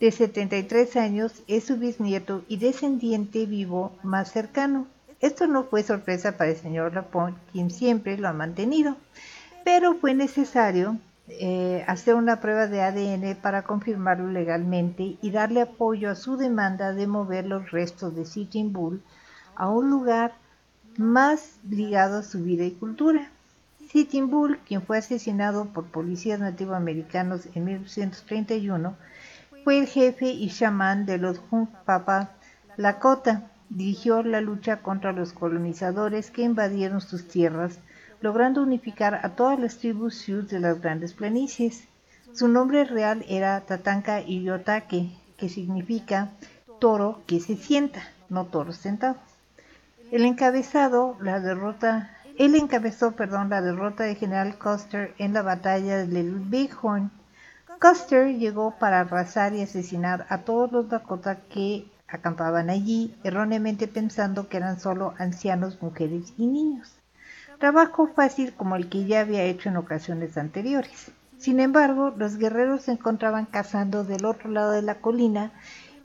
de 0.00 0.10
73 0.10 0.96
años 0.96 1.42
es 1.46 1.64
su 1.64 1.76
bisnieto 1.76 2.42
y 2.48 2.56
descendiente 2.56 3.44
vivo 3.44 3.92
más 4.02 4.32
cercano. 4.32 4.86
Esto 5.20 5.46
no 5.46 5.64
fue 5.64 5.82
sorpresa 5.82 6.38
para 6.38 6.52
el 6.52 6.56
señor 6.56 6.94
Lapointe, 6.94 7.38
quien 7.52 7.70
siempre 7.70 8.16
lo 8.16 8.28
ha 8.28 8.32
mantenido, 8.32 8.96
pero 9.62 9.94
fue 9.96 10.14
necesario 10.14 10.96
eh, 11.28 11.84
hacer 11.86 12.14
una 12.14 12.40
prueba 12.40 12.66
de 12.66 12.80
ADN 12.80 13.36
para 13.42 13.60
confirmarlo 13.64 14.32
legalmente 14.32 15.18
y 15.20 15.30
darle 15.32 15.60
apoyo 15.60 16.08
a 16.08 16.14
su 16.14 16.38
demanda 16.38 16.94
de 16.94 17.06
mover 17.06 17.44
los 17.44 17.70
restos 17.70 18.16
de 18.16 18.24
Sitting 18.24 18.72
Bull 18.72 19.02
a 19.58 19.68
un 19.68 19.90
lugar 19.90 20.34
más 20.96 21.58
ligado 21.68 22.18
a 22.18 22.22
su 22.22 22.42
vida 22.42 22.64
y 22.64 22.70
cultura. 22.70 23.28
Sitting 23.90 24.30
Bull, 24.30 24.58
quien 24.66 24.82
fue 24.82 24.98
asesinado 24.98 25.66
por 25.66 25.86
policías 25.86 26.40
nativoamericanos 26.40 27.46
en 27.54 27.64
1931, 27.64 28.96
fue 29.64 29.78
el 29.80 29.86
jefe 29.86 30.30
y 30.30 30.48
chamán 30.48 31.06
de 31.06 31.18
los 31.18 31.40
Hunkpapa 31.50 32.30
Lakota. 32.76 33.50
Dirigió 33.68 34.22
la 34.22 34.40
lucha 34.40 34.78
contra 34.78 35.12
los 35.12 35.32
colonizadores 35.32 36.30
que 36.30 36.42
invadieron 36.42 37.00
sus 37.00 37.28
tierras, 37.28 37.80
logrando 38.20 38.62
unificar 38.62 39.20
a 39.22 39.30
todas 39.36 39.58
las 39.58 39.78
tribus 39.78 40.14
Sioux 40.14 40.48
de 40.48 40.60
las 40.60 40.80
grandes 40.80 41.12
planicies. 41.12 41.84
Su 42.32 42.48
nombre 42.48 42.84
real 42.84 43.24
era 43.28 43.60
Tatanka 43.62 44.22
Iyotake, 44.22 45.10
que 45.36 45.48
significa 45.48 46.30
toro 46.78 47.22
que 47.26 47.40
se 47.40 47.56
sienta, 47.56 48.02
no 48.28 48.46
toro 48.46 48.72
sentado. 48.72 49.16
El 50.10 50.24
encabezado, 50.24 51.18
la 51.20 51.38
derrota, 51.38 52.10
él 52.38 52.54
encabezó, 52.54 53.12
perdón, 53.12 53.50
la 53.50 53.60
derrota 53.60 54.04
de 54.04 54.14
General 54.14 54.56
Custer 54.56 55.14
en 55.18 55.34
la 55.34 55.42
batalla 55.42 55.98
de 55.98 56.06
Little 56.06 56.44
Bighorn. 56.46 57.10
Custer 57.78 58.34
llegó 58.38 58.74
para 58.78 59.00
arrasar 59.00 59.52
y 59.52 59.60
asesinar 59.60 60.24
a 60.30 60.38
todos 60.38 60.72
los 60.72 60.88
Dakota 60.88 61.40
que 61.50 61.86
acampaban 62.08 62.70
allí, 62.70 63.14
erróneamente 63.22 63.86
pensando 63.86 64.48
que 64.48 64.56
eran 64.56 64.80
solo 64.80 65.12
ancianos, 65.18 65.82
mujeres 65.82 66.32
y 66.38 66.46
niños. 66.46 66.90
Trabajo 67.58 68.06
fácil 68.06 68.54
como 68.54 68.76
el 68.76 68.88
que 68.88 69.04
ya 69.04 69.20
había 69.20 69.42
hecho 69.42 69.68
en 69.68 69.76
ocasiones 69.76 70.38
anteriores. 70.38 71.10
Sin 71.36 71.60
embargo, 71.60 72.14
los 72.16 72.38
guerreros 72.38 72.82
se 72.82 72.92
encontraban 72.92 73.44
cazando 73.44 74.04
del 74.04 74.24
otro 74.24 74.50
lado 74.50 74.72
de 74.72 74.82
la 74.82 74.96
colina 74.96 75.52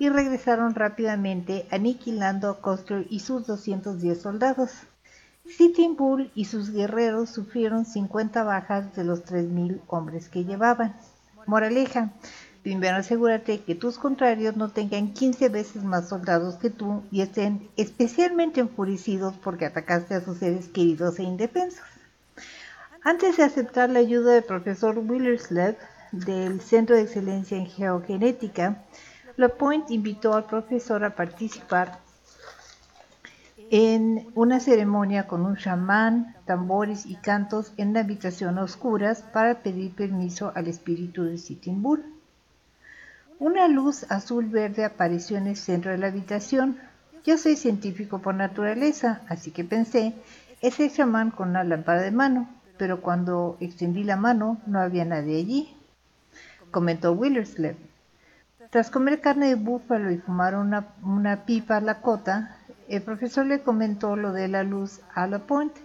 y 0.03 0.09
regresaron 0.09 0.75
rápidamente 0.75 1.65
aniquilando 1.71 2.49
a 2.49 2.59
Custer 2.59 3.07
y 3.09 3.21
sus 3.21 3.47
210 3.47 4.21
soldados. 4.21 4.71
Sitting 5.45 5.95
Bull 5.95 6.30
y 6.35 6.43
sus 6.43 6.71
guerreros 6.71 7.30
sufrieron 7.30 7.85
50 7.85 8.43
bajas 8.43 8.93
de 8.97 9.05
los 9.05 9.23
3.000 9.23 9.80
hombres 9.88 10.27
que 10.27 10.43
llevaban. 10.43 10.93
Moraleja. 11.45 12.11
Primero 12.63 12.97
asegúrate 12.97 13.61
que 13.61 13.75
tus 13.75 13.97
contrarios 13.97 14.57
no 14.57 14.71
tengan 14.71 15.13
15 15.13 15.47
veces 15.47 15.85
más 15.85 16.09
soldados 16.09 16.55
que 16.55 16.69
tú 16.69 17.03
y 17.09 17.21
estén 17.21 17.69
especialmente 17.77 18.59
enfurecidos 18.59 19.35
porque 19.41 19.65
atacaste 19.65 20.15
a 20.15 20.21
sus 20.21 20.39
seres 20.39 20.67
queridos 20.67 21.17
e 21.19 21.23
indefensos. 21.23 21.85
Antes 23.05 23.38
de 23.38 23.43
aceptar 23.43 23.89
la 23.89 23.99
ayuda 23.99 24.34
del 24.34 24.43
profesor 24.43 24.97
Willerslev 24.97 25.77
del 26.11 26.59
Centro 26.59 26.97
de 26.97 27.03
Excelencia 27.03 27.57
en 27.57 27.67
Geogenética, 27.67 28.84
LaPointe 29.35 29.93
invitó 29.93 30.35
al 30.35 30.45
profesor 30.45 31.03
a 31.03 31.15
participar 31.15 31.99
en 33.72 34.27
una 34.35 34.60
ceremonia 34.60 35.26
con 35.26 35.45
un 35.45 35.57
chamán, 35.57 36.35
tambores 36.45 37.07
y 37.07 37.15
cantos 37.15 37.73
en 37.77 37.89
una 37.89 38.01
habitación 38.01 38.60
a 38.60 38.64
oscuras 38.64 39.23
para 39.23 39.64
pedir 39.64 39.95
permiso 39.95 40.51
al 40.53 40.68
espíritu 40.68 41.23
de 41.23 41.39
Sitting 41.39 41.81
Bull. 41.81 42.05
Una 43.39 43.68
luz 43.68 44.05
azul 44.11 44.45
verde 44.45 44.85
apareció 44.85 45.38
en 45.38 45.47
el 45.47 45.57
centro 45.57 45.89
de 45.89 45.97
la 45.97 46.07
habitación. 46.07 46.77
Yo 47.26 47.39
soy 47.39 47.55
científico 47.55 48.19
por 48.19 48.35
naturaleza, 48.35 49.22
así 49.27 49.49
que 49.49 49.64
pensé, 49.64 50.14
es 50.61 50.80
el 50.80 50.93
chamán 50.93 51.31
con 51.31 51.49
una 51.49 51.64
lámpara 51.64 52.01
de 52.01 52.11
mano, 52.11 52.47
pero 52.77 53.01
cuando 53.01 53.57
extendí 53.60 54.03
la 54.03 54.18
mano 54.18 54.61
no 54.68 54.80
había 54.80 55.05
nadie 55.05 55.39
allí, 55.39 55.76
comentó 56.69 57.14
Willerslev. 57.14 57.76
Tras 58.73 58.89
comer 58.89 59.21
carne 59.21 59.49
de 59.49 59.53
búfalo 59.53 60.09
y 60.09 60.17
fumar 60.17 60.55
una, 60.55 61.45
pipa 61.45 61.79
lacota, 61.79 62.57
el 62.87 63.03
profesor 63.03 63.45
le 63.45 63.61
comentó 63.61 64.15
lo 64.15 64.33
de 64.33 64.47
la 64.47 64.63
luz 64.63 65.01
a 65.13 65.27
Lapointe, 65.27 65.79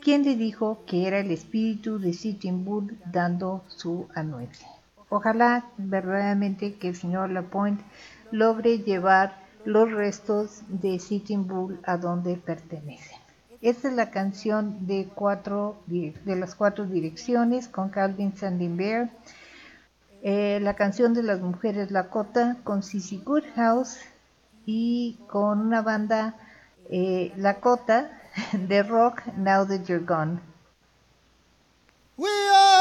quien 0.00 0.22
le 0.22 0.36
dijo 0.36 0.82
que 0.86 1.06
era 1.06 1.18
el 1.18 1.32
espíritu 1.32 1.98
de 1.98 2.14
Sitting 2.14 2.64
Bull 2.64 2.98
dando 3.12 3.62
su 3.66 4.08
anuencia. 4.14 4.66
Ojalá 5.10 5.66
verdaderamente 5.76 6.76
que 6.76 6.88
el 6.88 6.96
señor 6.96 7.28
Lapointe 7.28 7.84
logre 8.30 8.78
llevar 8.78 9.36
los 9.66 9.92
restos 9.92 10.62
de 10.68 10.98
Sitting 10.98 11.46
Bull 11.46 11.78
a 11.84 11.98
donde 11.98 12.36
pertenecen. 12.36 13.18
Esta 13.60 13.88
es 13.88 13.94
la 13.94 14.08
canción 14.08 14.86
de, 14.86 15.10
cuatro, 15.14 15.76
de 15.84 16.14
las 16.24 16.54
cuatro 16.54 16.86
direcciones 16.86 17.68
con 17.68 17.90
Calvin 17.90 18.34
Sandin 18.34 18.78
Bear. 18.78 19.10
Eh, 20.22 20.58
la 20.60 20.74
canción 20.74 21.14
de 21.14 21.22
las 21.22 21.40
mujeres 21.40 21.90
Lakota 21.90 22.58
con 22.62 22.82
Sissy 22.82 23.22
Goodhouse 23.24 23.98
y 24.66 25.18
con 25.28 25.60
una 25.60 25.80
banda 25.80 26.34
eh, 26.90 27.32
Lakota 27.36 28.10
de 28.52 28.82
rock 28.82 29.22
Now 29.36 29.66
That 29.66 29.84
You're 29.86 30.04
Gone. 30.04 30.40
We 32.18 32.28
are 32.28 32.80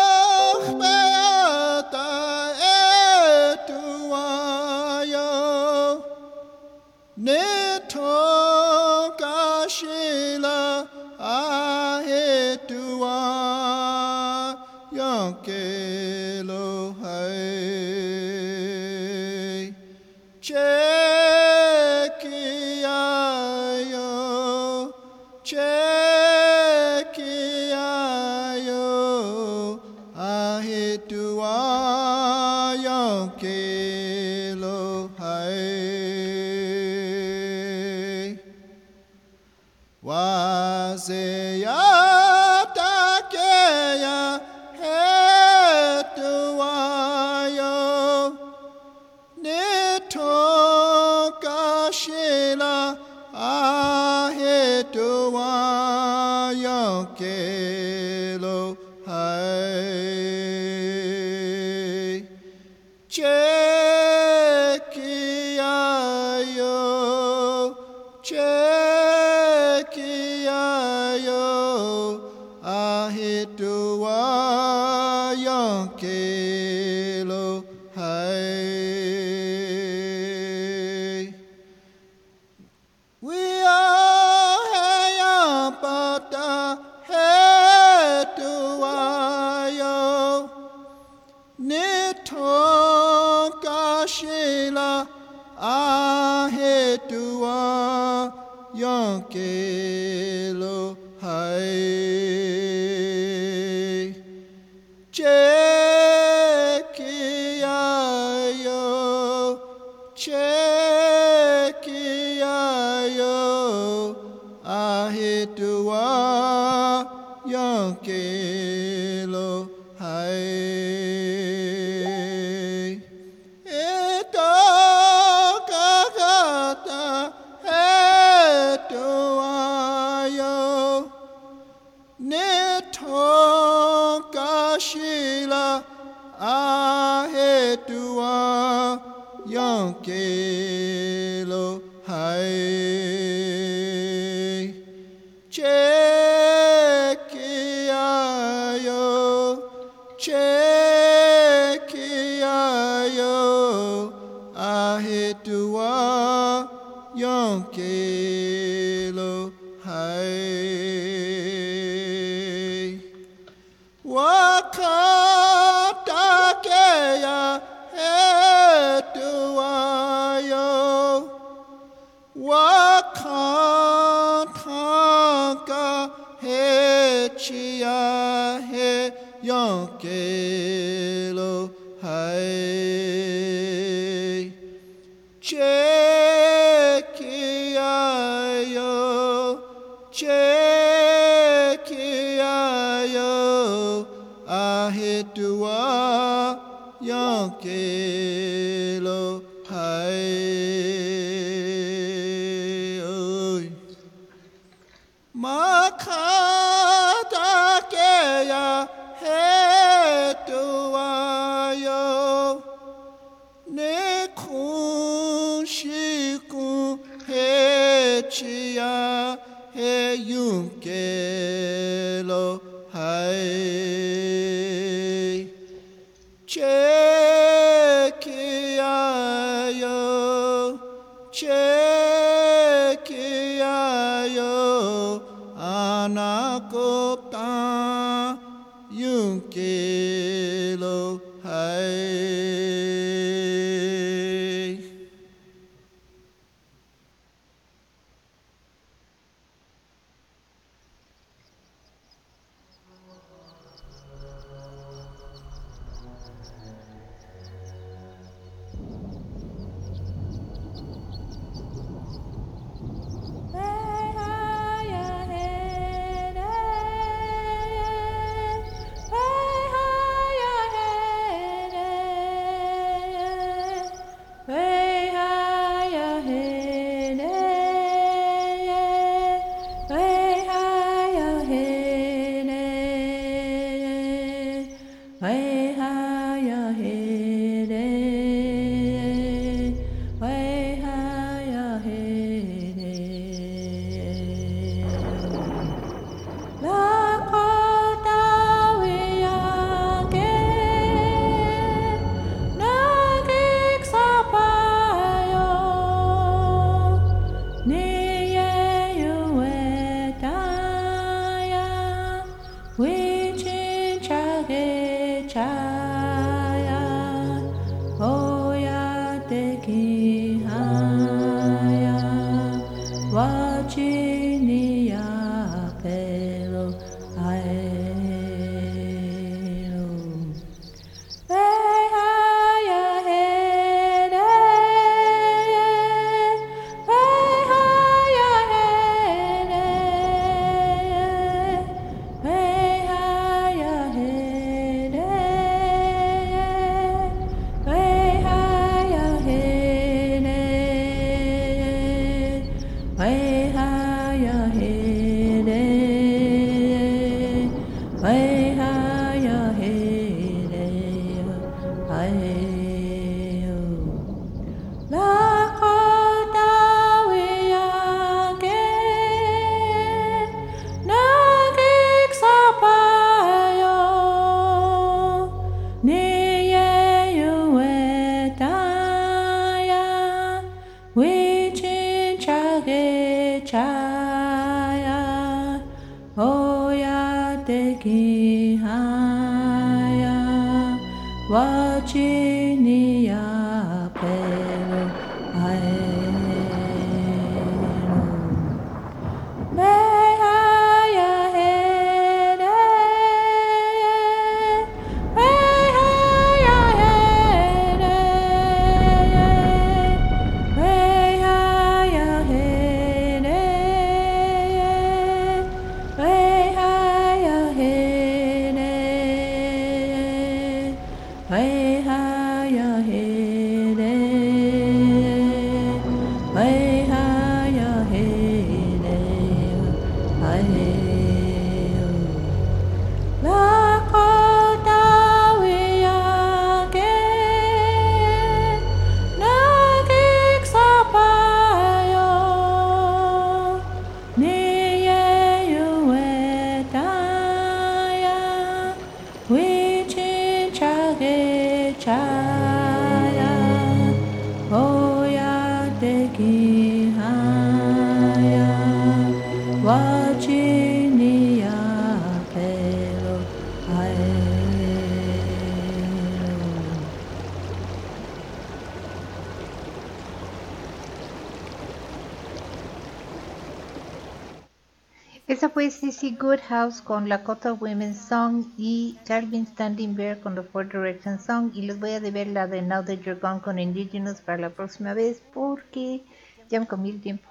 Sissy 475.71 476.15
Goodhouse 476.15 476.81
con 476.81 477.09
Lakota 477.09 477.53
Women's 477.53 477.97
Song 477.97 478.45
y 478.57 478.97
Calvin 479.05 479.45
Standing 479.45 479.95
Bear 479.95 480.19
con 480.19 480.35
The 480.35 480.41
Four 480.41 480.67
Direction 480.67 481.19
Song. 481.19 481.51
Y 481.53 481.63
les 481.63 481.79
voy 481.79 481.91
a 481.91 481.99
deber 481.99 482.27
la 482.27 482.47
de 482.47 482.61
Now 482.61 482.83
That 482.83 482.99
You're 482.99 483.19
Gone 483.19 483.41
con 483.41 483.59
Indigenous 483.59 484.21
para 484.21 484.37
la 484.37 484.49
próxima 484.49 484.93
vez 484.93 485.21
porque 485.33 486.03
ya 486.49 486.59
me 486.59 486.67
comí 486.67 486.89
el 486.89 487.01
tiempo. 487.01 487.27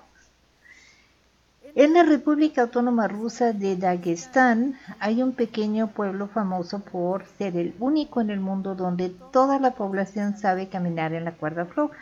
En 1.75 1.93
la 1.93 2.03
República 2.03 2.63
Autónoma 2.63 3.09
Rusa 3.09 3.53
de 3.53 3.77
Daguestán 3.77 4.79
hay 5.01 5.23
un 5.23 5.33
pequeño 5.33 5.89
pueblo 5.89 6.29
famoso 6.29 6.81
por 6.81 7.25
ser 7.39 7.57
el 7.57 7.75
único 7.79 8.21
en 8.21 8.31
el 8.31 8.41
mundo 8.41 8.75
donde 8.75 9.11
toda 9.33 9.59
la 9.59 9.73
población 9.73 10.37
sabe 10.37 10.69
caminar 10.69 11.13
en 11.13 11.25
la 11.25 11.33
cuerda 11.33 11.67
floja. 11.67 11.99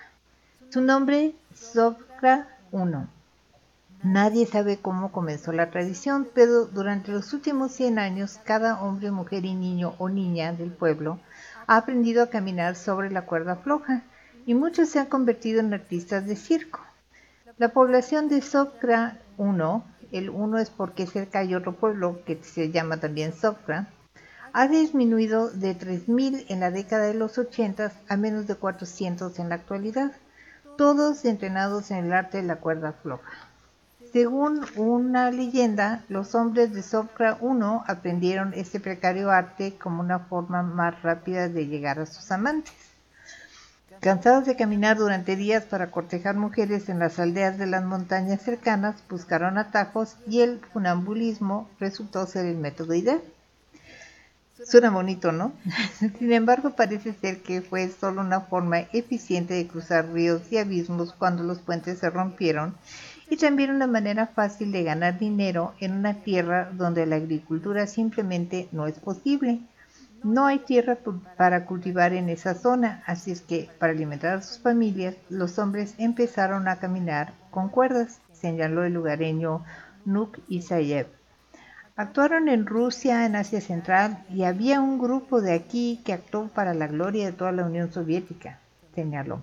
Su 0.71 0.81
nombre, 0.81 1.35
Sovkra 1.55 2.49
1. 2.73 3.16
Nadie 4.09 4.47
sabe 4.47 4.79
cómo 4.79 5.11
comenzó 5.11 5.51
la 5.51 5.73
tradición, 5.73 6.29
pero 6.33 6.67
durante 6.67 7.11
los 7.11 7.33
últimos 7.33 7.73
100 7.73 7.99
años 7.99 8.39
cada 8.45 8.81
hombre, 8.81 9.11
mujer 9.11 9.45
y 9.45 9.53
niño 9.53 9.95
o 9.99 10.09
niña 10.09 10.53
del 10.53 10.71
pueblo 10.71 11.19
ha 11.67 11.77
aprendido 11.77 12.23
a 12.23 12.31
caminar 12.31 12.77
sobre 12.77 13.11
la 13.11 13.23
cuerda 13.23 13.57
floja 13.57 14.05
y 14.47 14.55
muchos 14.55 14.91
se 14.91 15.01
han 15.01 15.07
convertido 15.07 15.59
en 15.59 15.75
artistas 15.75 16.25
de 16.25 16.37
circo. 16.37 16.79
La 17.59 17.71
población 17.71 18.29
de 18.29 18.43
Sokra 18.43 19.19
1 19.39 19.85
el 20.13 20.31
uno 20.31 20.59
es 20.59 20.71
porque 20.71 21.09
cerca 21.09 21.41
hay 21.41 21.57
otro 21.57 21.73
pueblo 21.73 22.21
que 22.25 22.41
se 22.45 22.71
llama 22.71 22.99
también 22.99 23.33
Sofra, 23.33 23.89
ha 24.53 24.69
disminuido 24.69 25.51
de 25.51 25.77
3.000 25.77 26.47
en 26.49 26.61
la 26.61 26.71
década 26.71 27.07
de 27.07 27.15
los 27.15 27.39
80 27.39 27.91
a 28.09 28.17
menos 28.17 28.47
de 28.47 28.55
400 28.55 29.37
en 29.41 29.49
la 29.49 29.57
actualidad, 29.57 30.13
todos 30.79 31.25
entrenados 31.25 31.91
en 31.91 32.05
el 32.05 32.13
arte 32.13 32.37
de 32.37 32.45
la 32.45 32.61
cuerda 32.61 32.93
floja. 32.93 33.49
Según 34.17 34.65
una 34.77 35.31
leyenda, 35.31 36.03
los 36.09 36.35
hombres 36.35 36.73
de 36.73 36.83
Sofra 36.83 37.37
I 37.43 37.83
aprendieron 37.87 38.55
este 38.55 38.81
precario 38.81 39.31
arte 39.31 39.75
como 39.79 40.01
una 40.01 40.21
forma 40.21 40.63
más 40.63 41.03
rápida 41.03 41.51
de 41.51 41.67
llegar 41.67 41.99
a 41.99 42.07
sus 42.07 42.33
amantes. 42.33 42.73
Cansados 44.01 44.47
de 44.47 44.57
caminar 44.57 44.97
durante 44.97 45.37
días 45.37 45.65
para 45.65 45.91
cortejar 45.91 46.35
mujeres 46.35 46.89
en 46.89 46.99
las 46.99 47.19
aldeas 47.19 47.59
de 47.59 47.67
las 47.67 47.85
montañas 47.85 48.41
cercanas, 48.41 48.97
buscaron 49.11 49.59
atajos 49.59 50.17
y 50.27 50.41
el 50.41 50.61
funambulismo 50.73 51.69
resultó 51.79 52.27
ser 52.27 52.47
el 52.47 52.57
método 52.57 52.95
ideal. 52.95 53.21
Suena 54.65 54.89
bonito, 54.89 55.31
¿no? 55.31 55.53
Sin 56.19 56.33
embargo, 56.33 56.71
parece 56.71 57.13
ser 57.13 57.43
que 57.43 57.61
fue 57.61 57.91
solo 57.91 58.23
una 58.23 58.41
forma 58.41 58.79
eficiente 58.95 59.53
de 59.53 59.69
cruzar 59.69 60.09
ríos 60.09 60.41
y 60.51 60.57
abismos 60.57 61.13
cuando 61.13 61.43
los 61.43 61.59
puentes 61.59 61.99
se 61.99 62.09
rompieron 62.09 62.75
y 63.29 63.37
también 63.37 63.71
una 63.71 63.87
manera 63.87 64.29
fácil 64.29 64.73
de 64.73 64.85
ganar 64.85 65.19
dinero 65.19 65.75
en 65.81 65.93
una 65.93 66.15
tierra 66.15 66.71
donde 66.73 67.07
la 67.07 67.17
agricultura 67.17 67.87
simplemente 67.87 68.69
no 68.73 68.87
es 68.87 68.99
posible. 68.99 69.61
No 70.23 70.47
hay 70.47 70.61
tierra 70.61 70.99
para 71.37 71.67
cultivar 71.67 72.13
en 72.13 72.29
esa 72.29 72.55
zona, 72.55 73.03
así 73.07 73.31
es 73.31 73.43
que 73.43 73.69
para 73.79 73.93
alimentar 73.93 74.39
a 74.39 74.43
sus 74.43 74.59
familias, 74.59 75.15
los 75.29 75.59
hombres 75.59 75.95
empezaron 75.99 76.69
a 76.69 76.77
caminar 76.77 77.35
con 77.51 77.69
cuerdas, 77.69 78.21
señaló 78.33 78.85
el 78.85 78.95
lugareño 78.95 79.65
Nuk 80.05 80.39
Isayev. 80.49 81.07
Actuaron 81.97 82.49
en 82.49 82.67
Rusia, 82.67 83.25
en 83.25 83.37
Asia 83.37 83.61
Central, 83.61 84.25
y 84.31 84.45
había 84.45 84.81
un 84.81 84.99
grupo 84.99 85.41
de 85.41 85.55
aquí 85.55 86.03
que 86.05 86.13
actuó 86.13 86.49
para 86.49 86.75
la 86.75 86.89
gloria 86.89 87.27
de 87.27 87.33
toda 87.33 87.53
la 87.53 87.65
Unión 87.65 87.91
Soviética, 87.93 88.59
señaló. 88.95 89.43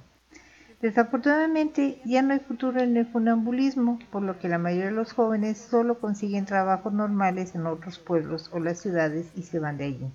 Desafortunadamente 0.84 2.02
ya 2.04 2.22
no 2.22 2.34
hay 2.34 2.42
futuro 2.42 2.82
en 2.82 2.98
el 2.98 3.06
funambulismo, 3.06 4.00
por 4.12 4.22
lo 4.22 4.38
que 4.38 4.50
la 4.50 4.58
mayoría 4.58 4.88
de 4.88 4.92
los 4.92 5.14
jóvenes 5.14 5.58
solo 5.58 5.98
consiguen 5.98 6.46
trabajos 6.46 6.92
normales 6.92 7.56
en 7.56 7.68
otros 7.68 8.00
pueblos 8.00 8.50
o 8.52 8.60
las 8.60 8.82
ciudades 8.82 9.32
y 9.34 9.44
se 9.44 9.60
van 9.60 9.78
de 9.78 9.86
allí. 9.86 10.12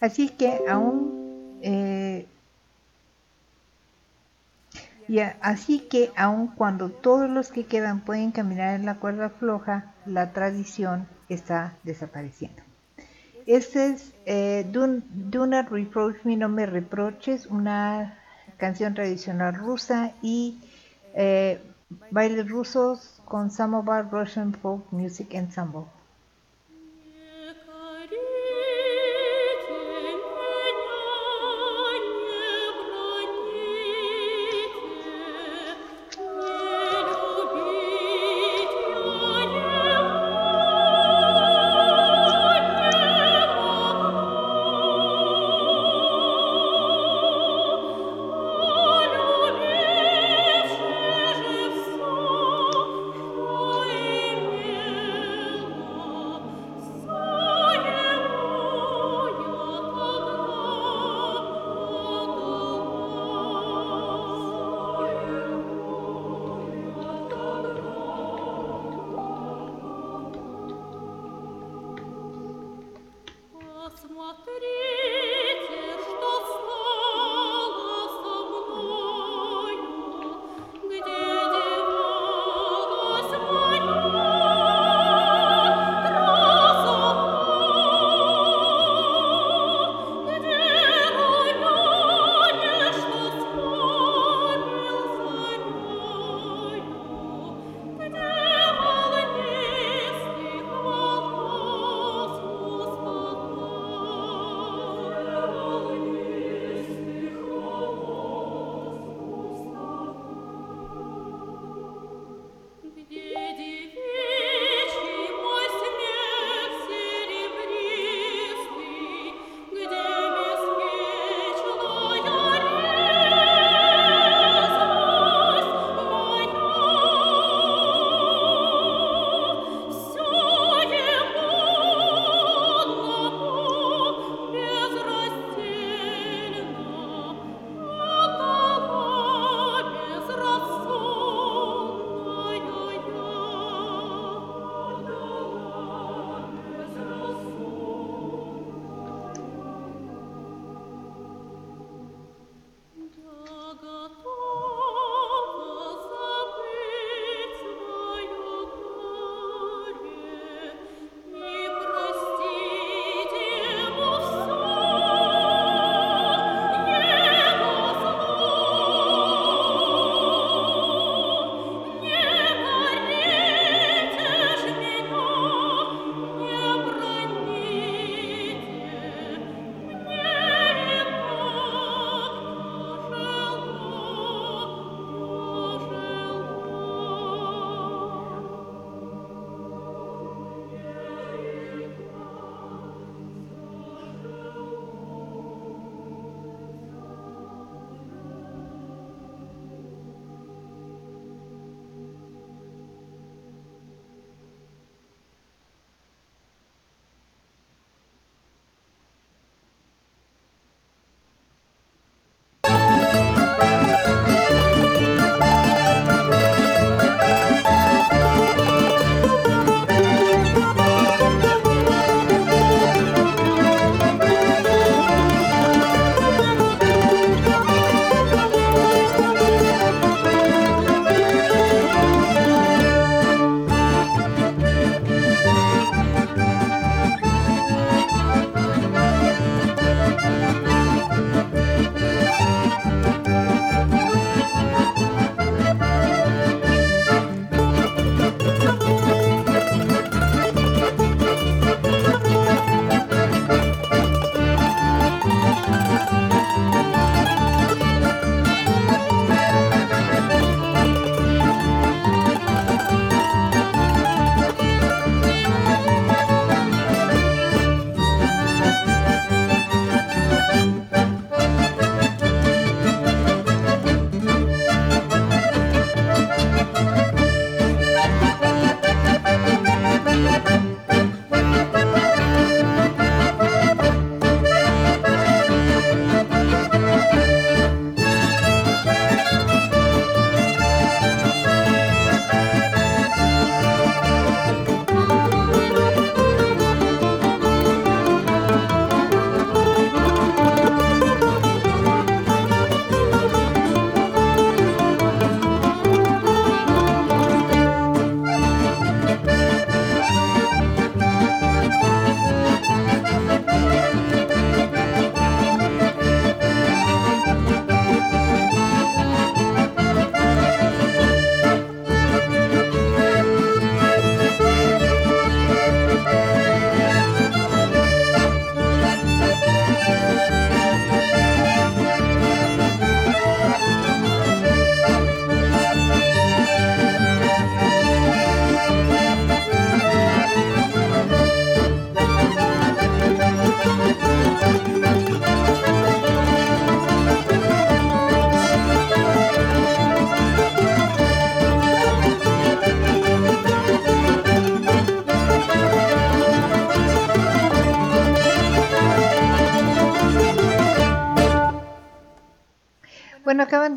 Así 0.00 0.30
que 0.30 0.58
aún 0.70 1.58
eh, 1.62 2.26
y 5.06 5.18
así 5.18 5.80
que 5.80 6.10
aun 6.16 6.46
cuando 6.46 6.88
todos 6.88 7.28
los 7.28 7.52
que 7.52 7.66
quedan 7.66 8.00
pueden 8.00 8.30
caminar 8.30 8.76
en 8.76 8.86
la 8.86 8.94
cuerda 8.94 9.28
floja, 9.28 9.92
la 10.06 10.32
tradición 10.32 11.08
está 11.28 11.74
desapareciendo. 11.82 12.62
Este 13.44 13.88
es 13.88 14.14
eh, 14.24 14.66
Do 14.72 14.86
Not 15.46 15.68
Reproach 15.68 16.24
Me, 16.24 16.38
No 16.38 16.48
Me 16.48 16.64
Reproches, 16.64 17.44
una 17.44 18.19
canción 18.60 18.94
tradicional 18.94 19.54
rusa 19.54 20.12
y 20.22 20.60
eh, 21.14 21.60
bailes 22.10 22.48
rusos 22.48 23.20
con 23.24 23.50
Samovar 23.50 24.08
Russian 24.12 24.52
Folk 24.54 24.84
Music 24.92 25.28
Ensemble. 25.32 25.86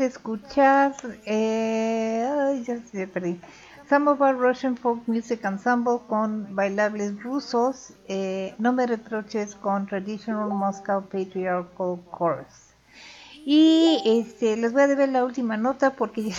De 0.03 0.09
escuchar. 0.09 0.93
Eh, 1.25 2.27
ay, 2.30 2.63
ya 2.63 2.77
se 2.81 3.07
perdí. 3.07 3.39
Samovar 3.88 4.35
Russian 4.38 4.75
Folk 4.75 5.07
Music 5.07 5.43
Ensemble 5.45 5.99
con 6.07 6.53
bailables 6.55 7.21
rusos. 7.23 7.93
eh, 8.07 8.53
no 8.57 8.73
me 8.73 8.85
reproches 8.85 9.55
con 9.55 9.88
Traditional 9.88 10.49
Moscow 10.49 11.03
Patriarchal 11.03 11.99
Chorus. 12.17 12.73
Y 13.45 14.01
este, 14.05 14.57
les 14.57 14.73
voy 14.73 14.84
a 14.84 14.88
deber 14.88 15.09
la 15.09 15.23
última 15.23 15.55
nota 15.57 15.91
porque 15.91 16.30
ya 16.30 16.35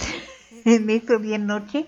me 0.80 0.94
hizo 0.94 1.18
bien 1.18 1.46
noche. 1.46 1.86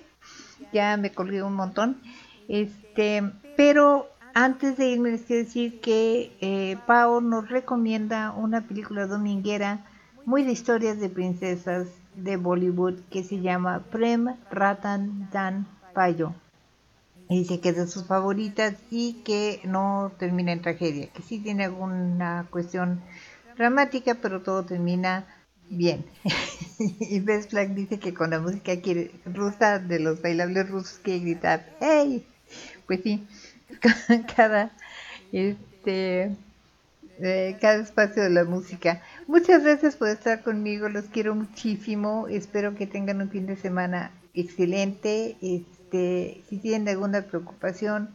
Ya 0.73 0.97
me 0.97 1.13
colgué 1.13 1.43
un 1.43 1.55
montón. 1.55 2.01
Este, 2.49 3.23
pero 3.57 4.09
antes 4.35 4.79
de 4.79 4.89
irme 4.89 5.11
les 5.11 5.23
quiero 5.23 5.45
decir 5.45 5.81
que 5.81 6.33
eh, 6.41 6.79
Pau 6.87 7.21
nos 7.21 7.49
recomienda 7.51 8.33
una 8.33 8.63
película 8.63 9.07
dominguera 9.07 9.85
muy 10.27 10.43
de 10.43 10.53
historias 10.53 10.99
de 10.99 11.09
princesas 11.09 11.87
de 12.17 12.37
Bollywood 12.37 12.99
que 13.11 13.23
se 13.23 13.41
llama 13.41 13.85
Prem 13.91 14.35
Ratan 14.51 15.31
Dan 15.33 15.69
Payo. 15.95 16.35
Dice 17.29 17.61
que 17.61 17.71
es 17.71 17.77
de 17.77 17.87
sus 17.87 18.07
favoritas 18.07 18.75
y 18.91 19.23
que 19.25 19.61
no 19.65 20.13
termina 20.19 20.53
en 20.53 20.63
tragedia, 20.63 21.09
que 21.13 21.23
sí 21.23 21.39
tiene 21.39 21.65
alguna 21.65 22.47
cuestión 22.51 23.01
dramática, 23.57 24.17
pero 24.21 24.43
todo 24.43 24.65
termina 24.65 25.27
bien. 25.71 26.05
y 26.79 27.21
Best 27.21 27.53
Black 27.53 27.71
dice 27.71 28.01
que 28.01 28.13
con 28.13 28.31
la 28.31 28.41
música 28.41 28.81
quiere, 28.81 29.13
rusa 29.27 29.79
de 29.79 30.01
los 30.01 30.23
bailables 30.23 30.69
rusos 30.69 30.99
quiere 31.03 31.21
gritar 31.21 31.71
¡Hey! 31.81 32.27
Pues 32.87 33.01
sí, 33.03 33.27
cada 34.37 34.73
este 35.31 36.37
eh, 37.19 37.57
cada 37.61 37.83
espacio 37.83 38.23
de 38.23 38.31
la 38.31 38.45
música. 38.45 39.03
Muchas 39.29 39.65
gracias 39.65 39.97
por 39.97 40.09
estar 40.09 40.45
conmigo, 40.45 40.89
los 40.89 41.07
quiero 41.07 41.35
muchísimo. 41.35 42.29
Espero 42.29 42.77
que 42.77 42.87
tengan 42.87 43.21
un 43.21 43.29
fin 43.29 43.47
de 43.47 43.57
semana 43.57 44.13
excelente. 44.35 45.37
Este, 45.43 46.45
si 46.49 46.59
tienen 46.59 46.89
alguna 46.89 47.23
preocupación, 47.23 48.15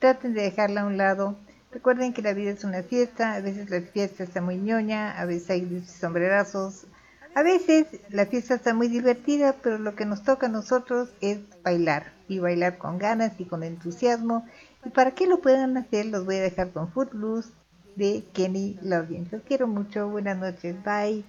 traten 0.00 0.32
de 0.32 0.44
dejarla 0.44 0.80
a 0.80 0.86
un 0.86 0.96
lado. 0.96 1.36
Recuerden 1.72 2.14
que 2.14 2.22
la 2.22 2.32
vida 2.32 2.52
es 2.52 2.64
una 2.64 2.82
fiesta, 2.82 3.34
a 3.34 3.40
veces 3.42 3.68
la 3.68 3.82
fiesta 3.82 4.24
está 4.24 4.40
muy 4.40 4.56
ñoña, 4.56 5.20
a 5.20 5.26
veces 5.26 5.50
hay 5.50 5.84
sombrerazos, 5.84 6.86
a 7.34 7.42
veces 7.42 7.88
la 8.08 8.24
fiesta 8.24 8.54
está 8.54 8.72
muy 8.72 8.88
divertida, 8.88 9.56
pero 9.62 9.76
lo 9.76 9.94
que 9.94 10.06
nos 10.06 10.22
toca 10.22 10.46
a 10.46 10.50
nosotros 10.50 11.10
es 11.20 11.40
bailar 11.62 12.14
y 12.28 12.38
bailar 12.38 12.78
con 12.78 12.96
ganas 12.96 13.38
y 13.38 13.44
con 13.44 13.62
entusiasmo. 13.62 14.46
Y 14.86 14.88
para 14.88 15.10
que 15.10 15.26
lo 15.26 15.42
puedan 15.42 15.76
hacer, 15.76 16.06
los 16.06 16.24
voy 16.24 16.36
a 16.36 16.42
dejar 16.42 16.70
con 16.70 16.90
Footloose 16.90 17.50
de 17.96 18.24
Kenny 18.32 18.78
Loggins. 18.82 19.32
Los 19.32 19.42
quiero 19.42 19.66
mucho. 19.66 20.08
Buenas 20.08 20.38
noches. 20.38 20.76
Bye. 20.84 21.24